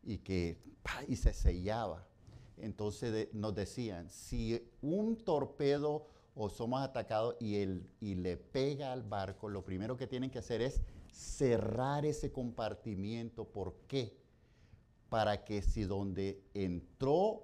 y 0.04 0.18
que 0.20 0.62
y 1.08 1.16
se 1.16 1.34
sellaba. 1.34 2.06
Entonces 2.58 3.30
nos 3.34 3.56
decían, 3.56 4.10
si 4.10 4.62
un 4.82 5.18
torpedo 5.18 6.08
o 6.36 6.50
somos 6.50 6.82
atacados 6.82 7.36
y, 7.40 7.56
el, 7.56 7.88
y 8.00 8.16
le 8.16 8.38
pega 8.38 8.92
al 8.92 9.04
barco, 9.04 9.50
lo 9.50 9.64
primero 9.64 9.98
que 9.98 10.08
tienen 10.08 10.30
que 10.30 10.40
hacer 10.40 10.62
es 10.62 10.82
cerrar 11.12 12.06
ese 12.06 12.32
compartimiento. 12.32 13.46
¿Por 13.46 13.76
qué? 13.88 14.18
Para 15.10 15.46
que 15.46 15.62
si 15.62 15.84
donde 15.84 16.44
entró 16.54 17.44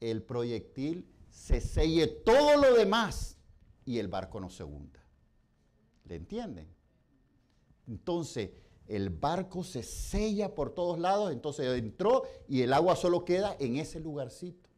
el 0.00 0.22
proyectil 0.22 1.08
se 1.30 1.60
selle 1.60 2.06
todo 2.06 2.56
lo 2.56 2.74
demás 2.74 3.38
y 3.84 3.98
el 3.98 4.08
barco 4.08 4.40
no 4.40 4.50
se 4.50 4.64
hunda. 4.64 5.00
¿Le 6.04 6.16
entienden? 6.16 6.68
Entonces, 7.88 8.50
el 8.86 9.10
barco 9.10 9.64
se 9.64 9.82
sella 9.82 10.54
por 10.54 10.74
todos 10.74 10.98
lados, 10.98 11.32
entonces 11.32 11.66
entró 11.78 12.24
y 12.48 12.62
el 12.62 12.72
agua 12.72 12.96
solo 12.96 13.24
queda 13.24 13.56
en 13.58 13.76
ese 13.76 14.00
lugarcito. 14.00 14.68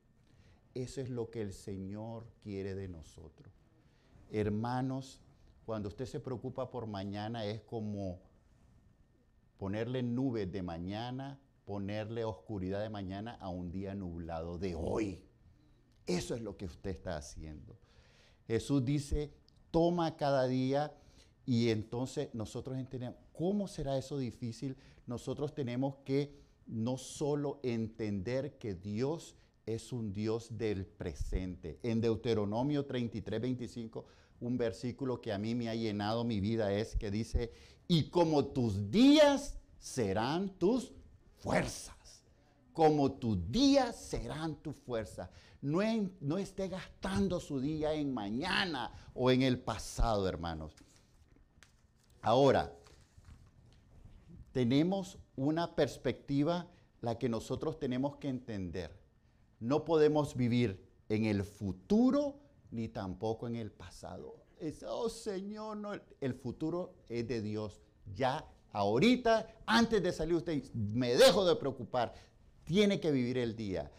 Eso 0.74 1.00
es 1.00 1.10
lo 1.10 1.30
que 1.30 1.40
el 1.40 1.52
Señor 1.52 2.26
quiere 2.42 2.74
de 2.74 2.88
nosotros. 2.88 3.52
Hermanos, 4.30 5.20
cuando 5.64 5.88
usted 5.88 6.06
se 6.06 6.20
preocupa 6.20 6.70
por 6.70 6.86
mañana 6.86 7.44
es 7.44 7.62
como 7.62 8.20
ponerle 9.58 10.02
nubes 10.02 10.52
de 10.52 10.62
mañana, 10.62 11.40
ponerle 11.64 12.24
oscuridad 12.24 12.80
de 12.82 12.90
mañana 12.90 13.36
a 13.40 13.48
un 13.48 13.72
día 13.72 13.94
nublado 13.94 14.58
de 14.58 14.74
hoy. 14.74 15.24
Eso 16.06 16.34
es 16.34 16.40
lo 16.40 16.56
que 16.56 16.66
usted 16.66 16.90
está 16.90 17.16
haciendo. 17.16 17.76
Jesús 18.46 18.84
dice, 18.84 19.32
toma 19.72 20.16
cada 20.16 20.46
día 20.46 20.94
y 21.46 21.70
entonces 21.70 22.28
nosotros 22.34 22.76
entendemos, 22.76 23.16
¿cómo 23.32 23.68
será 23.68 23.96
eso 23.96 24.18
difícil? 24.18 24.76
Nosotros 25.06 25.54
tenemos 25.54 25.94
que 26.04 26.34
no 26.66 26.98
solo 26.98 27.60
entender 27.62 28.58
que 28.58 28.74
Dios 28.74 29.36
es 29.64 29.92
un 29.92 30.12
Dios 30.12 30.58
del 30.58 30.84
presente. 30.84 31.78
En 31.84 32.00
Deuteronomio 32.00 32.84
33, 32.84 33.40
25, 33.40 34.04
un 34.40 34.58
versículo 34.58 35.20
que 35.20 35.32
a 35.32 35.38
mí 35.38 35.54
me 35.54 35.68
ha 35.68 35.74
llenado 35.74 36.24
mi 36.24 36.40
vida 36.40 36.72
es 36.72 36.96
que 36.96 37.12
dice, 37.12 37.52
y 37.86 38.10
como 38.10 38.46
tus 38.46 38.90
días 38.90 39.56
serán 39.78 40.50
tus 40.58 40.92
fuerzas. 41.38 41.94
Como 42.72 43.12
tus 43.12 43.50
días 43.50 43.96
serán 43.96 44.56
tus 44.56 44.74
fuerzas. 44.76 45.30
No, 45.62 45.80
no 46.20 46.38
esté 46.38 46.68
gastando 46.68 47.40
su 47.40 47.60
día 47.60 47.94
en 47.94 48.12
mañana 48.12 48.92
o 49.14 49.30
en 49.30 49.42
el 49.42 49.58
pasado, 49.58 50.28
hermanos. 50.28 50.72
Ahora, 52.22 52.72
tenemos 54.52 55.18
una 55.36 55.74
perspectiva 55.74 56.66
la 57.00 57.18
que 57.18 57.28
nosotros 57.28 57.78
tenemos 57.78 58.16
que 58.16 58.28
entender. 58.28 58.90
No 59.60 59.84
podemos 59.84 60.34
vivir 60.34 60.82
en 61.08 61.24
el 61.24 61.44
futuro 61.44 62.38
ni 62.70 62.88
tampoco 62.88 63.46
en 63.46 63.56
el 63.56 63.70
pasado. 63.70 64.36
Es, 64.58 64.82
oh 64.82 65.08
Señor, 65.08 65.76
no, 65.76 65.92
el 66.20 66.34
futuro 66.34 66.94
es 67.08 67.28
de 67.28 67.42
Dios. 67.42 67.80
Ya 68.14 68.44
ahorita, 68.72 69.46
antes 69.66 70.02
de 70.02 70.12
salir 70.12 70.34
usted, 70.34 70.62
me 70.74 71.14
dejo 71.14 71.44
de 71.44 71.56
preocupar. 71.56 72.14
Tiene 72.64 72.98
que 72.98 73.10
vivir 73.10 73.38
el 73.38 73.54
día. 73.54 73.90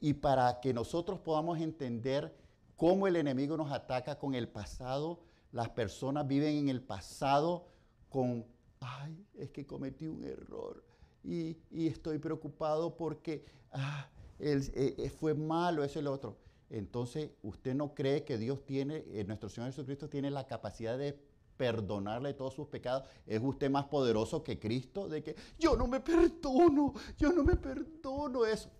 Y 0.00 0.14
para 0.14 0.60
que 0.60 0.74
nosotros 0.74 1.18
podamos 1.20 1.58
entender 1.60 2.34
cómo 2.76 3.06
el 3.06 3.16
enemigo 3.16 3.56
nos 3.56 3.72
ataca 3.72 4.18
con 4.18 4.34
el 4.34 4.48
pasado, 4.48 5.20
las 5.54 5.70
personas 5.70 6.26
viven 6.26 6.56
en 6.56 6.68
el 6.68 6.82
pasado 6.82 7.68
con, 8.08 8.44
ay, 8.80 9.24
es 9.34 9.50
que 9.50 9.64
cometí 9.64 10.08
un 10.08 10.24
error 10.24 10.84
y, 11.22 11.56
estoy 11.70 12.18
preocupado 12.18 12.96
porque 12.96 13.44
ah, 13.70 14.08
eh, 14.40 14.60
eh, 14.74 15.08
fue 15.10 15.32
malo, 15.34 15.84
es 15.84 15.94
el 15.94 16.08
otro. 16.08 16.36
Entonces, 16.70 17.30
¿usted 17.44 17.72
no 17.76 17.94
cree 17.94 18.24
que 18.24 18.36
Dios 18.36 18.66
tiene, 18.66 19.04
eh, 19.06 19.24
nuestro 19.28 19.48
Señor 19.48 19.70
Jesucristo 19.70 20.08
tiene 20.08 20.28
la 20.28 20.44
capacidad 20.48 20.98
de 20.98 21.16
perdonarle 21.56 22.34
todos 22.34 22.54
sus 22.54 22.66
pecados? 22.66 23.04
¿Es 23.24 23.40
usted 23.40 23.70
más 23.70 23.84
poderoso 23.84 24.42
que 24.42 24.58
Cristo? 24.58 25.08
De 25.08 25.22
que 25.22 25.36
yo 25.56 25.76
no 25.76 25.86
me 25.86 26.00
perdono, 26.00 26.94
yo 27.16 27.32
no 27.32 27.44
me 27.44 27.54
perdono 27.54 28.44
eso. 28.44 28.70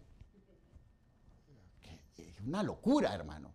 Es 2.19 2.41
una 2.41 2.65
locura, 2.65 3.15
hermano. 3.15 3.55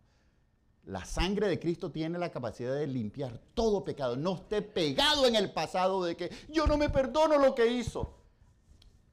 La 0.89 1.05
sangre 1.05 1.47
de 1.47 1.59
Cristo 1.59 1.91
tiene 1.91 2.17
la 2.17 2.31
capacidad 2.31 2.73
de 2.73 2.87
limpiar 2.87 3.39
todo 3.53 3.83
pecado. 3.83 4.17
No 4.17 4.33
esté 4.33 4.63
pegado 4.63 5.27
en 5.27 5.35
el 5.35 5.51
pasado 5.51 6.03
de 6.03 6.17
que 6.17 6.31
yo 6.49 6.65
no 6.65 6.77
me 6.77 6.89
perdono 6.89 7.37
lo 7.37 7.53
que 7.53 7.67
hizo. 7.67 8.15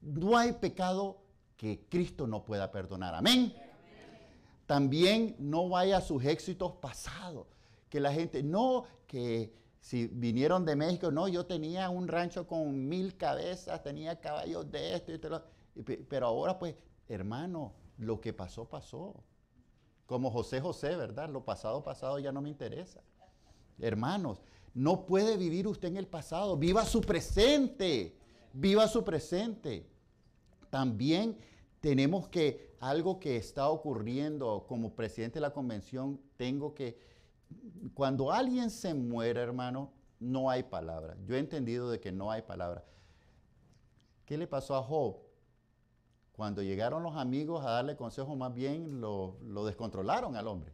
No 0.01 0.35
hay 0.35 0.53
pecado 0.53 1.21
que 1.55 1.85
Cristo 1.87 2.25
no 2.25 2.43
pueda 2.43 2.71
perdonar. 2.71 3.13
Amén. 3.13 3.53
También 4.65 5.35
no 5.37 5.69
vaya 5.69 5.97
a 5.97 6.01
sus 6.01 6.25
éxitos 6.25 6.71
pasados. 6.81 7.45
Que 7.89 7.99
la 7.99 8.11
gente, 8.11 8.41
no, 8.41 8.85
que 9.05 9.53
si 9.79 10.07
vinieron 10.07 10.65
de 10.65 10.75
México, 10.75 11.11
no, 11.11 11.27
yo 11.27 11.45
tenía 11.45 11.91
un 11.91 12.07
rancho 12.07 12.47
con 12.47 12.89
mil 12.89 13.17
cabezas, 13.17 13.83
tenía 13.83 14.19
caballos 14.19 14.71
de 14.71 14.95
esto 14.95 15.11
y 15.11 15.15
esto. 15.15 15.43
Pero 16.09 16.25
ahora 16.25 16.57
pues, 16.57 16.73
hermano, 17.07 17.75
lo 17.99 18.19
que 18.19 18.33
pasó, 18.33 18.65
pasó. 18.65 19.23
Como 20.07 20.31
José 20.31 20.59
José, 20.59 20.95
¿verdad? 20.95 21.29
Lo 21.29 21.45
pasado, 21.45 21.83
pasado 21.83 22.17
ya 22.17 22.31
no 22.31 22.41
me 22.41 22.49
interesa. 22.49 23.03
Hermanos, 23.77 24.41
no 24.73 25.05
puede 25.05 25.37
vivir 25.37 25.67
usted 25.67 25.89
en 25.89 25.97
el 25.97 26.07
pasado, 26.07 26.57
viva 26.57 26.85
su 26.85 27.01
presente, 27.01 28.17
viva 28.53 28.87
su 28.87 29.03
presente. 29.03 29.87
También 30.69 31.37
tenemos 31.79 32.27
que, 32.27 32.75
algo 32.79 33.19
que 33.19 33.37
está 33.37 33.69
ocurriendo 33.69 34.65
como 34.67 34.95
presidente 34.95 35.35
de 35.35 35.41
la 35.41 35.53
convención, 35.53 36.19
tengo 36.37 36.73
que, 36.73 36.99
cuando 37.93 38.31
alguien 38.31 38.69
se 38.69 38.93
muere, 38.93 39.41
hermano, 39.41 39.91
no 40.19 40.49
hay 40.49 40.63
palabra. 40.63 41.17
Yo 41.25 41.35
he 41.35 41.39
entendido 41.39 41.89
de 41.89 41.99
que 41.99 42.11
no 42.11 42.31
hay 42.31 42.41
palabra. 42.41 42.83
¿Qué 44.25 44.37
le 44.37 44.47
pasó 44.47 44.75
a 44.75 44.83
Job? 44.83 45.26
Cuando 46.37 46.61
llegaron 46.61 47.01
los 47.01 47.15
amigos 47.15 47.65
a 47.65 47.71
darle 47.71 47.95
consejo, 47.95 48.35
más 48.35 48.53
bien 48.53 49.01
lo, 49.01 49.39
descontrolaron 49.65 50.35
al 50.35 50.47
hombre. 50.47 50.71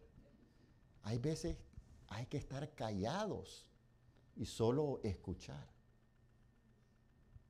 Hay 1.04 1.20
veces 1.20 1.58
hay 2.10 2.26
que 2.26 2.36
estar 2.36 2.76
callados 2.76 3.66
y 4.36 4.46
solo 4.46 5.00
escuchar. 5.04 5.66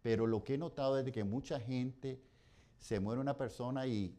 Pero 0.04 0.28
lo 0.28 0.44
que 0.44 0.54
he 0.54 0.58
notado 0.60 1.00
es 1.00 1.12
que 1.12 1.24
mucha 1.24 1.60
gente 1.60 2.22
se 2.78 3.00
muere 3.00 3.20
una 3.20 3.36
persona 3.36 3.88
y, 3.88 4.16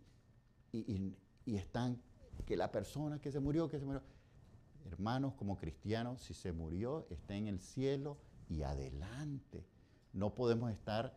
están, 1.46 2.02
que 2.46 2.56
la 2.56 2.72
persona 2.72 3.20
que 3.20 3.30
se 3.30 3.38
murió, 3.38 3.68
que 3.68 3.78
se 3.78 3.84
murió. 3.84 4.02
Hermanos, 4.86 5.34
como 5.34 5.56
cristianos, 5.56 6.20
si 6.20 6.34
se 6.34 6.50
murió, 6.50 7.06
está 7.10 7.36
en 7.36 7.46
el 7.46 7.60
cielo 7.60 8.18
y 8.48 8.62
adelante. 8.62 9.64
No 10.12 10.34
podemos 10.34 10.72
estar 10.72 11.16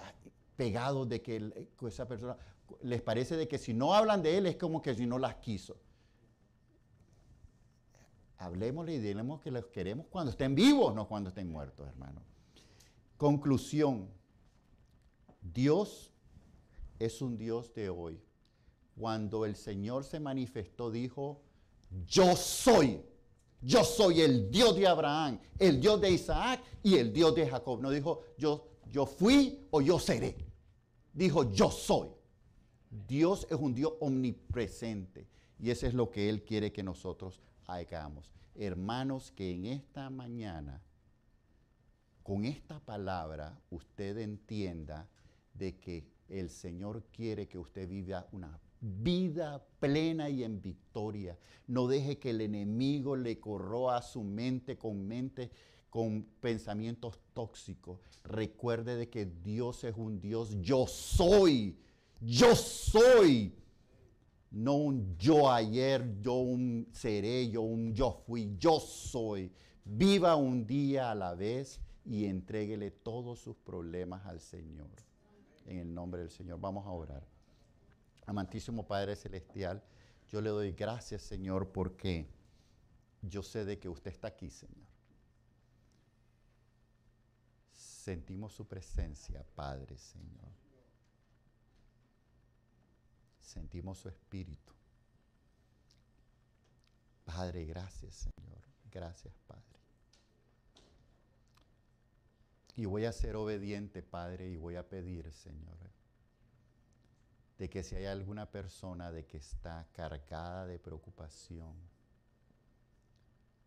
ah, 0.00 0.12
pegados 0.56 1.08
de 1.08 1.22
que 1.22 1.66
esa 1.86 2.06
persona, 2.06 2.36
les 2.82 3.02
parece 3.02 3.36
de 3.36 3.48
que 3.48 3.58
si 3.58 3.74
no 3.74 3.94
hablan 3.94 4.22
de 4.22 4.38
él 4.38 4.46
es 4.46 4.56
como 4.56 4.82
que 4.82 4.94
si 4.94 5.06
no 5.06 5.18
las 5.18 5.36
quiso. 5.36 5.76
Hablemosle 8.38 8.94
y 8.94 8.98
diremos 8.98 9.40
que 9.40 9.50
los 9.50 9.66
queremos 9.66 10.06
cuando 10.08 10.32
estén 10.32 10.54
vivos, 10.54 10.94
no 10.94 11.06
cuando 11.06 11.28
estén 11.28 11.50
muertos, 11.50 11.86
hermano. 11.88 12.22
Conclusión. 13.16 14.08
Dios 15.40 16.12
es 16.98 17.22
un 17.22 17.36
Dios 17.36 17.72
de 17.74 17.88
hoy. 17.88 18.20
Cuando 18.98 19.44
el 19.46 19.56
Señor 19.56 20.04
se 20.04 20.20
manifestó, 20.20 20.90
dijo, 20.90 21.40
yo 22.06 22.36
soy. 22.36 23.02
Yo 23.60 23.84
soy 23.84 24.20
el 24.20 24.50
Dios 24.50 24.74
de 24.74 24.88
Abraham, 24.88 25.38
el 25.56 25.80
Dios 25.80 26.00
de 26.00 26.10
Isaac 26.10 26.60
y 26.82 26.96
el 26.96 27.12
Dios 27.12 27.32
de 27.36 27.48
Jacob. 27.48 27.80
No 27.80 27.90
dijo, 27.90 28.22
yo, 28.36 28.71
yo 28.92 29.06
fui 29.06 29.66
o 29.70 29.80
yo 29.80 29.98
seré. 29.98 30.36
Dijo, 31.12 31.50
yo 31.50 31.70
soy. 31.70 32.10
Dios 33.08 33.46
es 33.50 33.56
un 33.56 33.74
Dios 33.74 33.94
omnipresente. 34.00 35.26
Y 35.58 35.70
eso 35.70 35.86
es 35.86 35.94
lo 35.94 36.10
que 36.10 36.28
Él 36.28 36.42
quiere 36.44 36.72
que 36.72 36.82
nosotros 36.82 37.40
hagamos. 37.66 38.30
Hermanos, 38.54 39.32
que 39.32 39.50
en 39.50 39.64
esta 39.64 40.10
mañana, 40.10 40.82
con 42.22 42.44
esta 42.44 42.80
palabra, 42.80 43.58
usted 43.70 44.18
entienda 44.18 45.08
de 45.54 45.78
que 45.78 46.04
el 46.28 46.50
Señor 46.50 47.04
quiere 47.12 47.48
que 47.48 47.58
usted 47.58 47.88
viva 47.88 48.26
una 48.32 48.60
vida 48.80 49.64
plena 49.78 50.28
y 50.28 50.44
en 50.44 50.60
victoria. 50.60 51.38
No 51.66 51.86
deje 51.86 52.18
que 52.18 52.30
el 52.30 52.42
enemigo 52.42 53.16
le 53.16 53.40
corroa 53.40 54.02
su 54.02 54.22
mente 54.22 54.76
con 54.76 55.06
mente 55.06 55.50
con 55.92 56.22
pensamientos 56.40 57.20
tóxicos. 57.34 58.00
Recuerde 58.24 58.96
de 58.96 59.10
que 59.10 59.26
Dios 59.26 59.84
es 59.84 59.94
un 59.94 60.18
Dios 60.18 60.56
yo 60.62 60.86
soy. 60.86 61.76
Yo 62.18 62.56
soy. 62.56 63.54
No 64.50 64.76
un 64.76 65.18
yo 65.18 65.52
ayer, 65.52 66.18
yo 66.22 66.36
un 66.36 66.88
seré, 66.92 67.50
yo 67.50 67.60
un 67.60 67.92
yo 67.92 68.22
fui, 68.26 68.56
yo 68.58 68.80
soy. 68.80 69.52
Viva 69.84 70.34
un 70.34 70.66
día 70.66 71.10
a 71.10 71.14
la 71.14 71.34
vez 71.34 71.78
y 72.06 72.24
entréguele 72.24 72.90
todos 72.90 73.40
sus 73.40 73.56
problemas 73.58 74.24
al 74.24 74.40
Señor. 74.40 74.88
En 75.66 75.76
el 75.78 75.92
nombre 75.92 76.22
del 76.22 76.30
Señor. 76.30 76.58
Vamos 76.58 76.86
a 76.86 76.90
orar. 76.90 77.22
Amantísimo 78.24 78.86
Padre 78.86 79.14
Celestial, 79.14 79.82
yo 80.30 80.40
le 80.40 80.48
doy 80.48 80.72
gracias, 80.72 81.20
Señor, 81.20 81.70
porque 81.70 82.30
yo 83.20 83.42
sé 83.42 83.66
de 83.66 83.78
que 83.78 83.90
usted 83.90 84.10
está 84.10 84.28
aquí, 84.28 84.48
Señor. 84.48 84.81
Sentimos 88.02 88.52
su 88.52 88.66
presencia, 88.66 89.46
Padre, 89.54 89.96
Señor. 89.96 90.50
Sentimos 93.38 93.98
su 93.98 94.08
espíritu. 94.08 94.72
Padre, 97.24 97.64
gracias, 97.64 98.16
Señor. 98.16 98.60
Gracias, 98.90 99.32
Padre. 99.46 99.78
Y 102.74 102.86
voy 102.86 103.04
a 103.04 103.12
ser 103.12 103.36
obediente, 103.36 104.02
Padre, 104.02 104.50
y 104.50 104.56
voy 104.56 104.74
a 104.74 104.88
pedir, 104.88 105.32
Señor, 105.32 105.78
de 107.56 107.70
que 107.70 107.84
si 107.84 107.94
hay 107.94 108.06
alguna 108.06 108.50
persona 108.50 109.12
de 109.12 109.26
que 109.26 109.36
está 109.36 109.86
cargada 109.92 110.66
de 110.66 110.80
preocupación, 110.80 111.76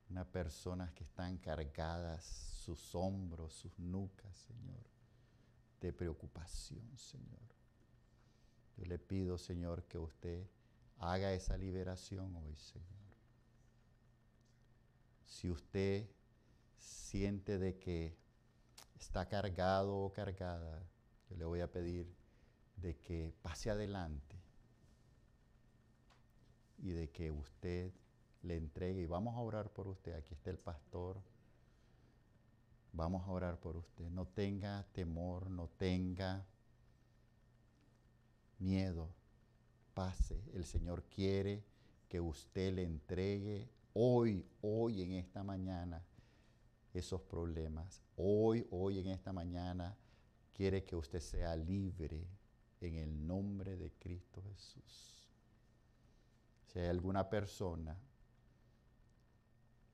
una 0.10 0.26
personas 0.26 0.92
que 0.92 1.06
están 1.06 1.38
cargadas 1.38 2.55
sus 2.66 2.96
hombros, 2.96 3.54
sus 3.54 3.78
nucas, 3.78 4.36
Señor, 4.36 4.84
de 5.80 5.94
preocupación, 5.94 6.98
Señor. 6.98 7.46
Yo 8.76 8.86
le 8.86 8.98
pido, 8.98 9.38
Señor, 9.38 9.84
que 9.84 10.00
usted 10.00 10.48
haga 10.98 11.32
esa 11.34 11.58
liberación 11.58 12.36
hoy, 12.36 12.56
Señor. 12.56 12.90
Si 15.26 15.52
usted 15.52 16.10
siente 16.80 17.60
de 17.60 17.78
que 17.78 18.18
está 19.00 19.28
cargado 19.28 19.96
o 19.96 20.12
cargada, 20.12 20.82
yo 21.30 21.38
le 21.38 21.46
voy 21.46 21.62
a 21.62 21.72
pedir 21.72 22.12
de 22.78 22.98
que 22.98 23.32
pase 23.44 23.70
adelante 23.70 24.36
y 26.80 26.90
de 26.90 27.12
que 27.12 27.30
usted 27.30 27.94
le 28.42 28.58
entregue 28.58 29.02
y 29.02 29.06
vamos 29.06 29.36
a 29.36 29.40
orar 29.40 29.72
por 29.72 29.88
usted. 29.88 30.14
Aquí 30.14 30.34
está 30.34 30.50
el 30.50 30.58
pastor. 30.58 31.22
Vamos 32.96 33.28
a 33.28 33.32
orar 33.32 33.60
por 33.60 33.76
usted. 33.76 34.10
No 34.10 34.26
tenga 34.26 34.86
temor, 34.94 35.50
no 35.50 35.68
tenga 35.68 36.46
miedo. 38.58 39.10
Pase. 39.94 40.42
El 40.54 40.64
Señor 40.64 41.04
quiere 41.04 41.62
que 42.08 42.22
usted 42.22 42.74
le 42.74 42.84
entregue 42.84 43.70
hoy, 43.94 44.46
hoy 44.62 45.02
en 45.02 45.12
esta 45.12 45.44
mañana 45.44 46.02
esos 46.94 47.22
problemas. 47.22 48.02
Hoy, 48.16 48.66
hoy 48.72 49.00
en 49.00 49.08
esta 49.08 49.34
mañana 49.34 49.98
quiere 50.54 50.86
que 50.86 50.96
usted 50.96 51.20
sea 51.20 51.54
libre 51.58 52.26
en 52.80 52.96
el 52.96 53.28
nombre 53.28 53.76
de 53.76 53.92
Cristo 53.92 54.42
Jesús. 54.42 55.30
Si 56.68 56.80
hay 56.80 56.88
alguna 56.88 57.30
persona, 57.30 57.98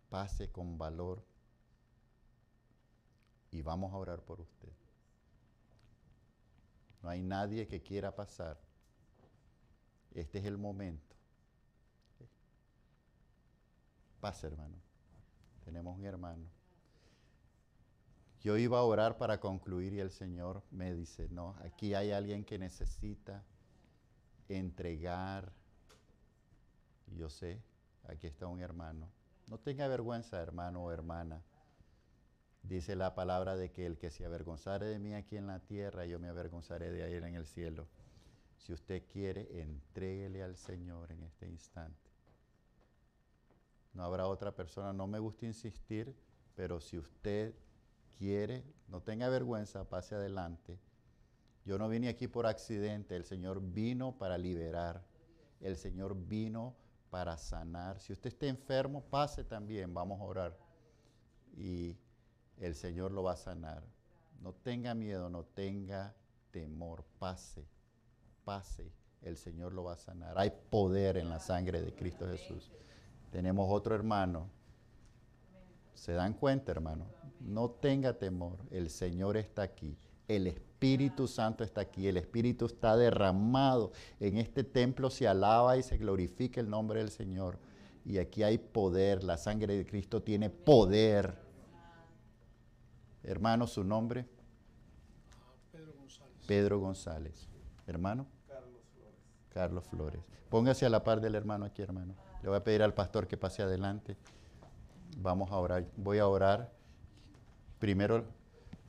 pase 0.09 0.51
con 0.51 0.77
valor 0.77 1.30
y 3.51 3.61
vamos 3.61 3.93
a 3.93 3.97
orar 3.97 4.21
por 4.21 4.41
usted. 4.41 4.71
No 7.03 7.09
hay 7.09 7.21
nadie 7.21 7.67
que 7.67 7.81
quiera 7.81 8.15
pasar. 8.15 8.59
Este 10.13 10.39
es 10.39 10.45
el 10.45 10.57
momento. 10.57 11.15
Pase, 14.19 14.47
hermano. 14.47 14.77
Tenemos 15.65 15.97
un 15.97 16.05
hermano. 16.05 16.45
Yo 18.41 18.57
iba 18.57 18.79
a 18.79 18.83
orar 18.83 19.17
para 19.17 19.39
concluir 19.39 19.93
y 19.93 19.99
el 19.99 20.11
Señor 20.11 20.63
me 20.71 20.93
dice, 20.93 21.27
no, 21.29 21.55
aquí 21.63 21.93
hay 21.93 22.11
alguien 22.11 22.43
que 22.43 22.57
necesita 22.57 23.43
entregar. 24.49 25.51
Yo 27.15 27.29
sé, 27.29 27.61
aquí 28.07 28.27
está 28.27 28.47
un 28.47 28.61
hermano. 28.61 29.07
No 29.47 29.59
tenga 29.59 29.87
vergüenza, 29.87 30.41
hermano 30.41 30.83
o 30.83 30.91
hermana. 30.91 31.43
Dice 32.63 32.95
la 32.95 33.15
palabra 33.15 33.55
de 33.55 33.71
que 33.71 33.85
el 33.85 33.97
que 33.97 34.11
se 34.11 34.25
avergonzare 34.25 34.85
de 34.85 34.99
mí 34.99 35.13
aquí 35.13 35.37
en 35.37 35.47
la 35.47 35.59
tierra, 35.59 36.05
yo 36.05 36.19
me 36.19 36.29
avergonzaré 36.29 36.91
de 36.91 37.17
él 37.17 37.23
en 37.23 37.35
el 37.35 37.45
cielo. 37.45 37.87
Si 38.57 38.71
usted 38.71 39.03
quiere, 39.11 39.61
entréguele 39.61 40.43
al 40.43 40.55
Señor 40.55 41.11
en 41.11 41.23
este 41.23 41.47
instante. 41.47 42.11
No 43.93 44.03
habrá 44.03 44.27
otra 44.27 44.55
persona, 44.55 44.93
no 44.93 45.07
me 45.07 45.19
gusta 45.19 45.45
insistir, 45.45 46.15
pero 46.55 46.79
si 46.79 46.97
usted 46.97 47.55
quiere, 48.17 48.63
no 48.87 49.01
tenga 49.01 49.27
vergüenza, 49.29 49.89
pase 49.89 50.15
adelante. 50.15 50.79
Yo 51.65 51.77
no 51.77 51.89
vine 51.89 52.07
aquí 52.07 52.27
por 52.27 52.45
accidente, 52.45 53.15
el 53.15 53.25
Señor 53.25 53.61
vino 53.61 54.17
para 54.17 54.37
liberar, 54.37 55.03
el 55.59 55.75
Señor 55.75 56.15
vino 56.15 56.75
para 57.09 57.37
sanar. 57.37 57.99
Si 57.99 58.13
usted 58.13 58.29
está 58.29 58.45
enfermo, 58.45 59.03
pase 59.03 59.43
también, 59.43 59.93
vamos 59.93 60.21
a 60.21 60.23
orar. 60.23 60.57
Y 61.57 61.97
el 62.59 62.75
Señor 62.75 63.11
lo 63.11 63.23
va 63.23 63.33
a 63.33 63.37
sanar. 63.37 63.83
No 64.41 64.53
tenga 64.53 64.93
miedo, 64.93 65.29
no 65.29 65.43
tenga 65.43 66.15
temor, 66.51 67.03
pase, 67.19 67.65
pase, 68.43 68.91
el 69.21 69.37
Señor 69.37 69.73
lo 69.73 69.83
va 69.83 69.93
a 69.93 69.97
sanar. 69.97 70.37
Hay 70.37 70.51
poder 70.69 71.17
en 71.17 71.29
la 71.29 71.39
sangre 71.39 71.81
de 71.81 71.93
Cristo 71.93 72.27
Jesús. 72.27 72.71
Tenemos 73.31 73.67
otro 73.69 73.95
hermano. 73.95 74.49
¿Se 75.93 76.13
dan 76.13 76.33
cuenta, 76.33 76.71
hermano? 76.71 77.05
No 77.39 77.69
tenga 77.69 78.17
temor, 78.17 78.59
el 78.71 78.89
Señor 78.89 79.37
está 79.37 79.61
aquí. 79.61 79.97
El 80.27 80.47
Espíritu 80.47 81.27
Santo 81.27 81.63
está 81.63 81.81
aquí, 81.81 82.07
el 82.07 82.17
Espíritu 82.17 82.65
está 82.65 82.95
derramado. 82.95 83.91
En 84.19 84.37
este 84.37 84.63
templo 84.63 85.09
se 85.09 85.27
alaba 85.27 85.77
y 85.77 85.83
se 85.83 85.97
glorifica 85.97 86.59
el 86.61 86.69
nombre 86.69 86.99
del 86.99 87.11
Señor. 87.11 87.59
Y 88.05 88.17
aquí 88.17 88.41
hay 88.41 88.57
poder, 88.57 89.23
la 89.23 89.37
sangre 89.37 89.75
de 89.75 89.85
Cristo 89.85 90.23
tiene 90.23 90.49
poder. 90.49 91.35
Hermano, 93.23 93.67
su 93.67 93.83
nombre. 93.83 94.25
Pedro 95.71 95.93
González. 95.93 96.47
Pedro 96.47 96.79
González. 96.79 97.47
Hermano. 97.87 98.27
Carlos 98.47 98.81
Flores. 98.93 99.19
Carlos 99.49 99.87
Flores. 99.87 100.21
Póngase 100.49 100.85
a 100.85 100.89
la 100.89 101.03
par 101.03 101.21
del 101.21 101.35
hermano 101.35 101.65
aquí, 101.65 101.81
hermano. 101.81 102.15
Le 102.41 102.49
voy 102.49 102.57
a 102.57 102.63
pedir 102.63 102.81
al 102.83 102.93
pastor 102.93 103.27
que 103.27 103.37
pase 103.37 103.61
adelante. 103.61 104.17
Vamos 105.17 105.51
a 105.51 105.57
orar. 105.57 105.85
Voy 105.97 106.19
a 106.19 106.27
orar. 106.27 106.71
Primero 107.79 108.25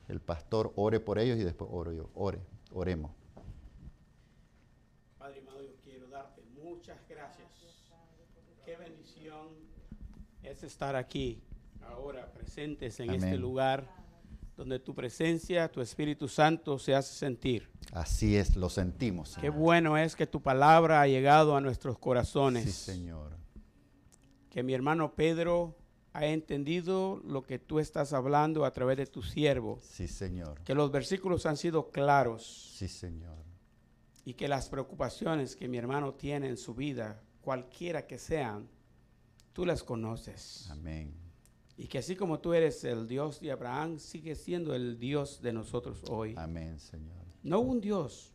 el 0.08 0.20
pastor 0.20 0.72
ore 0.76 1.00
por 1.00 1.18
ellos 1.18 1.38
y 1.38 1.44
después 1.44 1.70
oro 1.72 1.92
yo. 1.92 2.10
Ore, 2.14 2.40
oremos. 2.72 3.12
Padre 5.18 5.40
amado, 5.40 5.62
yo 5.62 5.74
quiero 5.82 6.08
darte 6.08 6.42
muchas 6.62 6.98
gracias. 7.08 7.48
Qué 8.64 8.76
bendición 8.76 9.48
es 10.42 10.62
estar 10.62 10.96
aquí, 10.96 11.42
ahora 11.82 12.32
presentes 12.32 12.98
en 13.00 13.10
este 13.10 13.28
Amén. 13.28 13.40
lugar, 13.40 13.88
donde 14.56 14.78
tu 14.78 14.94
presencia, 14.94 15.70
tu 15.70 15.80
Espíritu 15.80 16.28
Santo 16.28 16.78
se 16.78 16.94
hace 16.94 17.14
sentir. 17.14 17.70
Así 17.92 18.36
es, 18.36 18.54
lo 18.56 18.68
sentimos. 18.68 19.34
Qué 19.36 19.42
Señor. 19.42 19.54
bueno 19.56 19.96
es 19.98 20.14
que 20.14 20.26
tu 20.26 20.42
palabra 20.42 21.00
ha 21.00 21.06
llegado 21.06 21.56
a 21.56 21.60
nuestros 21.60 21.98
corazones. 21.98 22.64
Sí, 22.64 22.70
Señor. 22.92 23.36
Que 24.50 24.62
mi 24.62 24.74
hermano 24.74 25.14
Pedro 25.14 25.76
ha 26.12 26.26
entendido 26.26 27.22
lo 27.24 27.42
que 27.42 27.58
tú 27.58 27.78
estás 27.78 28.12
hablando 28.12 28.66
a 28.66 28.72
través 28.72 28.98
de 28.98 29.06
tu 29.06 29.22
siervo. 29.22 29.78
Sí, 29.82 30.06
Señor. 30.06 30.60
Que 30.62 30.74
los 30.74 30.90
versículos 30.92 31.46
han 31.46 31.56
sido 31.56 31.90
claros 31.90 32.74
Sí, 32.76 32.86
Señor. 32.88 33.38
y 34.26 34.34
que 34.34 34.46
las 34.48 34.68
preocupaciones 34.68 35.56
que 35.56 35.68
mi 35.68 35.78
hermano 35.78 36.12
tiene 36.14 36.48
en 36.48 36.58
su 36.58 36.74
vida, 36.74 37.22
cualquiera 37.40 38.06
que 38.06 38.18
sean, 38.18 38.68
tú 39.54 39.64
las 39.64 39.82
conoces. 39.82 40.68
Amén. 40.70 41.14
Y 41.76 41.86
que 41.86 41.98
así 41.98 42.16
como 42.16 42.40
tú 42.40 42.52
eres 42.52 42.84
el 42.84 43.08
Dios 43.08 43.40
de 43.40 43.50
Abraham, 43.50 43.98
sigue 43.98 44.34
siendo 44.34 44.74
el 44.74 44.98
Dios 44.98 45.40
de 45.40 45.52
nosotros 45.52 46.02
hoy. 46.08 46.34
Amén, 46.36 46.78
Señor. 46.78 47.22
No 47.42 47.60
un 47.60 47.80
Dios, 47.80 48.34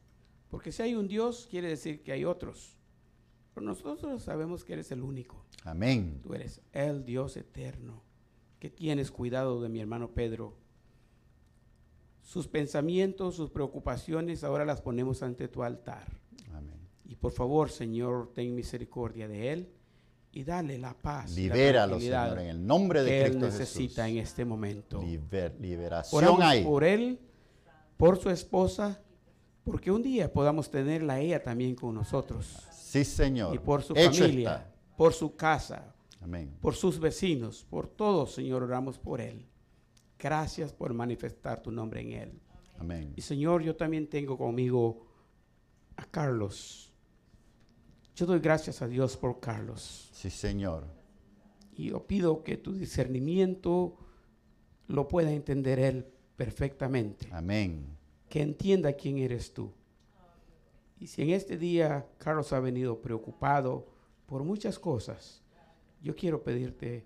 porque 0.50 0.72
si 0.72 0.82
hay 0.84 0.96
un 0.96 1.08
Dios 1.08 1.48
quiere 1.50 1.70
decir 1.70 2.02
que 2.04 2.12
hay 2.12 2.26
otros. 2.26 2.76
Pero 3.54 3.66
nosotros 3.66 4.24
sabemos 4.24 4.64
que 4.64 4.74
eres 4.74 4.92
el 4.92 5.02
único. 5.02 5.46
Amén. 5.64 6.20
Tú 6.22 6.34
eres 6.34 6.62
el 6.74 7.06
Dios 7.06 7.38
eterno, 7.38 8.04
que 8.60 8.70
tienes 8.70 9.12
cuidado 9.12 9.62
de 9.62 9.70
mi 9.70 9.80
hermano 9.80 10.12
Pedro. 10.12 10.58
Sus 12.22 12.48
pensamientos, 12.48 13.36
sus 13.36 13.50
preocupaciones, 13.50 14.44
ahora 14.44 14.66
las 14.66 14.82
ponemos 14.82 15.24
ante 15.24 15.48
tu 15.48 15.64
altar. 15.64 16.20
Amén. 16.54 16.80
Y 17.06 17.16
por 17.16 17.32
favor, 17.32 17.70
Señor, 17.70 18.34
ten 18.34 18.54
misericordia 18.54 19.28
de 19.28 19.54
él 19.54 19.77
y 20.38 20.44
dale 20.44 20.78
la 20.78 20.94
paz. 20.94 21.30
la 21.32 21.36
Libéralo, 21.36 21.90
tranquilidad 21.92 22.24
Señor, 22.30 22.40
en 22.44 22.50
el 22.50 22.66
nombre 22.68 23.04
de 23.04 23.10
que 23.10 23.22
él 23.24 23.32
Cristo 23.32 23.46
necesita 23.48 24.04
Jesús. 24.06 24.12
en 24.12 24.18
este 24.24 24.46
momento. 24.46 25.02
Liber- 25.02 25.60
liberación 25.60 26.24
Oramos 26.24 26.42
ahí. 26.44 26.64
por 26.64 26.84
él, 26.84 27.20
por 27.98 28.18
su 28.20 28.30
esposa, 28.30 29.02
porque 29.64 29.92
un 29.92 30.02
día 30.04 30.32
podamos 30.32 30.70
tenerla 30.70 31.20
ella 31.20 31.42
también 31.44 31.76
con 31.76 31.94
nosotros. 31.96 32.46
Sí, 32.72 33.04
Señor. 33.04 33.54
Y 33.56 33.60
por 33.60 33.82
su 33.84 33.94
Hecho 33.96 34.22
familia, 34.24 34.50
está. 34.56 34.74
por 34.96 35.14
su 35.14 35.36
casa, 35.36 35.94
Amén. 36.22 36.56
por 36.62 36.76
sus 36.76 37.00
vecinos, 37.00 37.66
por 37.70 37.88
todos, 37.88 38.34
Señor, 38.34 38.64
oramos 38.64 38.98
por 38.98 39.20
él. 39.20 39.46
Gracias 40.20 40.72
por 40.74 40.94
manifestar 40.94 41.62
tu 41.62 41.72
nombre 41.72 42.02
en 42.02 42.12
él. 42.14 42.42
Amén. 42.80 43.14
Y 43.16 43.22
Señor, 43.22 43.62
yo 43.64 43.76
también 43.76 44.08
tengo 44.08 44.38
conmigo 44.38 45.06
a 45.96 46.06
Carlos. 46.06 46.87
Yo 48.18 48.26
doy 48.26 48.40
gracias 48.40 48.82
a 48.82 48.88
Dios 48.88 49.16
por 49.16 49.40
Carlos. 49.40 50.10
Sí, 50.12 50.32
Señor. 50.32 50.86
Y 51.76 51.92
yo 51.92 52.08
pido 52.08 52.44
que 52.44 52.58
tu 52.58 52.74
discernimiento 52.74 53.96
lo 54.88 55.08
pueda 55.08 55.32
entender 55.32 55.78
él 55.78 56.08
perfectamente. 56.36 57.28
Amén. 57.32 57.96
Que 58.28 58.42
entienda 58.42 58.94
quién 58.94 59.20
eres 59.20 59.54
tú. 59.54 59.72
Y 61.00 61.06
si 61.06 61.22
en 61.22 61.30
este 61.30 61.60
día 61.60 62.08
Carlos 62.18 62.52
ha 62.54 62.60
venido 62.60 63.00
preocupado 63.00 63.86
por 64.26 64.44
muchas 64.44 64.80
cosas, 64.80 65.44
yo 66.02 66.16
quiero 66.16 66.42
pedirte 66.42 67.06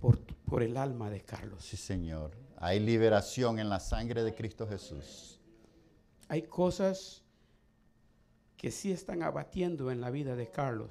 por, 0.00 0.18
por 0.18 0.64
el 0.64 0.76
alma 0.76 1.08
de 1.08 1.20
Carlos. 1.20 1.62
Sí, 1.64 1.76
Señor. 1.76 2.32
Hay 2.56 2.80
liberación 2.80 3.60
en 3.60 3.68
la 3.68 3.78
sangre 3.78 4.24
de 4.24 4.34
Cristo 4.34 4.66
Jesús. 4.66 5.38
Hay 6.26 6.42
cosas 6.42 7.21
que 8.62 8.70
sí 8.70 8.92
están 8.92 9.22
abatiendo 9.24 9.90
en 9.90 10.00
la 10.00 10.08
vida 10.10 10.36
de 10.36 10.48
Carlos, 10.50 10.90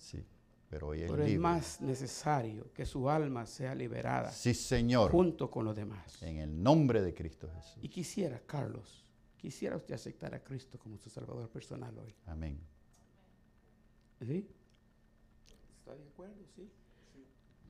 Sí. 0.00 0.24
Pero 0.70 0.88
hoy 0.88 1.02
es 1.02 1.10
pero 1.10 1.24
es 1.24 1.38
más 1.38 1.80
necesario 1.80 2.72
que 2.72 2.86
su 2.86 3.10
alma 3.10 3.44
sea 3.46 3.74
liberada 3.74 4.30
Sí, 4.30 4.54
Señor. 4.54 5.10
junto 5.10 5.50
con 5.50 5.64
los 5.64 5.74
demás. 5.74 6.22
En 6.22 6.38
el 6.38 6.62
nombre 6.62 7.02
de 7.02 7.12
Cristo 7.12 7.50
Jesús. 7.56 7.78
Y 7.82 7.88
quisiera, 7.88 8.40
Carlos, 8.46 9.04
quisiera 9.36 9.76
usted 9.76 9.94
aceptar 9.94 10.34
a 10.34 10.42
Cristo 10.44 10.78
como 10.78 10.96
su 10.96 11.10
Salvador 11.10 11.48
personal 11.50 11.98
hoy. 11.98 12.14
Amén. 12.26 12.60
¿Sí? 14.20 14.46
¿Está 15.80 15.94
de 15.96 16.04
acuerdo? 16.04 16.36
Sí. 16.54 16.70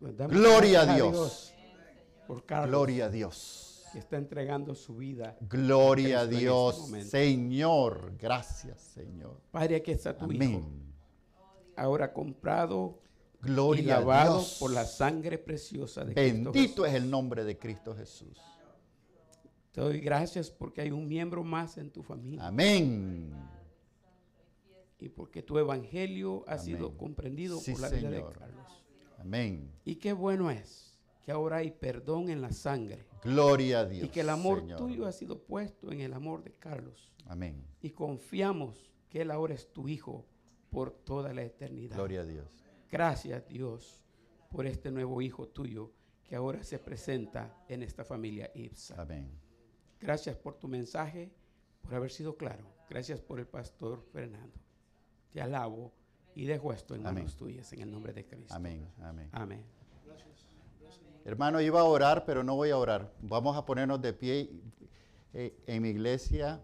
Pues 0.01 0.17
Gloria 0.17 0.83
a 0.83 0.85
gracias 0.85 0.97
Dios. 1.13 1.55
por 2.27 2.45
Carlos, 2.45 2.69
Gloria 2.71 3.07
a 3.07 3.11
Dios. 3.11 3.78
Que 3.93 3.99
está 3.99 4.17
entregando 4.17 4.75
su 4.75 4.97
vida. 4.97 5.37
Gloria 5.41 6.21
a 6.21 6.23
este 6.25 6.37
Dios. 6.37 6.91
Señor. 7.09 8.15
Gracias, 8.19 8.81
Señor. 8.81 9.41
Padre, 9.51 9.77
aquí 9.77 9.91
está 9.93 10.17
tu 10.17 10.31
hijo, 10.33 10.45
Amén. 10.45 10.93
ahora 11.77 12.13
comprado 12.13 13.01
y 13.43 13.47
Gloria 13.47 13.97
a 13.97 14.01
lavado 14.01 14.39
Dios. 14.39 14.57
por 14.59 14.73
la 14.73 14.85
sangre 14.85 15.39
preciosa 15.39 16.05
de 16.05 16.13
Cristo 16.15 16.53
Bendito 16.53 16.87
es 16.87 16.95
el 16.95 17.09
nombre 17.11 17.45
de 17.45 17.57
Cristo 17.59 17.95
Jesús. 17.95 18.39
Te 19.73 19.81
doy 19.81 20.01
gracias 20.01 20.51
porque 20.51 20.81
hay 20.81 20.91
un 20.91 21.07
miembro 21.07 21.45
más 21.45 21.79
en 21.79 21.91
tu 21.91 22.03
familia 22.03 22.47
Amén. 22.49 23.33
y 24.99 25.09
porque 25.09 25.43
tu 25.43 25.57
evangelio 25.59 26.43
ha 26.49 26.59
sido 26.59 26.97
comprendido 26.97 27.59
Sí, 27.59 27.73
por 27.73 27.83
la 27.83 27.89
vida 27.91 28.11
de. 28.11 28.23
Carlos. 28.25 28.85
Amén. 29.19 29.71
Y 29.85 29.97
qué 29.97 30.13
bueno 30.13 30.51
es 30.51 30.88
que 31.29 31.33
ahora 31.33 31.59
hay 31.59 31.73
perdón 31.73 32.31
en 32.31 32.41
la 32.41 32.51
sangre 32.53 33.05
Gloria 33.23 33.81
a 33.81 33.85
Dios. 33.85 34.07
y 34.07 34.09
que 34.09 34.23
el 34.23 34.31
amor 34.31 34.61
Señor. 34.61 34.79
tuyo 34.79 35.05
ha 35.07 35.13
sido 35.13 35.43
puesto 35.43 35.93
en 35.93 36.01
el 36.01 36.15
amor 36.15 36.43
de 36.43 36.55
Carlos. 36.55 37.13
Amén. 37.27 37.67
Y 37.83 37.91
confiamos 37.91 38.91
que 39.11 39.21
Él 39.21 39.31
ahora 39.31 39.53
es 39.53 39.71
tu 39.71 39.89
hijo 39.89 40.25
por 40.71 40.91
toda 40.91 41.35
la 41.35 41.43
eternidad. 41.43 41.97
Gloria 41.97 42.23
a 42.23 42.25
Dios. 42.25 42.65
Gracias 42.91 43.47
Dios 43.47 44.03
por 44.51 44.65
este 44.67 44.91
nuevo 44.91 45.21
hijo 45.21 45.49
tuyo 45.49 45.93
que 46.25 46.35
ahora 46.35 46.65
se 46.65 46.79
presenta 46.79 47.55
en 47.69 47.83
esta 47.83 48.07
familia 48.07 48.51
IPSA. 48.55 49.03
Amén. 49.03 49.31
Gracias 50.01 50.35
por 50.35 50.55
tu 50.55 50.67
mensaje, 50.67 51.31
por 51.83 51.95
haber 51.95 52.11
sido 52.11 52.39
claro. 52.39 52.65
Gracias 52.89 53.21
por 53.21 53.39
el 53.39 53.47
pastor 53.47 54.03
Fernando. 54.15 54.59
Te 55.31 55.43
alabo 55.43 55.93
y 56.35 56.47
dejo 56.47 56.73
esto 56.73 56.95
en 56.95 57.03
Amén. 57.03 57.25
manos 57.25 57.37
tuyas 57.37 57.71
en 57.75 57.83
el 57.83 57.91
nombre 57.91 58.15
de 58.15 58.25
Cristo. 58.25 58.55
Amén. 58.55 58.89
Amén. 59.03 59.29
Amén. 59.33 59.78
Hermano, 61.29 61.61
iba 61.61 61.81
a 61.81 61.85
orar, 61.85 62.25
pero 62.25 62.43
no 62.43 62.57
voy 62.57 62.71
a 62.71 62.79
orar. 62.79 63.13
Vamos 63.21 63.55
a 63.55 63.67
ponernos 63.67 64.01
de 64.01 64.15
pie. 64.15 64.51
Eh, 65.35 65.55
en 65.67 65.83
mi 65.83 65.91
iglesia, 65.91 66.59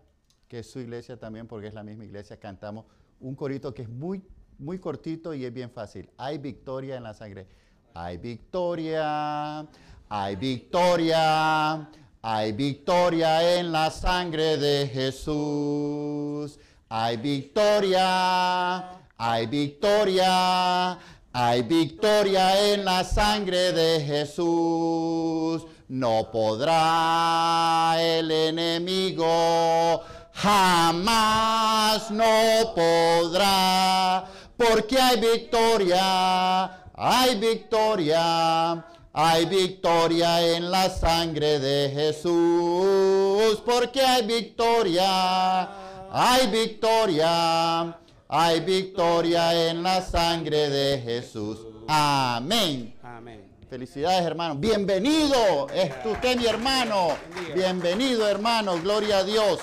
que 0.49 0.61
es 0.61 0.70
su 0.70 0.78
iglesia 0.78 1.19
también, 1.19 1.47
porque 1.47 1.66
es 1.66 1.74
la 1.74 1.82
misma 1.82 2.07
iglesia, 2.07 2.39
cantamos 2.39 2.86
un 3.20 3.35
corito 3.35 3.74
que 3.74 3.82
es 3.82 3.91
muy, 3.91 4.23
muy 4.59 4.78
cortito 4.78 5.35
y 5.35 5.45
es 5.45 5.53
bien 5.53 5.70
fácil. 5.70 6.09
Hay 6.16 6.39
victoria 6.39 6.97
en 6.97 7.03
la 7.03 7.12
sangre. 7.12 7.47
Hay 7.93 8.16
victoria, 8.16 9.69
hay 10.09 10.36
victoria, 10.36 11.91
hay 12.23 12.53
victoria 12.53 13.59
en 13.59 13.70
la 13.70 13.91
sangre 13.91 14.57
de 14.57 14.89
Jesús. 14.89 16.59
Hay 16.89 17.19
victoria, 17.19 18.99
hay 19.19 19.47
victoria, 19.47 20.99
hay 21.36 21.62
victoria 21.62 22.73
en 22.73 22.85
la 22.85 23.02
sangre 23.02 23.73
de 23.73 24.01
Jesús. 24.01 25.66
No 25.89 26.31
podrá 26.31 27.97
el 27.98 28.31
enemigo. 28.31 30.01
Jamás 30.32 32.11
no 32.11 32.74
podrá, 32.74 34.24
porque 34.56 34.97
hay 34.98 35.20
victoria, 35.20 36.89
hay 36.94 37.36
victoria, 37.36 38.85
hay 39.12 39.44
victoria 39.47 40.56
en 40.56 40.70
la 40.70 40.90
sangre 40.90 41.61
de 41.61 41.90
Jesús, 41.94 43.62
porque 43.65 44.02
hay 44.02 44.27
victoria, 44.27 45.69
hay 46.12 46.48
victoria, 46.48 47.97
hay 48.28 48.60
victoria 48.60 49.68
en 49.70 49.82
la 49.82 50.02
sangre 50.02 50.68
de 50.70 51.01
Jesús. 51.01 51.59
Amén. 51.88 52.94
Amén. 53.02 53.52
Felicidades, 53.68 54.22
hermano. 54.24 54.56
Bienvenido. 54.56 55.68
Es 55.70 55.92
usted 56.05 56.36
mi 56.38 56.46
hermano. 56.46 57.16
Bienvenido, 57.55 58.26
hermano. 58.28 58.80
Gloria 58.80 59.18
a 59.18 59.24
Dios. 59.24 59.60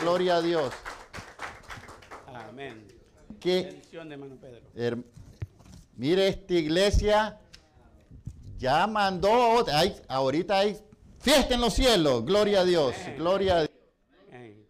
Gloria 0.00 0.36
a 0.36 0.42
Dios. 0.42 0.72
Amén. 2.26 2.86
Que, 3.40 3.82
hermano 3.92 4.36
Pedro. 4.40 4.60
her- 4.74 5.02
mire, 5.96 6.28
esta 6.28 6.54
iglesia 6.54 7.38
ya 8.58 8.86
mandó, 8.86 9.66
hay- 9.72 9.96
ahorita 10.08 10.58
hay 10.58 10.78
fiesta 11.18 11.54
en 11.54 11.60
los 11.60 11.74
cielos. 11.74 12.24
Gloria 12.24 12.60
a 12.60 12.64
Dios. 12.64 12.94
Gloria 13.16 13.56
a 13.56 13.60
Dios. 13.60 13.70
Amén. 14.28 14.66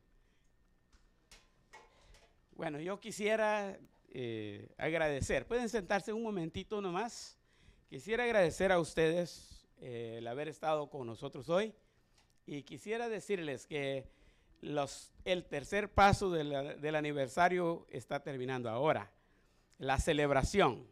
Bueno, 2.62 2.78
yo 2.78 3.01
quisiera 3.01 3.76
eh, 4.12 4.68
agradecer. 4.78 5.48
Pueden 5.48 5.68
sentarse 5.68 6.12
un 6.12 6.22
momentito 6.22 6.80
nomás. 6.80 7.36
Quisiera 7.89 8.22
agradecer 8.22 8.70
a 8.70 8.78
ustedes 8.78 9.66
eh, 9.80 10.18
el 10.18 10.28
haber 10.28 10.47
estado 10.47 10.89
con 10.89 11.05
nosotros 11.09 11.48
hoy 11.48 11.74
y 12.47 12.62
quisiera 12.62 13.09
decirles 13.09 13.66
que 13.66 14.06
los, 14.60 15.10
el 15.24 15.44
tercer 15.44 15.93
paso 15.93 16.30
del 16.30 16.94
aniversario 16.94 17.84
está 17.90 18.22
terminando 18.22 18.70
ahora. 18.70 19.10
La 19.78 19.98
celebración. 19.98 20.86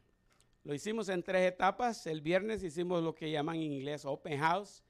Lo 0.64 0.74
hicimos 0.74 1.08
en 1.08 1.22
tres 1.22 1.46
etapas. 1.52 2.04
El 2.08 2.20
viernes 2.20 2.64
hicimos 2.64 3.00
lo 3.00 3.14
que 3.14 3.30
llaman 3.30 3.54
en 3.54 3.70
inglés 3.74 4.04
open 4.04 4.40
house. 4.40 4.82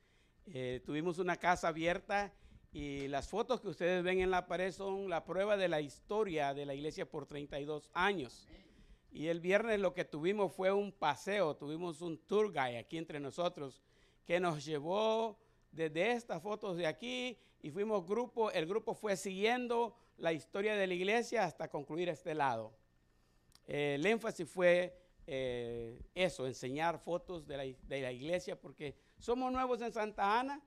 Eh, 0.46 0.80
tuvimos 0.86 1.18
una 1.18 1.36
casa 1.36 1.68
abierta 1.68 2.32
y 2.72 3.08
las 3.08 3.28
fotos 3.28 3.60
que 3.60 3.68
ustedes 3.68 4.02
ven 4.04 4.20
en 4.20 4.30
la 4.30 4.46
pared 4.46 4.72
son 4.72 5.08
la 5.10 5.24
prueba 5.24 5.56
de 5.56 5.68
la 5.68 5.80
historia 5.80 6.54
de 6.54 6.66
la 6.66 6.74
iglesia 6.74 7.08
por 7.08 7.26
32 7.26 7.90
años. 7.94 8.46
Y 9.10 9.26
el 9.26 9.40
viernes 9.40 9.80
lo 9.80 9.92
que 9.92 10.04
tuvimos 10.04 10.52
fue 10.52 10.70
un 10.70 10.92
paseo, 10.92 11.56
tuvimos 11.56 12.00
un 12.00 12.18
tour 12.18 12.52
guide 12.52 12.78
aquí 12.78 12.96
entre 12.96 13.18
nosotros 13.18 13.82
que 14.24 14.38
nos 14.38 14.64
llevó 14.64 15.36
desde 15.72 16.12
estas 16.12 16.40
fotos 16.40 16.76
de 16.76 16.86
aquí 16.86 17.36
y 17.60 17.70
fuimos 17.70 18.06
grupo, 18.06 18.52
el 18.52 18.66
grupo 18.66 18.94
fue 18.94 19.16
siguiendo 19.16 19.96
la 20.16 20.32
historia 20.32 20.76
de 20.76 20.86
la 20.86 20.94
iglesia 20.94 21.44
hasta 21.44 21.68
concluir 21.68 22.08
este 22.08 22.34
lado. 22.34 22.72
Eh, 23.66 23.96
el 23.96 24.06
énfasis 24.06 24.48
fue 24.48 24.96
eh, 25.26 26.00
eso, 26.14 26.46
enseñar 26.46 27.00
fotos 27.00 27.46
de 27.48 27.56
la, 27.56 27.64
de 27.64 28.00
la 28.00 28.12
iglesia, 28.12 28.60
porque 28.60 28.96
somos 29.18 29.50
nuevos 29.50 29.80
en 29.80 29.92
Santa 29.92 30.38
Ana, 30.38 30.62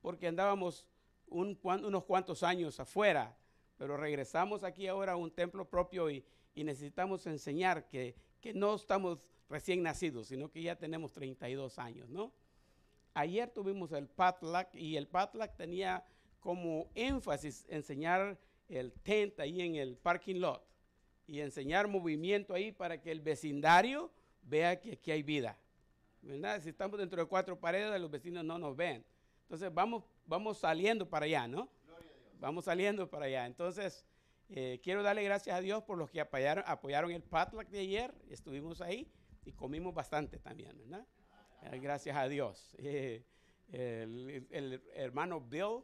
porque 0.00 0.26
andábamos 0.26 0.84
un 1.30 1.58
unos 1.62 2.04
cuantos 2.04 2.42
años 2.42 2.78
afuera, 2.80 3.36
pero 3.76 3.96
regresamos 3.96 4.64
aquí 4.64 4.86
ahora 4.86 5.12
a 5.12 5.16
un 5.16 5.30
templo 5.30 5.64
propio 5.64 6.10
y, 6.10 6.24
y 6.54 6.64
necesitamos 6.64 7.26
enseñar 7.26 7.88
que, 7.88 8.16
que 8.40 8.52
no 8.52 8.74
estamos 8.74 9.18
recién 9.48 9.82
nacidos, 9.82 10.28
sino 10.28 10.50
que 10.50 10.62
ya 10.62 10.76
tenemos 10.76 11.12
32 11.12 11.78
años, 11.78 12.08
¿no? 12.08 12.32
Ayer 13.14 13.50
tuvimos 13.50 13.92
el 13.92 14.06
potluck 14.06 14.74
y 14.74 14.96
el 14.96 15.08
potluck 15.08 15.56
tenía 15.56 16.04
como 16.40 16.88
énfasis 16.94 17.64
enseñar 17.68 18.38
el 18.68 18.92
tent 18.92 19.40
ahí 19.40 19.60
en 19.60 19.76
el 19.76 19.96
parking 19.96 20.36
lot 20.36 20.62
y 21.26 21.40
enseñar 21.40 21.88
movimiento 21.88 22.54
ahí 22.54 22.70
para 22.72 23.00
que 23.00 23.10
el 23.10 23.20
vecindario 23.20 24.10
vea 24.42 24.80
que 24.80 24.92
aquí 24.92 25.10
hay 25.10 25.22
vida. 25.22 25.58
¿verdad? 26.22 26.60
Si 26.62 26.68
estamos 26.68 26.98
dentro 26.98 27.20
de 27.20 27.28
cuatro 27.28 27.58
paredes, 27.58 28.00
los 28.00 28.10
vecinos 28.10 28.44
no 28.44 28.58
nos 28.58 28.76
ven. 28.76 29.04
Entonces 29.42 29.72
vamos, 29.72 30.04
vamos 30.28 30.58
saliendo 30.58 31.08
para 31.08 31.24
allá, 31.24 31.48
¿no? 31.48 31.68
Vamos 32.38 32.66
saliendo 32.66 33.10
para 33.10 33.26
allá. 33.26 33.46
Entonces, 33.46 34.06
eh, 34.50 34.78
quiero 34.82 35.02
darle 35.02 35.24
gracias 35.24 35.56
a 35.56 35.60
Dios 35.60 35.82
por 35.82 35.98
los 35.98 36.10
que 36.10 36.20
apoyaron, 36.20 36.62
apoyaron 36.66 37.10
el 37.10 37.22
potluck 37.22 37.68
de 37.68 37.80
ayer. 37.80 38.14
Estuvimos 38.30 38.80
ahí 38.80 39.10
y 39.44 39.52
comimos 39.52 39.92
bastante 39.92 40.38
también, 40.38 40.78
¿verdad? 40.78 41.04
Eh, 41.62 41.78
gracias 41.80 42.16
a 42.16 42.28
Dios. 42.28 42.76
Eh, 42.78 43.24
el, 43.72 44.46
el 44.50 44.82
hermano 44.94 45.40
Bill, 45.40 45.82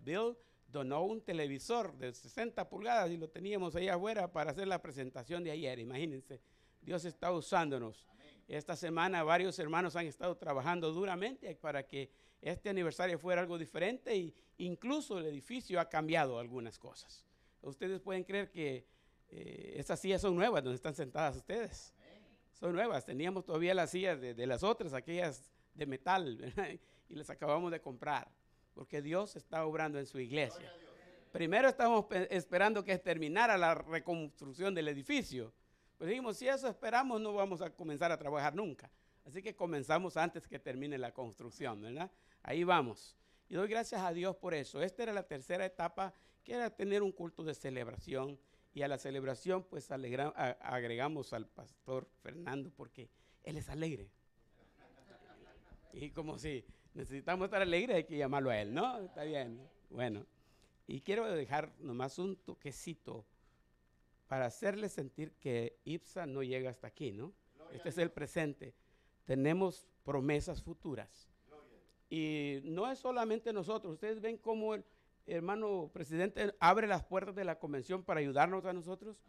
Bill 0.00 0.36
donó 0.66 1.04
un 1.04 1.22
televisor 1.22 1.96
de 1.96 2.12
60 2.12 2.68
pulgadas 2.68 3.10
y 3.10 3.16
lo 3.16 3.28
teníamos 3.28 3.76
ahí 3.76 3.88
afuera 3.88 4.30
para 4.30 4.50
hacer 4.50 4.66
la 4.66 4.82
presentación 4.82 5.44
de 5.44 5.52
ayer. 5.52 5.78
Imagínense, 5.78 6.40
Dios 6.82 7.04
está 7.04 7.32
usándonos. 7.32 8.06
Esta 8.46 8.76
semana 8.76 9.22
varios 9.22 9.58
hermanos 9.58 9.96
han 9.96 10.06
estado 10.06 10.36
trabajando 10.36 10.92
duramente 10.92 11.54
para 11.54 11.86
que 11.86 12.10
este 12.44 12.68
aniversario 12.68 13.18
fuera 13.18 13.40
algo 13.40 13.58
diferente 13.58 14.14
e 14.14 14.34
incluso 14.58 15.18
el 15.18 15.26
edificio 15.26 15.80
ha 15.80 15.88
cambiado 15.88 16.38
algunas 16.38 16.78
cosas. 16.78 17.24
Ustedes 17.62 18.00
pueden 18.00 18.24
creer 18.24 18.50
que 18.50 18.86
eh, 19.28 19.74
estas 19.76 20.00
sillas 20.00 20.20
son 20.20 20.36
nuevas 20.36 20.62
donde 20.62 20.76
están 20.76 20.94
sentadas 20.94 21.36
ustedes. 21.36 21.94
Son 22.52 22.72
nuevas. 22.72 23.04
Teníamos 23.04 23.44
todavía 23.44 23.74
las 23.74 23.90
sillas 23.90 24.20
de, 24.20 24.34
de 24.34 24.46
las 24.46 24.62
otras, 24.62 24.92
aquellas 24.92 25.50
de 25.74 25.86
metal, 25.86 26.36
¿verdad? 26.40 26.68
y 27.08 27.14
las 27.14 27.30
acabamos 27.30 27.72
de 27.72 27.80
comprar 27.80 28.30
porque 28.74 29.00
Dios 29.00 29.36
está 29.36 29.64
obrando 29.64 29.98
en 29.98 30.06
su 30.06 30.18
iglesia. 30.18 30.70
Primero 31.32 31.68
estamos 31.68 32.06
esperando 32.30 32.84
que 32.84 32.98
terminara 32.98 33.56
la 33.56 33.74
reconstrucción 33.74 34.74
del 34.74 34.88
edificio. 34.88 35.52
Pues 35.96 36.10
dijimos, 36.10 36.36
si 36.36 36.48
eso 36.48 36.68
esperamos, 36.68 37.20
no 37.20 37.32
vamos 37.32 37.62
a 37.62 37.70
comenzar 37.70 38.12
a 38.12 38.18
trabajar 38.18 38.54
nunca. 38.54 38.90
Así 39.24 39.42
que 39.42 39.54
comenzamos 39.54 40.16
antes 40.16 40.46
que 40.46 40.58
termine 40.58 40.98
la 40.98 41.12
construcción, 41.12 41.80
¿verdad? 41.80 42.10
Ahí 42.44 42.62
vamos. 42.62 43.16
Y 43.48 43.54
doy 43.54 43.68
gracias 43.68 44.02
a 44.02 44.12
Dios 44.12 44.36
por 44.36 44.54
eso. 44.54 44.80
Esta 44.80 45.02
era 45.02 45.12
la 45.12 45.26
tercera 45.26 45.64
etapa, 45.64 46.14
que 46.44 46.52
era 46.54 46.70
tener 46.70 47.02
un 47.02 47.10
culto 47.10 47.42
de 47.42 47.54
celebración. 47.54 48.38
Y 48.74 48.82
a 48.82 48.88
la 48.88 48.98
celebración, 48.98 49.64
pues 49.64 49.90
agregamos 49.90 51.32
al 51.32 51.46
pastor 51.46 52.06
Fernando, 52.22 52.70
porque 52.76 53.08
él 53.42 53.56
es 53.56 53.68
alegre. 53.68 54.10
Y 55.92 56.10
como 56.10 56.38
si 56.38 56.64
necesitamos 56.92 57.46
estar 57.46 57.62
alegres, 57.62 57.96
hay 57.96 58.04
que 58.04 58.18
llamarlo 58.18 58.50
a 58.50 58.60
él, 58.60 58.74
¿no? 58.74 58.98
Está 58.98 59.24
bien. 59.24 59.60
Bueno, 59.90 60.26
y 60.86 61.00
quiero 61.00 61.30
dejar 61.30 61.72
nomás 61.78 62.18
un 62.18 62.36
toquecito 62.36 63.24
para 64.26 64.46
hacerle 64.46 64.88
sentir 64.88 65.32
que 65.34 65.78
IPSA 65.84 66.26
no 66.26 66.42
llega 66.42 66.68
hasta 66.68 66.88
aquí, 66.88 67.12
¿no? 67.12 67.32
este 67.72 67.88
es 67.88 67.98
el 67.98 68.10
presente. 68.10 68.74
Tenemos 69.24 69.86
promesas 70.04 70.62
futuras. 70.62 71.33
Y 72.10 72.60
no 72.64 72.90
es 72.90 72.98
solamente 72.98 73.52
nosotros. 73.52 73.94
Ustedes 73.94 74.20
ven 74.20 74.36
cómo 74.36 74.74
el 74.74 74.84
hermano 75.26 75.90
presidente 75.92 76.54
abre 76.60 76.86
las 76.86 77.04
puertas 77.04 77.34
de 77.34 77.44
la 77.44 77.58
convención 77.58 78.02
para 78.02 78.20
ayudarnos 78.20 78.64
a 78.64 78.72
nosotros. 78.72 79.22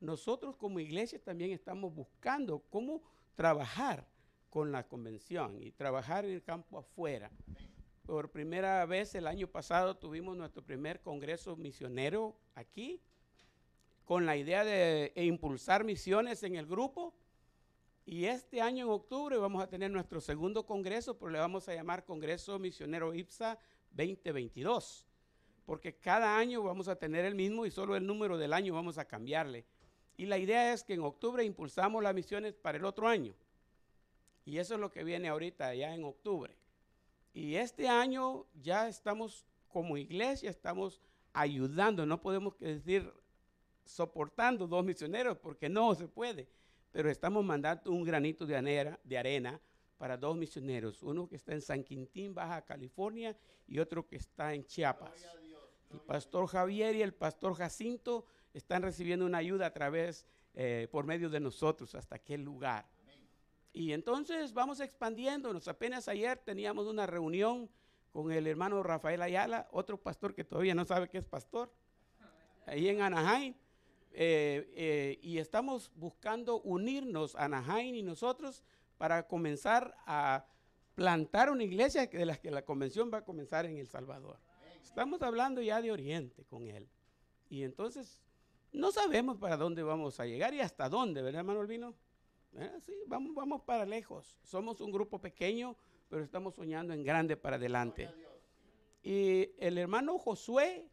Nosotros 0.00 0.56
como 0.56 0.80
iglesia 0.80 1.20
también 1.22 1.52
estamos 1.52 1.94
buscando 1.94 2.60
cómo 2.70 3.02
trabajar 3.34 4.06
con 4.50 4.72
la 4.72 4.86
convención 4.86 5.62
y 5.62 5.70
trabajar 5.72 6.24
en 6.24 6.32
el 6.32 6.42
campo 6.42 6.78
afuera. 6.78 7.30
Por 8.04 8.30
primera 8.30 8.84
vez 8.84 9.14
el 9.14 9.26
año 9.26 9.46
pasado 9.46 9.96
tuvimos 9.96 10.36
nuestro 10.36 10.62
primer 10.62 11.00
congreso 11.00 11.56
misionero 11.56 12.36
aquí, 12.54 13.00
con 14.04 14.26
la 14.26 14.36
idea 14.36 14.64
de 14.64 15.12
impulsar 15.14 15.84
misiones 15.84 16.42
en 16.42 16.56
el 16.56 16.66
grupo. 16.66 17.14
Y 18.04 18.24
este 18.24 18.60
año 18.60 18.86
en 18.86 18.90
octubre 18.90 19.36
vamos 19.36 19.62
a 19.62 19.68
tener 19.68 19.90
nuestro 19.90 20.20
segundo 20.20 20.66
congreso, 20.66 21.18
pero 21.18 21.30
le 21.30 21.38
vamos 21.38 21.68
a 21.68 21.74
llamar 21.74 22.04
Congreso 22.04 22.58
Misionero 22.58 23.14
IPSA 23.14 23.58
2022, 23.90 25.06
porque 25.64 25.94
cada 25.94 26.36
año 26.36 26.62
vamos 26.62 26.88
a 26.88 26.96
tener 26.96 27.24
el 27.24 27.36
mismo 27.36 27.64
y 27.64 27.70
solo 27.70 27.94
el 27.94 28.06
número 28.06 28.36
del 28.38 28.52
año 28.52 28.74
vamos 28.74 28.98
a 28.98 29.04
cambiarle. 29.04 29.64
Y 30.16 30.26
la 30.26 30.38
idea 30.38 30.72
es 30.72 30.82
que 30.82 30.94
en 30.94 31.02
octubre 31.02 31.44
impulsamos 31.44 32.02
las 32.02 32.14
misiones 32.14 32.54
para 32.54 32.78
el 32.78 32.84
otro 32.84 33.06
año. 33.06 33.34
Y 34.44 34.58
eso 34.58 34.74
es 34.74 34.80
lo 34.80 34.90
que 34.90 35.04
viene 35.04 35.28
ahorita, 35.28 35.72
ya 35.74 35.94
en 35.94 36.04
octubre. 36.04 36.56
Y 37.32 37.54
este 37.54 37.88
año 37.88 38.46
ya 38.60 38.88
estamos 38.88 39.46
como 39.68 39.96
iglesia, 39.96 40.50
estamos 40.50 41.00
ayudando, 41.32 42.04
no 42.04 42.20
podemos 42.20 42.58
decir 42.58 43.10
soportando 43.84 44.66
dos 44.66 44.84
misioneros, 44.84 45.38
porque 45.38 45.68
no 45.68 45.94
se 45.94 46.08
puede, 46.08 46.48
pero 46.92 47.10
estamos 47.10 47.44
mandando 47.44 47.90
un 47.90 48.04
granito 48.04 48.46
de 48.46 48.54
arena, 48.54 49.00
de 49.02 49.18
arena 49.18 49.60
para 49.96 50.16
dos 50.16 50.36
misioneros, 50.36 51.02
uno 51.02 51.28
que 51.28 51.36
está 51.36 51.52
en 51.52 51.62
San 51.62 51.82
Quintín, 51.82 52.34
Baja 52.34 52.62
California, 52.62 53.36
y 53.66 53.78
otro 53.78 54.06
que 54.06 54.16
está 54.16 54.52
en 54.52 54.66
Chiapas. 54.66 55.26
El 55.90 56.00
pastor 56.00 56.46
Javier 56.46 56.94
y 56.96 57.02
el 57.02 57.14
pastor 57.14 57.54
Jacinto 57.54 58.26
están 58.52 58.82
recibiendo 58.82 59.24
una 59.24 59.38
ayuda 59.38 59.66
a 59.66 59.72
través, 59.72 60.26
eh, 60.54 60.88
por 60.90 61.06
medio 61.06 61.30
de 61.30 61.40
nosotros, 61.40 61.94
hasta 61.94 62.16
aquel 62.16 62.42
lugar. 62.42 62.86
Y 63.72 63.92
entonces 63.92 64.52
vamos 64.52 64.80
expandiéndonos. 64.80 65.66
Apenas 65.68 66.08
ayer 66.08 66.38
teníamos 66.38 66.86
una 66.86 67.06
reunión 67.06 67.70
con 68.10 68.30
el 68.30 68.46
hermano 68.46 68.82
Rafael 68.82 69.22
Ayala, 69.22 69.68
otro 69.70 69.96
pastor 69.96 70.34
que 70.34 70.44
todavía 70.44 70.74
no 70.74 70.84
sabe 70.84 71.08
que 71.08 71.18
es 71.18 71.24
pastor, 71.24 71.72
ahí 72.66 72.88
en 72.88 73.00
Anaheim. 73.00 73.54
Eh, 74.14 74.70
eh, 74.74 75.18
y 75.22 75.38
estamos 75.38 75.90
buscando 75.94 76.60
unirnos, 76.60 77.34
Anaheim 77.34 77.94
y 77.94 78.02
nosotros, 78.02 78.62
para 78.98 79.26
comenzar 79.26 79.94
a 80.06 80.46
plantar 80.94 81.50
una 81.50 81.64
iglesia 81.64 82.06
de 82.06 82.26
la 82.26 82.36
que 82.36 82.50
la 82.50 82.64
convención 82.64 83.10
va 83.12 83.18
a 83.18 83.24
comenzar 83.24 83.64
en 83.64 83.78
El 83.78 83.88
Salvador. 83.88 84.38
Estamos 84.82 85.22
hablando 85.22 85.62
ya 85.62 85.80
de 85.80 85.90
Oriente 85.90 86.44
con 86.44 86.66
él. 86.68 86.88
Y 87.48 87.62
entonces 87.62 88.18
no 88.72 88.92
sabemos 88.92 89.38
para 89.38 89.56
dónde 89.56 89.82
vamos 89.82 90.20
a 90.20 90.26
llegar 90.26 90.52
y 90.54 90.60
hasta 90.60 90.88
dónde, 90.88 91.22
¿verdad, 91.22 91.40
hermano 91.40 91.60
Albino? 91.60 91.94
Eh, 92.54 92.70
sí, 92.84 92.92
vamos 93.06 93.62
para 93.62 93.86
lejos. 93.86 94.36
Somos 94.42 94.80
un 94.82 94.92
grupo 94.92 95.18
pequeño, 95.18 95.76
pero 96.08 96.22
estamos 96.22 96.54
soñando 96.54 96.92
en 96.92 97.02
grande 97.02 97.36
para 97.36 97.56
adelante. 97.56 98.10
Y 99.02 99.50
el 99.58 99.78
hermano 99.78 100.18
Josué, 100.18 100.86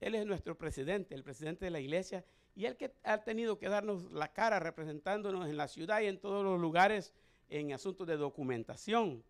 él 0.00 0.16
es 0.16 0.26
nuestro 0.26 0.58
presidente, 0.58 1.14
el 1.14 1.22
presidente 1.22 1.64
de 1.64 1.70
la 1.70 1.80
iglesia, 1.80 2.24
y 2.54 2.66
él 2.66 2.76
que 2.76 2.92
ha 3.02 3.22
tenido 3.24 3.58
que 3.58 3.68
darnos 3.68 4.12
la 4.12 4.32
cara 4.32 4.60
representándonos 4.60 5.48
en 5.48 5.56
la 5.56 5.68
ciudad 5.68 6.00
y 6.00 6.06
en 6.06 6.18
todos 6.18 6.44
los 6.44 6.60
lugares 6.60 7.12
en 7.48 7.72
asuntos 7.72 8.06
de 8.06 8.16
documentación. 8.16 9.24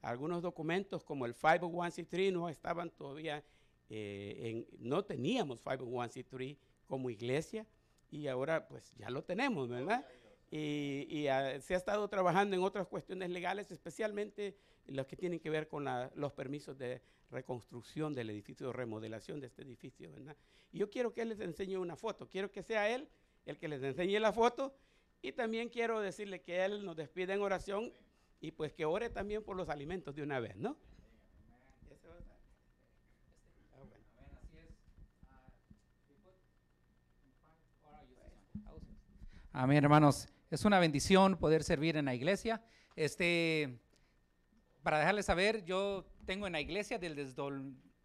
Algunos 0.00 0.42
documentos 0.42 1.04
como 1.04 1.24
el 1.24 1.34
501c3 1.34 2.32
no 2.32 2.48
estaban 2.48 2.90
todavía, 2.90 3.42
eh, 3.88 4.66
no 4.78 5.04
teníamos 5.04 5.62
501c3 5.64 6.56
como 6.86 7.10
iglesia 7.10 7.66
y 8.10 8.26
ahora 8.26 8.68
pues 8.68 8.92
ya 8.96 9.08
lo 9.08 9.22
tenemos, 9.24 9.68
¿verdad? 9.68 10.04
y, 10.50 11.26
se 11.60 11.74
ha 11.74 11.76
estado 11.76 12.06
trabajando 12.08 12.54
en 12.54 12.62
otras 12.62 12.86
cuestiones 12.86 13.30
legales, 13.30 13.70
especialmente 13.70 14.56
las 14.86 15.06
que 15.06 15.16
tienen 15.16 15.40
que 15.40 15.50
ver 15.50 15.68
con 15.68 15.86
los 16.14 16.32
permisos 16.32 16.76
de 16.78 17.02
reconstrucción 17.30 18.14
del 18.14 18.30
edificio, 18.30 18.72
remodelación 18.72 19.40
de 19.40 19.46
este 19.46 19.62
edificio, 19.62 20.10
¿verdad? 20.12 20.36
Y 20.72 20.78
yo 20.78 20.90
quiero 20.90 21.12
que 21.12 21.22
él 21.22 21.30
les 21.30 21.40
enseñe 21.40 21.76
una 21.76 21.96
foto, 21.96 22.28
quiero 22.28 22.50
que 22.50 22.62
sea 22.62 22.88
él 22.88 23.08
el 23.46 23.58
que 23.58 23.68
les 23.68 23.82
enseñe 23.82 24.18
la 24.20 24.32
foto 24.32 24.74
y 25.22 25.32
también 25.32 25.68
quiero 25.68 26.00
decirle 26.00 26.42
que 26.42 26.64
él 26.64 26.84
nos 26.84 26.96
despide 26.96 27.32
en 27.32 27.42
oración 27.42 27.92
y 28.40 28.50
pues 28.50 28.72
que 28.72 28.84
ore 28.84 29.10
también 29.10 29.42
por 29.42 29.56
los 29.56 29.68
alimentos 29.68 30.14
de 30.14 30.22
una 30.22 30.40
vez, 30.40 30.56
¿no? 30.56 30.76
Amén, 39.56 39.84
hermanos. 39.84 40.26
Es 40.50 40.64
una 40.64 40.80
bendición 40.80 41.36
poder 41.36 41.62
servir 41.62 41.96
en 41.96 42.06
la 42.06 42.14
iglesia. 42.14 42.60
Este, 42.96 43.78
para 44.84 44.98
dejarles 44.98 45.24
saber, 45.26 45.64
yo 45.64 46.04
tengo 46.26 46.46
en 46.46 46.52
la 46.52 46.60
iglesia 46.60 46.98
desde 46.98 47.24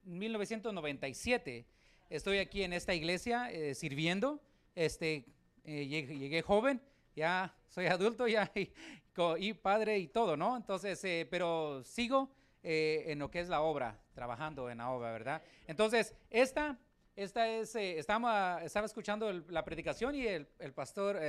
1997. 0.06 1.68
Estoy 2.10 2.38
aquí 2.38 2.64
en 2.64 2.72
esta 2.72 2.96
iglesia 2.96 3.52
eh, 3.52 3.76
sirviendo. 3.76 4.42
Este, 4.76 5.26
eh, 5.66 5.86
llegué, 5.88 6.42
joven, 6.42 6.82
ya 7.18 7.54
soy 7.68 7.88
adulto 7.88 8.28
ya 8.28 8.50
y, 8.56 9.54
padre 9.54 10.00
y 10.00 10.08
todo, 10.08 10.38
¿no? 10.38 10.56
Entonces, 10.56 11.04
eh, 11.04 11.28
pero 11.30 11.84
sigo 11.84 12.34
en 12.64 13.20
lo 13.20 13.30
que 13.30 13.42
es 13.42 13.50
la 13.50 13.62
obra, 13.62 14.00
trabajando 14.14 14.70
en 14.70 14.80
la 14.80 14.90
obra, 14.90 15.12
¿verdad? 15.12 15.42
Entonces, 15.68 16.16
esta 16.30 16.80
esta 17.16 17.50
es, 17.50 17.76
estaba, 17.76 18.64
estaba, 18.64 18.86
escuchando 18.86 19.34
la 19.50 19.66
predicación 19.66 20.16
y 20.16 20.26
el, 20.26 20.46
pastor 20.74 21.20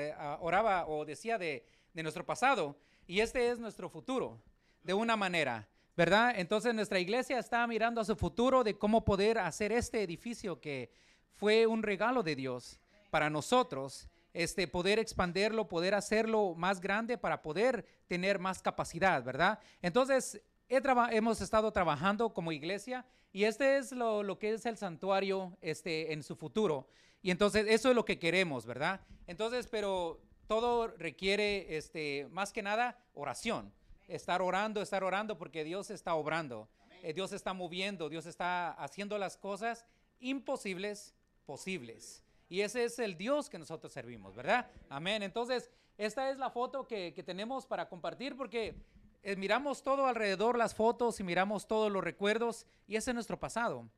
oraba 0.40 0.86
o 0.86 1.04
decía 1.04 1.36
de, 1.38 1.66
nuestro 1.94 2.24
pasado 2.24 2.76
y 3.08 3.18
este 3.20 3.50
es 3.50 3.58
nuestro 3.58 3.90
futuro, 3.90 4.40
de 4.82 4.94
una 4.94 5.16
manera, 5.16 5.68
¿verdad? 5.96 6.34
Entonces 6.36 6.74
nuestra 6.74 6.98
iglesia 6.98 7.38
está 7.38 7.66
mirando 7.66 8.00
a 8.00 8.04
su 8.04 8.16
futuro 8.16 8.64
de 8.64 8.78
cómo 8.78 9.04
poder 9.04 9.38
hacer 9.38 9.72
este 9.72 10.02
edificio 10.02 10.60
que 10.60 10.90
fue 11.34 11.66
un 11.66 11.82
regalo 11.82 12.22
de 12.22 12.36
Dios 12.36 12.80
para 13.10 13.30
nosotros 13.30 14.08
este, 14.32 14.68
poder 14.68 14.98
expanderlo, 14.98 15.68
poder 15.68 15.94
hacerlo 15.94 16.54
más 16.54 16.80
grande 16.80 17.18
para 17.18 17.42
poder 17.42 17.84
tener 18.06 18.38
más 18.38 18.62
capacidad, 18.62 19.22
¿verdad? 19.24 19.58
Entonces, 19.82 20.40
hemos 20.68 21.40
estado 21.40 21.72
trabajando 21.72 22.32
como 22.32 22.52
iglesia 22.52 23.04
y 23.32 23.44
este 23.44 23.76
es 23.76 23.92
lo, 23.92 24.22
lo, 24.22 24.38
que 24.38 24.54
es 24.54 24.66
el 24.66 24.76
santuario 24.76 25.56
este, 25.60 26.12
en 26.12 26.22
su 26.22 26.36
futuro. 26.36 26.88
Y 27.22 27.30
entonces, 27.30 27.66
eso 27.68 27.90
es 27.90 27.94
lo 27.94 28.04
que 28.04 28.18
queremos, 28.18 28.66
¿verdad? 28.66 29.00
Entonces, 29.26 29.66
pero 29.66 30.20
todo 30.46 30.88
requiere, 30.88 31.76
este, 31.76 32.28
más 32.30 32.52
que 32.52 32.62
nada, 32.62 32.98
oración. 33.14 33.72
Estar 34.10 34.42
orando, 34.42 34.82
estar 34.82 35.04
orando 35.04 35.38
porque 35.38 35.62
Dios 35.64 35.90
está 35.90 36.14
obrando. 36.14 36.68
Eh, 37.02 37.12
Dios 37.12 37.32
está 37.32 37.54
moviendo, 37.54 38.08
Dios 38.08 38.26
está 38.26 38.72
haciendo 38.72 39.16
las 39.18 39.36
cosas 39.36 39.86
imposibles 40.18 41.14
posibles. 41.46 42.22
Y 42.48 42.62
ese 42.62 42.84
es 42.84 42.98
el 42.98 43.16
Dios 43.16 43.48
que 43.48 43.58
nosotros 43.58 43.92
servimos, 43.92 44.34
¿verdad? 44.34 44.68
Amén. 44.88 45.22
Entonces, 45.22 45.70
esta 45.96 46.30
es 46.30 46.38
la 46.38 46.50
foto 46.50 46.86
que, 46.86 47.12
tenemos 47.24 47.66
para 47.66 47.88
compartir 47.88 48.36
porque 48.36 48.74
eh, 49.22 49.36
miramos 49.36 49.82
todo 49.84 50.06
alrededor, 50.06 50.58
las 50.58 50.74
fotos 50.74 51.20
y 51.20 51.22
miramos 51.22 51.68
todos 51.68 51.92
los 51.92 52.02
recuerdos 52.02 52.66
y 52.88 52.96
ese 52.96 53.12
es 53.12 53.14
nuestro 53.14 53.38
pasado, 53.38 53.88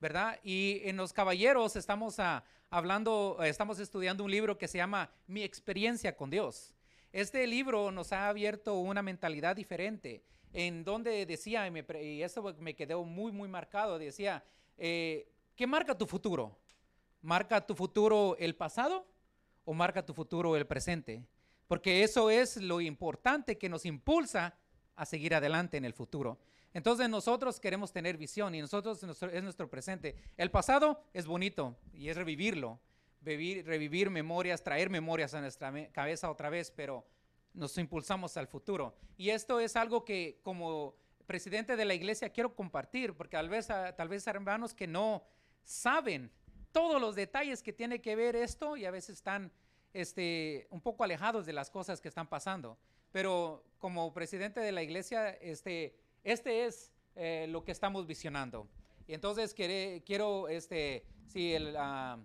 ¿verdad? 0.00 0.38
Y 0.42 0.82
en 0.84 0.98
los 0.98 1.12
caballeros 1.12 1.76
estamos 1.76 2.18
ah, 2.18 2.44
hablando, 2.68 3.38
estamos 3.42 3.78
estudiando 3.78 4.24
un 4.24 4.30
libro 4.30 4.58
que 4.58 4.68
se 4.68 4.78
llama 4.78 5.10
Mi 5.26 5.42
experiencia 5.42 6.14
con 6.14 6.28
Dios. 6.28 6.74
Este 7.12 7.46
libro 7.46 7.90
nos 7.90 8.10
ha 8.12 8.28
abierto 8.28 8.74
una 8.78 9.02
mentalidad 9.02 9.54
diferente 9.54 10.24
en 10.54 10.82
donde 10.82 11.26
decía, 11.26 11.66
y, 11.66 11.70
me, 11.70 11.84
esto 12.22 12.54
me 12.58 12.74
quedó 12.74 13.04
muy, 13.04 13.32
muy 13.32 13.48
marcado, 13.48 13.98
decía, 13.98 14.42
eh, 14.78 15.30
¿qué 15.54 15.66
marca 15.66 15.96
tu 15.96 16.06
futuro? 16.06 16.58
¿Marca 17.20 17.66
tu 17.66 17.74
futuro 17.74 18.34
el 18.38 18.54
pasado 18.54 19.06
o 19.64 19.74
marca 19.74 20.04
tu 20.04 20.14
futuro 20.14 20.56
el 20.56 20.66
presente? 20.66 21.22
Porque 21.68 22.02
eso 22.02 22.30
es 22.30 22.56
lo 22.56 22.80
importante 22.80 23.58
que 23.58 23.68
nos 23.68 23.84
impulsa 23.84 24.56
a 24.96 25.04
seguir 25.04 25.34
adelante 25.34 25.76
en 25.76 25.84
el 25.84 25.92
futuro. 25.92 26.38
Entonces 26.72 27.10
nosotros 27.10 27.60
queremos 27.60 27.92
tener 27.92 28.16
visión 28.16 28.54
y 28.54 28.60
nosotros 28.62 29.02
es 29.02 29.42
nuestro 29.42 29.68
presente. 29.68 30.16
El 30.38 30.50
pasado 30.50 31.04
es 31.12 31.26
bonito 31.26 31.76
y 31.92 32.08
es 32.08 32.16
revivirlo, 32.16 32.80
revivir 33.22 34.10
memorias, 34.10 34.62
traer 34.62 34.90
memorias 34.90 35.34
a 35.34 35.40
nuestra 35.40 35.72
cabeza 35.92 36.30
otra 36.30 36.50
vez, 36.50 36.70
pero 36.70 37.06
nos 37.54 37.76
impulsamos 37.78 38.36
al 38.36 38.46
futuro. 38.46 38.94
Y 39.16 39.30
esto 39.30 39.60
es 39.60 39.76
algo 39.76 40.04
que 40.04 40.40
como 40.42 40.96
presidente 41.26 41.76
de 41.76 41.84
la 41.84 41.94
iglesia 41.94 42.30
quiero 42.30 42.54
compartir, 42.54 43.14
porque 43.14 43.36
tal 43.36 43.48
vez, 43.48 43.68
tal 43.68 44.08
vez 44.08 44.26
hermanos 44.26 44.74
que 44.74 44.86
no 44.86 45.24
saben 45.64 46.30
todos 46.72 47.00
los 47.00 47.14
detalles 47.14 47.62
que 47.62 47.72
tiene 47.72 48.00
que 48.00 48.16
ver 48.16 48.34
esto 48.34 48.76
y 48.76 48.84
a 48.84 48.90
veces 48.90 49.16
están 49.16 49.52
este, 49.92 50.66
un 50.70 50.80
poco 50.80 51.04
alejados 51.04 51.46
de 51.46 51.52
las 51.52 51.70
cosas 51.70 52.00
que 52.00 52.08
están 52.08 52.28
pasando. 52.28 52.78
Pero 53.12 53.64
como 53.78 54.12
presidente 54.14 54.60
de 54.60 54.72
la 54.72 54.82
iglesia, 54.82 55.30
este, 55.30 55.98
este 56.24 56.64
es 56.64 56.92
eh, 57.14 57.46
lo 57.48 57.62
que 57.64 57.72
estamos 57.72 58.06
visionando. 58.06 58.68
Y 59.06 59.14
entonces 59.14 59.52
quiero, 59.54 60.48
este, 60.48 61.04
si 61.26 61.52
el, 61.52 61.76
ah, 61.76 62.18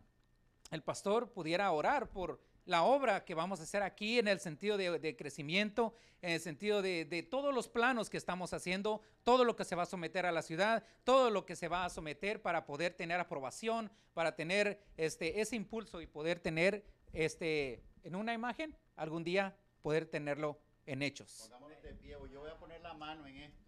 el 0.72 0.84
pastor 0.84 1.32
pudiera 1.32 1.72
orar 1.72 2.10
por 2.10 2.40
la 2.66 2.84
obra 2.84 3.24
que 3.24 3.34
vamos 3.34 3.60
a 3.60 3.64
hacer 3.64 3.82
aquí 3.82 4.20
en 4.20 4.28
el 4.28 4.40
sentido 4.40 4.78
de, 4.78 5.16
crecimiento, 5.16 5.94
en 6.22 6.32
el 6.32 6.42
sentido 6.42 6.82
de, 6.82 7.28
todos 7.30 7.54
los 7.54 7.70
planos 7.70 8.10
que 8.10 8.18
estamos 8.18 8.54
haciendo, 8.54 9.02
todo 9.24 9.46
lo 9.46 9.56
que 9.56 9.64
se 9.64 9.76
va 9.76 9.84
a 9.84 9.86
someter 9.86 10.26
a 10.26 10.32
la 10.32 10.42
ciudad, 10.42 10.84
todo 11.06 11.30
lo 11.30 11.46
que 11.46 11.56
se 11.56 11.70
va 11.70 11.86
a 11.86 11.90
someter 11.90 12.42
para 12.42 12.66
poder 12.66 12.94
tener 12.94 13.20
aprobación, 13.20 13.90
para 14.14 14.36
tener 14.36 14.84
este, 14.98 15.40
ese 15.40 15.56
impulso 15.56 16.02
y 16.02 16.08
poder 16.08 16.40
tener 16.40 16.84
este, 17.14 17.84
en 18.04 18.16
una 18.16 18.34
imagen, 18.34 18.76
algún 18.98 19.24
día 19.24 19.56
poder 19.82 20.06
tenerlo 20.06 20.60
en 20.86 21.04
hechos. 21.04 21.48
Pongámonos 21.50 21.82
de 21.82 21.94
pie, 21.94 22.18
voy 22.18 22.50
a 22.50 22.58
poner 22.58 22.82
la 22.82 22.94
mano 22.94 23.26
en 23.28 23.38
esto. 23.38 23.68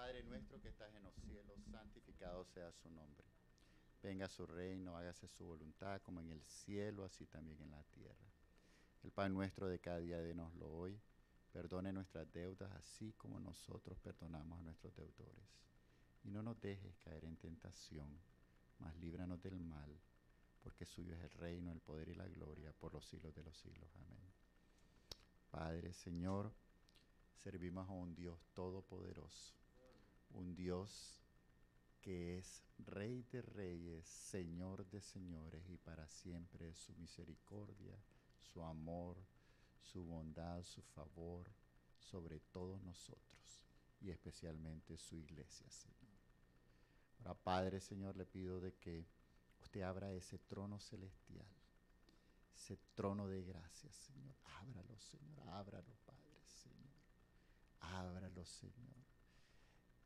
Padre 0.00 0.22
nuestro 0.22 0.40
que 0.60 0.68
estás 0.68 0.94
en 0.94 1.02
los 1.02 1.14
cielos, 1.14 1.58
santificado 1.70 2.44
sea 2.44 2.70
su 2.72 2.90
nombre. 2.90 3.24
Venga 4.02 4.28
su 4.28 4.46
reino, 4.46 4.96
hágase 4.96 5.26
su 5.28 5.46
voluntad 5.46 6.00
como 6.02 6.20
en 6.20 6.30
el 6.30 6.42
cielo, 6.42 7.04
así 7.04 7.26
también 7.26 7.60
en 7.60 7.70
la 7.70 7.82
tierra. 7.84 8.30
El 9.02 9.10
pan 9.10 9.32
nuestro 9.32 9.68
de 9.68 9.78
cada 9.78 9.98
día 9.98 10.18
denoslo 10.18 10.70
hoy. 10.70 11.00
Perdone 11.52 11.92
nuestras 11.92 12.30
deudas, 12.32 12.70
así 12.72 13.12
como 13.14 13.40
nosotros 13.40 13.98
perdonamos 13.98 14.58
a 14.58 14.62
nuestros 14.62 14.94
deudores. 14.94 15.48
Y 16.22 16.30
no 16.30 16.42
nos 16.42 16.60
dejes 16.60 16.96
caer 16.98 17.24
en 17.24 17.36
tentación, 17.36 18.20
mas 18.78 18.94
líbranos 18.98 19.42
del 19.42 19.58
mal, 19.58 19.98
porque 20.62 20.84
suyo 20.84 21.14
es 21.14 21.22
el 21.22 21.30
reino, 21.30 21.72
el 21.72 21.80
poder 21.80 22.08
y 22.08 22.14
la 22.14 22.28
gloria 22.28 22.72
por 22.72 22.92
los 22.92 23.04
siglos 23.04 23.34
de 23.34 23.42
los 23.42 23.56
siglos. 23.56 23.90
Amén. 23.96 24.20
Padre, 25.50 25.92
Señor, 25.92 26.52
servimos 27.34 27.88
a 27.88 27.92
un 27.92 28.14
Dios 28.14 28.38
todopoderoso 28.54 29.59
un 30.34 30.54
Dios 30.54 31.16
que 32.00 32.38
es 32.38 32.62
Rey 32.78 33.22
de 33.30 33.42
Reyes, 33.42 34.06
Señor 34.06 34.86
de 34.86 35.00
Señores, 35.00 35.68
y 35.68 35.76
para 35.76 36.08
siempre 36.08 36.74
su 36.74 36.94
misericordia, 36.94 37.96
su 38.40 38.62
amor, 38.62 39.18
su 39.80 40.04
bondad, 40.04 40.62
su 40.62 40.82
favor 40.82 41.50
sobre 41.98 42.40
todos 42.40 42.80
nosotros 42.82 43.66
y 44.00 44.10
especialmente 44.10 44.96
su 44.96 45.16
iglesia, 45.16 45.68
Señor. 45.70 45.98
Ahora, 47.18 47.34
Padre, 47.34 47.80
Señor, 47.80 48.16
le 48.16 48.24
pido 48.24 48.60
de 48.60 48.72
que 48.74 49.06
usted 49.60 49.82
abra 49.82 50.12
ese 50.12 50.38
trono 50.38 50.80
celestial, 50.80 51.46
ese 52.54 52.78
trono 52.94 53.28
de 53.28 53.42
gracia, 53.42 53.92
Señor. 53.92 54.34
Ábralo, 54.58 54.98
Señor, 54.98 55.48
ábralo, 55.50 55.94
Padre, 56.06 56.40
Señor. 56.46 56.94
Ábralo, 57.80 58.46
Señor 58.46 59.09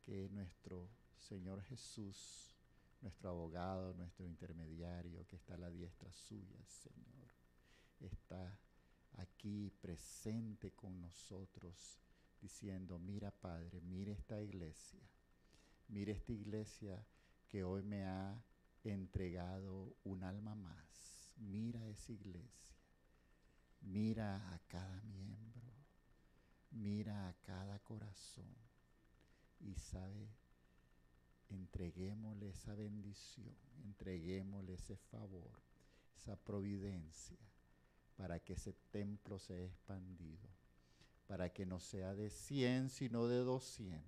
que 0.05 0.29
nuestro 0.29 0.87
Señor 1.17 1.63
Jesús, 1.63 2.55
nuestro 3.01 3.29
abogado, 3.29 3.93
nuestro 3.95 4.25
intermediario, 4.25 5.25
que 5.27 5.35
está 5.35 5.55
a 5.55 5.57
la 5.57 5.71
diestra 5.71 6.11
suya, 6.11 6.63
Señor, 6.67 7.27
está 7.99 8.59
aquí 9.17 9.71
presente 9.81 10.71
con 10.71 11.01
nosotros, 11.01 11.99
diciendo, 12.39 12.99
mira 12.99 13.31
Padre, 13.31 13.81
mira 13.81 14.11
esta 14.11 14.39
iglesia, 14.39 15.01
mira 15.87 16.11
esta 16.11 16.33
iglesia 16.33 17.03
que 17.47 17.63
hoy 17.63 17.81
me 17.81 18.05
ha 18.05 18.43
entregado 18.83 19.95
un 20.03 20.23
alma 20.23 20.53
más, 20.53 21.33
mira 21.37 21.83
esa 21.87 22.11
iglesia, 22.11 22.75
mira 23.81 24.53
a 24.53 24.59
cada 24.67 25.01
miembro, 25.01 25.73
mira 26.69 27.27
a 27.27 27.33
cada 27.41 27.79
corazón 27.79 28.64
y 29.65 29.75
sabe, 29.75 30.29
entreguémosle 31.49 32.49
esa 32.49 32.75
bendición, 32.75 33.55
entreguémosle 33.83 34.75
ese 34.75 34.95
favor, 34.95 35.59
esa 36.15 36.35
providencia, 36.35 37.37
para 38.15 38.39
que 38.39 38.53
ese 38.53 38.73
templo 38.91 39.39
sea 39.39 39.63
expandido, 39.63 40.47
para 41.27 41.51
que 41.51 41.65
no 41.65 41.79
sea 41.79 42.13
de 42.13 42.29
100, 42.29 42.89
sino 42.89 43.27
de 43.27 43.39
200, 43.39 44.05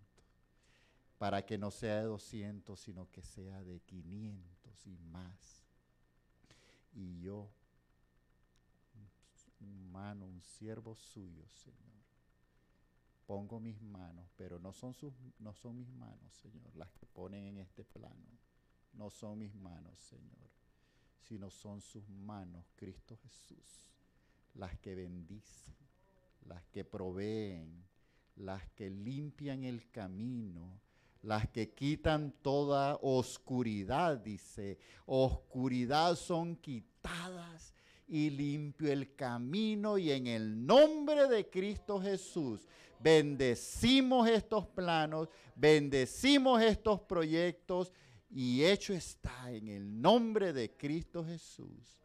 para 1.18 1.46
que 1.46 1.58
no 1.58 1.72
sea 1.72 1.98
de 1.98 2.04
200, 2.04 2.80
sino 2.80 3.12
que 3.12 3.24
sea 3.24 3.64
de 3.64 3.80
500 3.82 4.88
y 4.88 4.98
más. 4.98 5.64
Y 6.94 7.20
yo, 7.20 7.50
un 9.60 9.88
humano, 9.88 10.26
un 10.26 10.42
siervo 10.42 10.96
suyo, 10.96 11.48
Señor 11.50 11.97
pongo 13.28 13.60
mis 13.60 13.80
manos, 13.82 14.32
pero 14.38 14.58
no 14.58 14.74
son, 14.74 14.94
sus, 14.94 15.14
no 15.40 15.54
son 15.54 15.76
mis 15.76 15.90
manos, 15.90 16.34
Señor, 16.41 16.76
las 16.76 16.90
que 16.94 17.06
ponen 17.06 17.44
en 17.44 17.58
este 17.58 17.84
plano. 17.84 18.40
No 18.94 19.10
son 19.12 19.38
mis 19.38 19.54
manos, 19.54 19.99
Señor, 19.99 20.49
sino 21.20 21.52
son 21.52 21.82
sus 21.82 22.08
manos, 22.10 22.66
Cristo 22.76 23.18
Jesús, 23.18 23.91
las 24.56 24.76
que 24.80 24.95
bendicen, 24.95 25.76
las 26.45 26.66
que 26.68 26.86
proveen, 26.86 27.86
las 28.38 28.68
que 28.70 28.90
limpian 28.90 29.66
el 29.66 29.91
camino, 29.91 30.80
las 31.22 31.49
que 31.49 31.74
quitan 31.74 32.32
toda 32.41 32.98
oscuridad, 33.02 34.18
dice, 34.18 34.80
oscuridad 35.06 36.16
son 36.16 36.56
quitadas 36.56 37.74
y 38.08 38.30
limpio 38.30 38.91
el 38.91 39.16
camino 39.16 39.98
y 39.98 40.12
en 40.12 40.28
el 40.28 40.66
nombre 40.66 41.28
de 41.28 41.49
Cristo 41.49 41.99
Jesús 41.99 42.66
bendecimos 42.99 44.28
estos 44.30 44.68
planos, 44.68 45.30
bendecimos 45.56 46.61
estos 46.61 47.02
proyectos 47.02 47.91
y 48.30 48.64
hecho 48.64 48.94
está 48.94 49.52
en 49.52 49.68
el 49.68 50.02
nombre 50.02 50.53
de 50.53 50.72
Cristo 50.76 51.24
Jesús. 51.24 52.03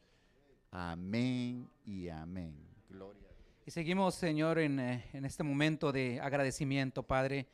Amén 0.70 1.68
y 1.84 2.08
amén. 2.08 2.56
Gloria 2.88 3.28
Y 3.66 3.70
seguimos, 3.70 4.14
Señor, 4.14 4.58
en, 4.58 4.80
eh, 4.80 5.04
en 5.12 5.24
este 5.24 5.42
momento 5.42 5.92
de 5.92 6.20
agradecimiento, 6.20 7.02
Padre, 7.02 7.46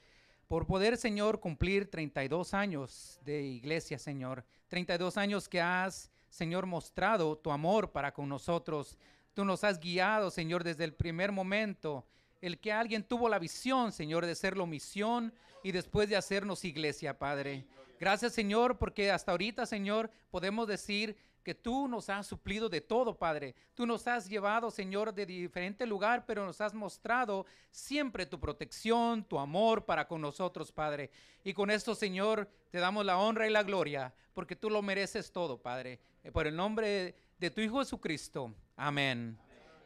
por 0.49 0.67
poder, 0.67 0.97
Señor, 0.97 1.41
cumplir 1.41 1.91
32 1.91 2.55
años 2.55 3.21
de 3.23 3.43
iglesia, 3.43 3.99
Señor. 3.99 4.45
32 4.69 5.19
años 5.19 5.49
que 5.49 5.61
has, 5.61 6.11
Señor, 6.31 6.65
mostrado 6.65 7.37
tu 7.37 7.51
amor 7.51 7.93
para 7.93 8.13
con 8.13 8.29
nosotros. 8.29 8.97
Tú 9.35 9.45
nos 9.45 9.63
has 9.63 9.79
guiado, 9.79 10.31
Señor, 10.31 10.65
desde 10.65 10.85
el 10.85 10.95
primer 10.95 11.33
momento. 11.33 12.07
El 12.41 12.59
que 12.59 12.73
alguien 12.73 13.03
tuvo 13.03 13.29
la 13.29 13.39
visión, 13.39 13.93
Señor, 13.93 14.25
de 14.25 14.35
serlo 14.35 14.67
misión 14.67 15.33
y 15.63 15.73
después 15.73 16.09
de 16.09 16.17
hacernos 16.17 16.65
iglesia, 16.65 17.19
Padre. 17.19 17.67
Gracias, 17.99 18.33
Señor, 18.33 18.79
porque 18.79 19.11
hasta 19.11 19.33
ahorita, 19.33 19.67
Señor, 19.67 20.11
podemos 20.31 20.69
decir 20.69 21.17
que 21.43 21.55
tú 21.55 21.89
nos 21.89 22.11
has 22.11 22.27
suplido 22.27 22.69
de 22.69 22.81
todo, 22.81 23.19
Padre. 23.19 23.55
Tú 23.75 23.87
nos 23.87 24.07
has 24.07 24.29
llevado, 24.29 24.71
Señor, 24.71 25.15
de 25.15 25.25
diferente 25.25 25.87
lugar, 25.87 26.27
pero 26.27 26.45
nos 26.45 26.61
has 26.61 26.75
mostrado 26.75 27.47
siempre 27.71 28.27
tu 28.27 28.39
protección, 28.39 29.25
tu 29.25 29.39
amor 29.39 29.85
para 29.85 30.07
con 30.07 30.21
nosotros, 30.21 30.71
Padre. 30.71 31.11
Y 31.43 31.55
con 31.55 31.71
esto, 31.71 31.95
Señor, 31.95 32.49
te 32.71 32.79
damos 32.79 33.05
la 33.05 33.19
honra 33.19 33.47
y 33.47 33.51
la 33.51 33.63
gloria, 33.63 34.15
porque 34.35 34.57
tú 34.57 34.69
lo 34.69 34.83
mereces 34.83 35.33
todo, 35.33 35.61
Padre. 35.61 36.01
Eh, 36.23 36.31
Por 36.31 36.47
el 36.47 36.55
nombre 36.55 37.17
de 37.39 37.51
tu 37.51 37.63
Hijo 37.63 37.79
Jesucristo. 37.79 38.55
Amén. 38.77 39.39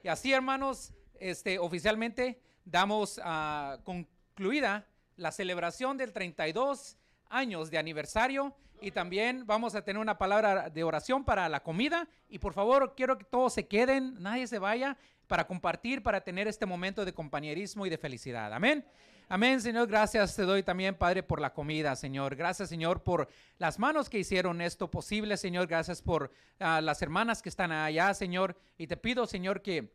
Y 0.02 0.08
así, 0.08 0.32
hermanos, 0.32 0.92
este, 1.22 1.58
oficialmente 1.58 2.40
damos 2.64 3.20
ah, 3.22 3.78
concluida 3.84 4.86
la 5.16 5.30
celebración 5.30 5.96
del 5.96 6.12
32 6.12 6.96
años 7.28 7.70
de 7.70 7.78
aniversario 7.78 8.54
y 8.80 8.90
también 8.90 9.46
vamos 9.46 9.74
a 9.74 9.84
tener 9.84 10.00
una 10.00 10.18
palabra 10.18 10.68
de 10.68 10.82
oración 10.82 11.24
para 11.24 11.48
la 11.48 11.62
comida 11.62 12.08
y 12.28 12.38
por 12.38 12.52
favor 12.52 12.94
quiero 12.96 13.16
que 13.16 13.24
todos 13.24 13.54
se 13.54 13.68
queden, 13.68 14.20
nadie 14.20 14.46
se 14.46 14.58
vaya 14.58 14.96
para 15.28 15.46
compartir, 15.46 16.02
para 16.02 16.20
tener 16.20 16.48
este 16.48 16.66
momento 16.66 17.04
de 17.04 17.14
compañerismo 17.14 17.86
y 17.86 17.90
de 17.90 17.98
felicidad. 17.98 18.52
Amén. 18.52 18.84
Amén, 19.28 19.62
Señor. 19.62 19.86
Gracias 19.86 20.36
te 20.36 20.42
doy 20.42 20.62
también, 20.62 20.94
Padre, 20.94 21.22
por 21.22 21.40
la 21.40 21.54
comida, 21.54 21.96
Señor. 21.96 22.36
Gracias, 22.36 22.68
Señor, 22.68 23.02
por 23.02 23.28
las 23.56 23.78
manos 23.78 24.10
que 24.10 24.18
hicieron 24.18 24.60
esto 24.60 24.90
posible, 24.90 25.36
Señor. 25.38 25.68
Gracias 25.68 26.02
por 26.02 26.32
ah, 26.58 26.82
las 26.82 27.00
hermanas 27.00 27.40
que 27.40 27.48
están 27.48 27.72
allá, 27.72 28.12
Señor. 28.12 28.58
Y 28.76 28.88
te 28.88 28.98
pido, 28.98 29.26
Señor, 29.26 29.62
que 29.62 29.94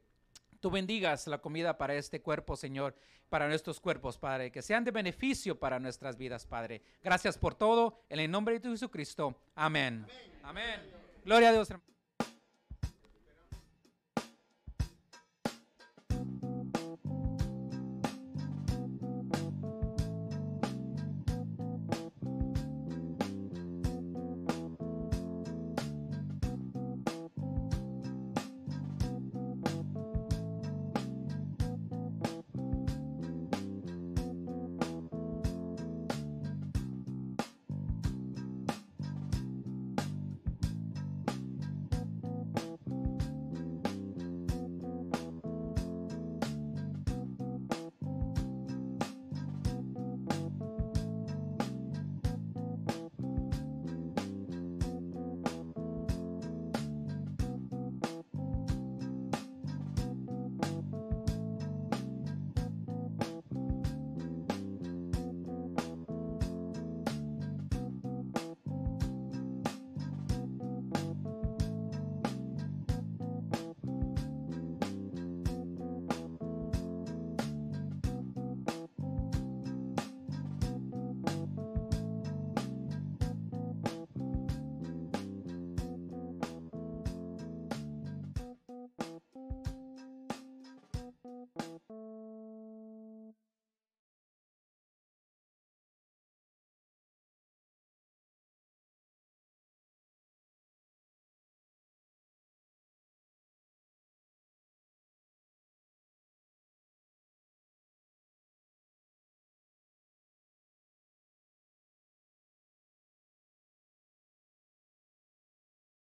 tú 0.59 0.69
bendigas 0.71 1.27
la 1.27 1.39
comida 1.39 1.77
para 1.77 1.95
este 1.95 2.21
cuerpo, 2.21 2.55
Señor, 2.55 2.95
para 3.29 3.47
nuestros 3.47 3.79
cuerpos, 3.79 4.17
Padre, 4.17 4.51
que 4.51 4.61
sean 4.61 4.83
de 4.83 4.91
beneficio 4.91 5.59
para 5.59 5.79
nuestras 5.79 6.17
vidas, 6.17 6.45
Padre. 6.45 6.81
Gracias 7.03 7.37
por 7.37 7.55
todo, 7.55 8.01
en 8.09 8.19
el 8.19 8.31
nombre 8.31 8.59
de 8.59 8.69
Jesucristo. 8.69 9.35
Amén. 9.55 10.05
Amén. 10.43 10.81
Gloria 11.25 11.49
a 11.49 11.53
Dios. 11.53 11.69
hermano. 11.69 11.96